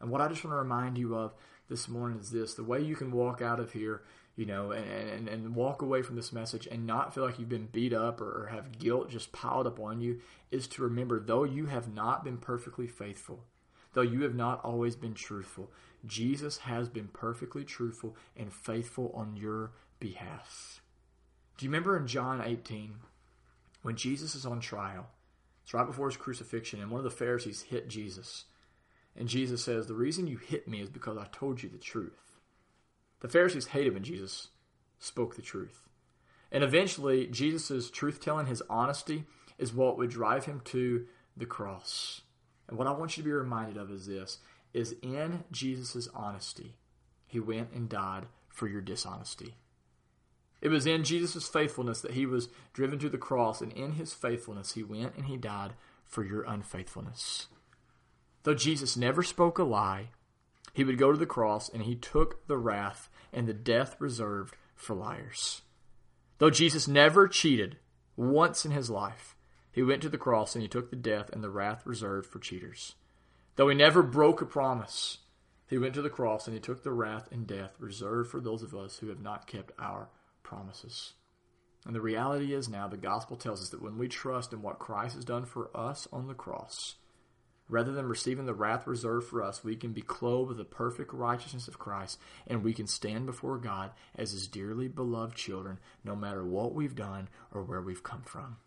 And 0.00 0.10
what 0.10 0.20
I 0.20 0.28
just 0.28 0.44
want 0.44 0.54
to 0.54 0.58
remind 0.58 0.98
you 0.98 1.14
of 1.14 1.34
this 1.68 1.88
morning 1.88 2.18
is 2.18 2.30
this 2.30 2.54
the 2.54 2.64
way 2.64 2.80
you 2.80 2.96
can 2.96 3.12
walk 3.12 3.40
out 3.40 3.60
of 3.60 3.72
here 3.72 4.02
you 4.36 4.46
know, 4.46 4.70
and, 4.70 5.10
and, 5.10 5.28
and 5.28 5.54
walk 5.54 5.82
away 5.82 6.02
from 6.02 6.16
this 6.16 6.32
message 6.32 6.66
and 6.66 6.86
not 6.86 7.14
feel 7.14 7.24
like 7.24 7.38
you've 7.38 7.48
been 7.48 7.68
beat 7.70 7.92
up 7.92 8.20
or, 8.20 8.44
or 8.44 8.46
have 8.46 8.78
guilt 8.78 9.10
just 9.10 9.32
piled 9.32 9.66
up 9.66 9.78
on 9.78 10.00
you 10.00 10.20
is 10.50 10.66
to 10.68 10.82
remember, 10.82 11.20
though 11.20 11.44
you 11.44 11.66
have 11.66 11.92
not 11.92 12.24
been 12.24 12.38
perfectly 12.38 12.86
faithful, 12.86 13.44
though 13.92 14.02
you 14.02 14.22
have 14.22 14.34
not 14.34 14.64
always 14.64 14.96
been 14.96 15.14
truthful, 15.14 15.70
Jesus 16.04 16.58
has 16.58 16.88
been 16.88 17.08
perfectly 17.08 17.64
truthful 17.64 18.16
and 18.36 18.52
faithful 18.52 19.12
on 19.14 19.36
your 19.36 19.72
behalf. 20.00 20.80
Do 21.56 21.64
you 21.64 21.70
remember 21.70 21.96
in 21.96 22.06
John 22.06 22.42
18 22.44 22.94
when 23.82 23.96
Jesus 23.96 24.34
is 24.34 24.46
on 24.46 24.60
trial? 24.60 25.06
It's 25.62 25.74
right 25.74 25.86
before 25.86 26.08
his 26.08 26.16
crucifixion, 26.16 26.80
and 26.80 26.90
one 26.90 26.98
of 26.98 27.04
the 27.04 27.10
Pharisees 27.10 27.62
hit 27.62 27.88
Jesus. 27.88 28.46
And 29.16 29.28
Jesus 29.28 29.62
says, 29.62 29.86
The 29.86 29.94
reason 29.94 30.26
you 30.26 30.38
hit 30.38 30.66
me 30.66 30.80
is 30.80 30.90
because 30.90 31.16
I 31.16 31.26
told 31.30 31.62
you 31.62 31.68
the 31.68 31.78
truth. 31.78 32.32
The 33.20 33.28
Pharisees 33.28 33.68
hated 33.68 33.94
when 33.94 34.02
Jesus 34.02 34.48
spoke 34.98 35.36
the 35.36 35.42
truth. 35.42 35.88
And 36.50 36.64
eventually, 36.64 37.26
Jesus' 37.28 37.90
truth 37.90 38.20
telling, 38.20 38.46
his 38.46 38.62
honesty, 38.68 39.24
is 39.58 39.72
what 39.72 39.96
would 39.96 40.10
drive 40.10 40.46
him 40.46 40.60
to 40.66 41.06
the 41.36 41.46
cross. 41.46 42.22
And 42.68 42.78
what 42.78 42.86
I 42.86 42.92
want 42.92 43.16
you 43.16 43.22
to 43.22 43.28
be 43.28 43.32
reminded 43.32 43.76
of 43.76 43.90
is 43.90 44.06
this 44.06 44.38
is 44.72 44.94
in 45.02 45.44
Jesus' 45.50 46.08
honesty, 46.14 46.76
he 47.26 47.38
went 47.38 47.72
and 47.72 47.88
died 47.88 48.26
for 48.48 48.66
your 48.66 48.80
dishonesty. 48.80 49.56
It 50.62 50.68
was 50.68 50.86
in 50.86 51.04
Jesus' 51.04 51.48
faithfulness 51.48 52.00
that 52.00 52.12
he 52.12 52.24
was 52.24 52.48
driven 52.72 52.98
to 53.00 53.08
the 53.08 53.18
cross, 53.18 53.60
and 53.60 53.72
in 53.72 53.92
his 53.92 54.14
faithfulness, 54.14 54.72
he 54.72 54.82
went 54.82 55.16
and 55.16 55.26
he 55.26 55.36
died 55.36 55.72
for 56.06 56.24
your 56.24 56.44
unfaithfulness. 56.44 57.48
Though 58.44 58.54
Jesus 58.54 58.96
never 58.96 59.22
spoke 59.22 59.58
a 59.58 59.64
lie, 59.64 60.10
he 60.72 60.84
would 60.84 60.98
go 60.98 61.12
to 61.12 61.18
the 61.18 61.26
cross 61.26 61.68
and 61.68 61.82
he 61.82 61.94
took 61.94 62.46
the 62.46 62.56
wrath 62.56 63.08
and 63.32 63.46
the 63.46 63.54
death 63.54 63.96
reserved 63.98 64.56
for 64.74 64.94
liars. 64.94 65.62
Though 66.38 66.50
Jesus 66.50 66.88
never 66.88 67.28
cheated 67.28 67.76
once 68.16 68.64
in 68.64 68.72
his 68.72 68.90
life, 68.90 69.36
he 69.72 69.82
went 69.82 70.02
to 70.02 70.10
the 70.10 70.18
cross 70.18 70.54
and 70.54 70.62
he 70.62 70.68
took 70.68 70.90
the 70.90 70.96
death 70.96 71.30
and 71.30 71.42
the 71.42 71.50
wrath 71.50 71.86
reserved 71.86 72.30
for 72.30 72.38
cheaters. 72.38 72.94
Though 73.56 73.68
he 73.68 73.74
never 73.74 74.02
broke 74.02 74.42
a 74.42 74.46
promise, 74.46 75.18
he 75.66 75.78
went 75.78 75.94
to 75.94 76.02
the 76.02 76.10
cross 76.10 76.46
and 76.46 76.54
he 76.54 76.60
took 76.60 76.82
the 76.82 76.92
wrath 76.92 77.28
and 77.32 77.46
death 77.46 77.76
reserved 77.78 78.30
for 78.30 78.40
those 78.40 78.62
of 78.62 78.74
us 78.74 78.98
who 78.98 79.08
have 79.08 79.20
not 79.20 79.46
kept 79.46 79.72
our 79.78 80.10
promises. 80.42 81.14
And 81.86 81.94
the 81.94 82.00
reality 82.00 82.52
is 82.52 82.68
now 82.68 82.86
the 82.86 82.98
gospel 82.98 83.36
tells 83.36 83.62
us 83.62 83.70
that 83.70 83.82
when 83.82 83.96
we 83.96 84.08
trust 84.08 84.52
in 84.52 84.60
what 84.60 84.78
Christ 84.78 85.14
has 85.16 85.24
done 85.24 85.46
for 85.46 85.74
us 85.74 86.06
on 86.12 86.28
the 86.28 86.34
cross, 86.34 86.96
rather 87.68 87.92
than 87.92 88.06
receiving 88.06 88.44
the 88.44 88.54
wrath 88.54 88.86
reserved 88.86 89.26
for 89.26 89.42
us, 89.42 89.64
we 89.64 89.74
can 89.74 89.92
be 89.92 90.02
clothed 90.02 90.50
with 90.50 90.58
the 90.58 90.64
perfect 90.64 91.12
righteousness 91.14 91.66
of 91.66 91.78
Christ 91.78 92.18
and 92.46 92.62
we 92.62 92.74
can 92.74 92.86
stand 92.86 93.24
before 93.24 93.56
God 93.56 93.92
as 94.14 94.32
his 94.32 94.46
dearly 94.46 94.88
beloved 94.88 95.34
children 95.34 95.78
no 96.04 96.14
matter 96.14 96.44
what 96.44 96.74
we've 96.74 96.94
done 96.94 97.30
or 97.50 97.62
where 97.62 97.80
we've 97.80 98.02
come 98.04 98.22
from. 98.22 98.58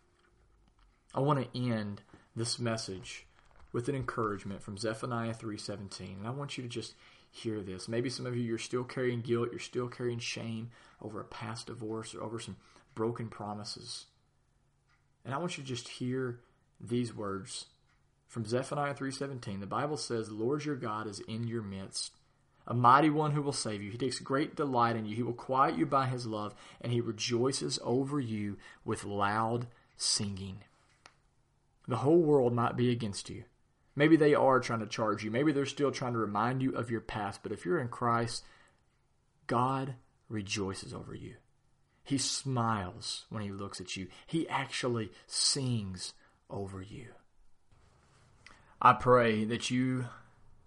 I 1.16 1.20
want 1.20 1.40
to 1.40 1.58
end 1.58 2.02
this 2.36 2.58
message 2.58 3.26
with 3.72 3.88
an 3.88 3.94
encouragement 3.94 4.62
from 4.62 4.76
Zephaniah 4.76 5.32
3:17. 5.32 6.18
And 6.18 6.26
I 6.26 6.30
want 6.30 6.58
you 6.58 6.62
to 6.62 6.68
just 6.68 6.94
hear 7.30 7.62
this. 7.62 7.88
Maybe 7.88 8.10
some 8.10 8.26
of 8.26 8.36
you 8.36 8.42
you're 8.42 8.58
still 8.58 8.84
carrying 8.84 9.22
guilt, 9.22 9.48
you're 9.50 9.58
still 9.58 9.88
carrying 9.88 10.18
shame 10.18 10.70
over 11.00 11.18
a 11.18 11.24
past 11.24 11.68
divorce 11.68 12.14
or 12.14 12.22
over 12.22 12.38
some 12.38 12.56
broken 12.94 13.28
promises. 13.28 14.06
And 15.24 15.34
I 15.34 15.38
want 15.38 15.56
you 15.56 15.64
to 15.64 15.68
just 15.68 15.88
hear 15.88 16.40
these 16.78 17.14
words 17.14 17.66
from 18.28 18.44
Zephaniah 18.44 18.94
3:17. 18.94 19.60
The 19.60 19.66
Bible 19.66 19.96
says, 19.96 20.28
"The 20.28 20.34
Lord 20.34 20.66
your 20.66 20.76
God 20.76 21.06
is 21.06 21.20
in 21.20 21.46
your 21.46 21.62
midst, 21.62 22.12
a 22.66 22.74
mighty 22.74 23.08
one 23.08 23.32
who 23.32 23.40
will 23.40 23.52
save 23.52 23.82
you. 23.82 23.90
He 23.90 23.98
takes 23.98 24.18
great 24.18 24.54
delight 24.54 24.96
in 24.96 25.06
you. 25.06 25.16
He 25.16 25.22
will 25.22 25.32
quiet 25.32 25.78
you 25.78 25.86
by 25.86 26.08
his 26.08 26.26
love, 26.26 26.54
and 26.80 26.92
he 26.92 27.00
rejoices 27.00 27.78
over 27.82 28.20
you 28.20 28.58
with 28.84 29.04
loud 29.04 29.68
singing." 29.96 30.62
The 31.88 31.96
whole 31.96 32.20
world 32.20 32.52
might 32.52 32.76
be 32.76 32.90
against 32.90 33.30
you. 33.30 33.44
Maybe 33.94 34.16
they 34.16 34.34
are 34.34 34.60
trying 34.60 34.80
to 34.80 34.86
charge 34.86 35.24
you. 35.24 35.30
Maybe 35.30 35.52
they're 35.52 35.66
still 35.66 35.90
trying 35.90 36.12
to 36.12 36.18
remind 36.18 36.62
you 36.62 36.74
of 36.76 36.90
your 36.90 37.00
past. 37.00 37.40
But 37.42 37.52
if 37.52 37.64
you're 37.64 37.80
in 37.80 37.88
Christ, 37.88 38.44
God 39.46 39.94
rejoices 40.28 40.92
over 40.92 41.14
you. 41.14 41.36
He 42.04 42.18
smiles 42.18 43.26
when 43.30 43.42
he 43.42 43.50
looks 43.50 43.80
at 43.80 43.96
you. 43.96 44.08
He 44.26 44.48
actually 44.48 45.10
sings 45.26 46.12
over 46.50 46.82
you. 46.82 47.06
I 48.80 48.92
pray 48.92 49.44
that 49.44 49.70
you 49.70 50.06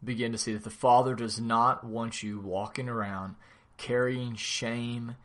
begin 0.04 0.32
to 0.32 0.38
see 0.38 0.54
that 0.54 0.64
the 0.64 0.70
Father 0.70 1.14
does 1.14 1.40
not 1.40 1.84
want 1.84 2.24
you 2.24 2.40
walking 2.40 2.90
around 2.90 3.36
carrying 3.78 4.36
shame 4.36 5.16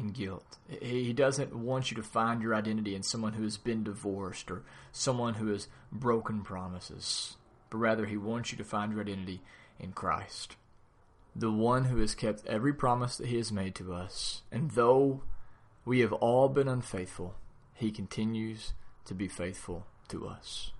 and 0.00 0.12
guilt. 0.12 0.58
He 0.80 1.12
doesn't 1.12 1.54
want 1.54 1.90
you 1.90 1.96
to 1.96 2.02
find 2.02 2.42
your 2.42 2.54
identity 2.54 2.94
in 2.94 3.02
someone 3.02 3.34
who 3.34 3.44
has 3.44 3.56
been 3.56 3.84
divorced 3.84 4.50
or 4.50 4.62
someone 4.90 5.34
who 5.34 5.48
has 5.48 5.68
broken 5.92 6.42
promises 6.42 7.36
but 7.70 7.78
rather 7.78 8.06
he 8.06 8.16
wants 8.16 8.50
you 8.50 8.58
to 8.58 8.64
find 8.64 8.92
your 8.92 9.00
identity 9.00 9.40
in 9.78 9.92
Christ, 9.92 10.56
the 11.34 11.52
one 11.52 11.84
who 11.84 11.98
has 11.98 12.14
kept 12.14 12.44
every 12.46 12.74
promise 12.74 13.16
that 13.16 13.28
he 13.28 13.36
has 13.36 13.52
made 13.52 13.74
to 13.76 13.94
us. 13.94 14.42
And 14.50 14.72
though 14.72 15.22
we 15.84 16.00
have 16.00 16.12
all 16.12 16.48
been 16.48 16.68
unfaithful, 16.68 17.36
he 17.72 17.92
continues 17.92 18.74
to 19.06 19.14
be 19.14 19.28
faithful 19.28 19.86
to 20.08 20.26
us. 20.26 20.72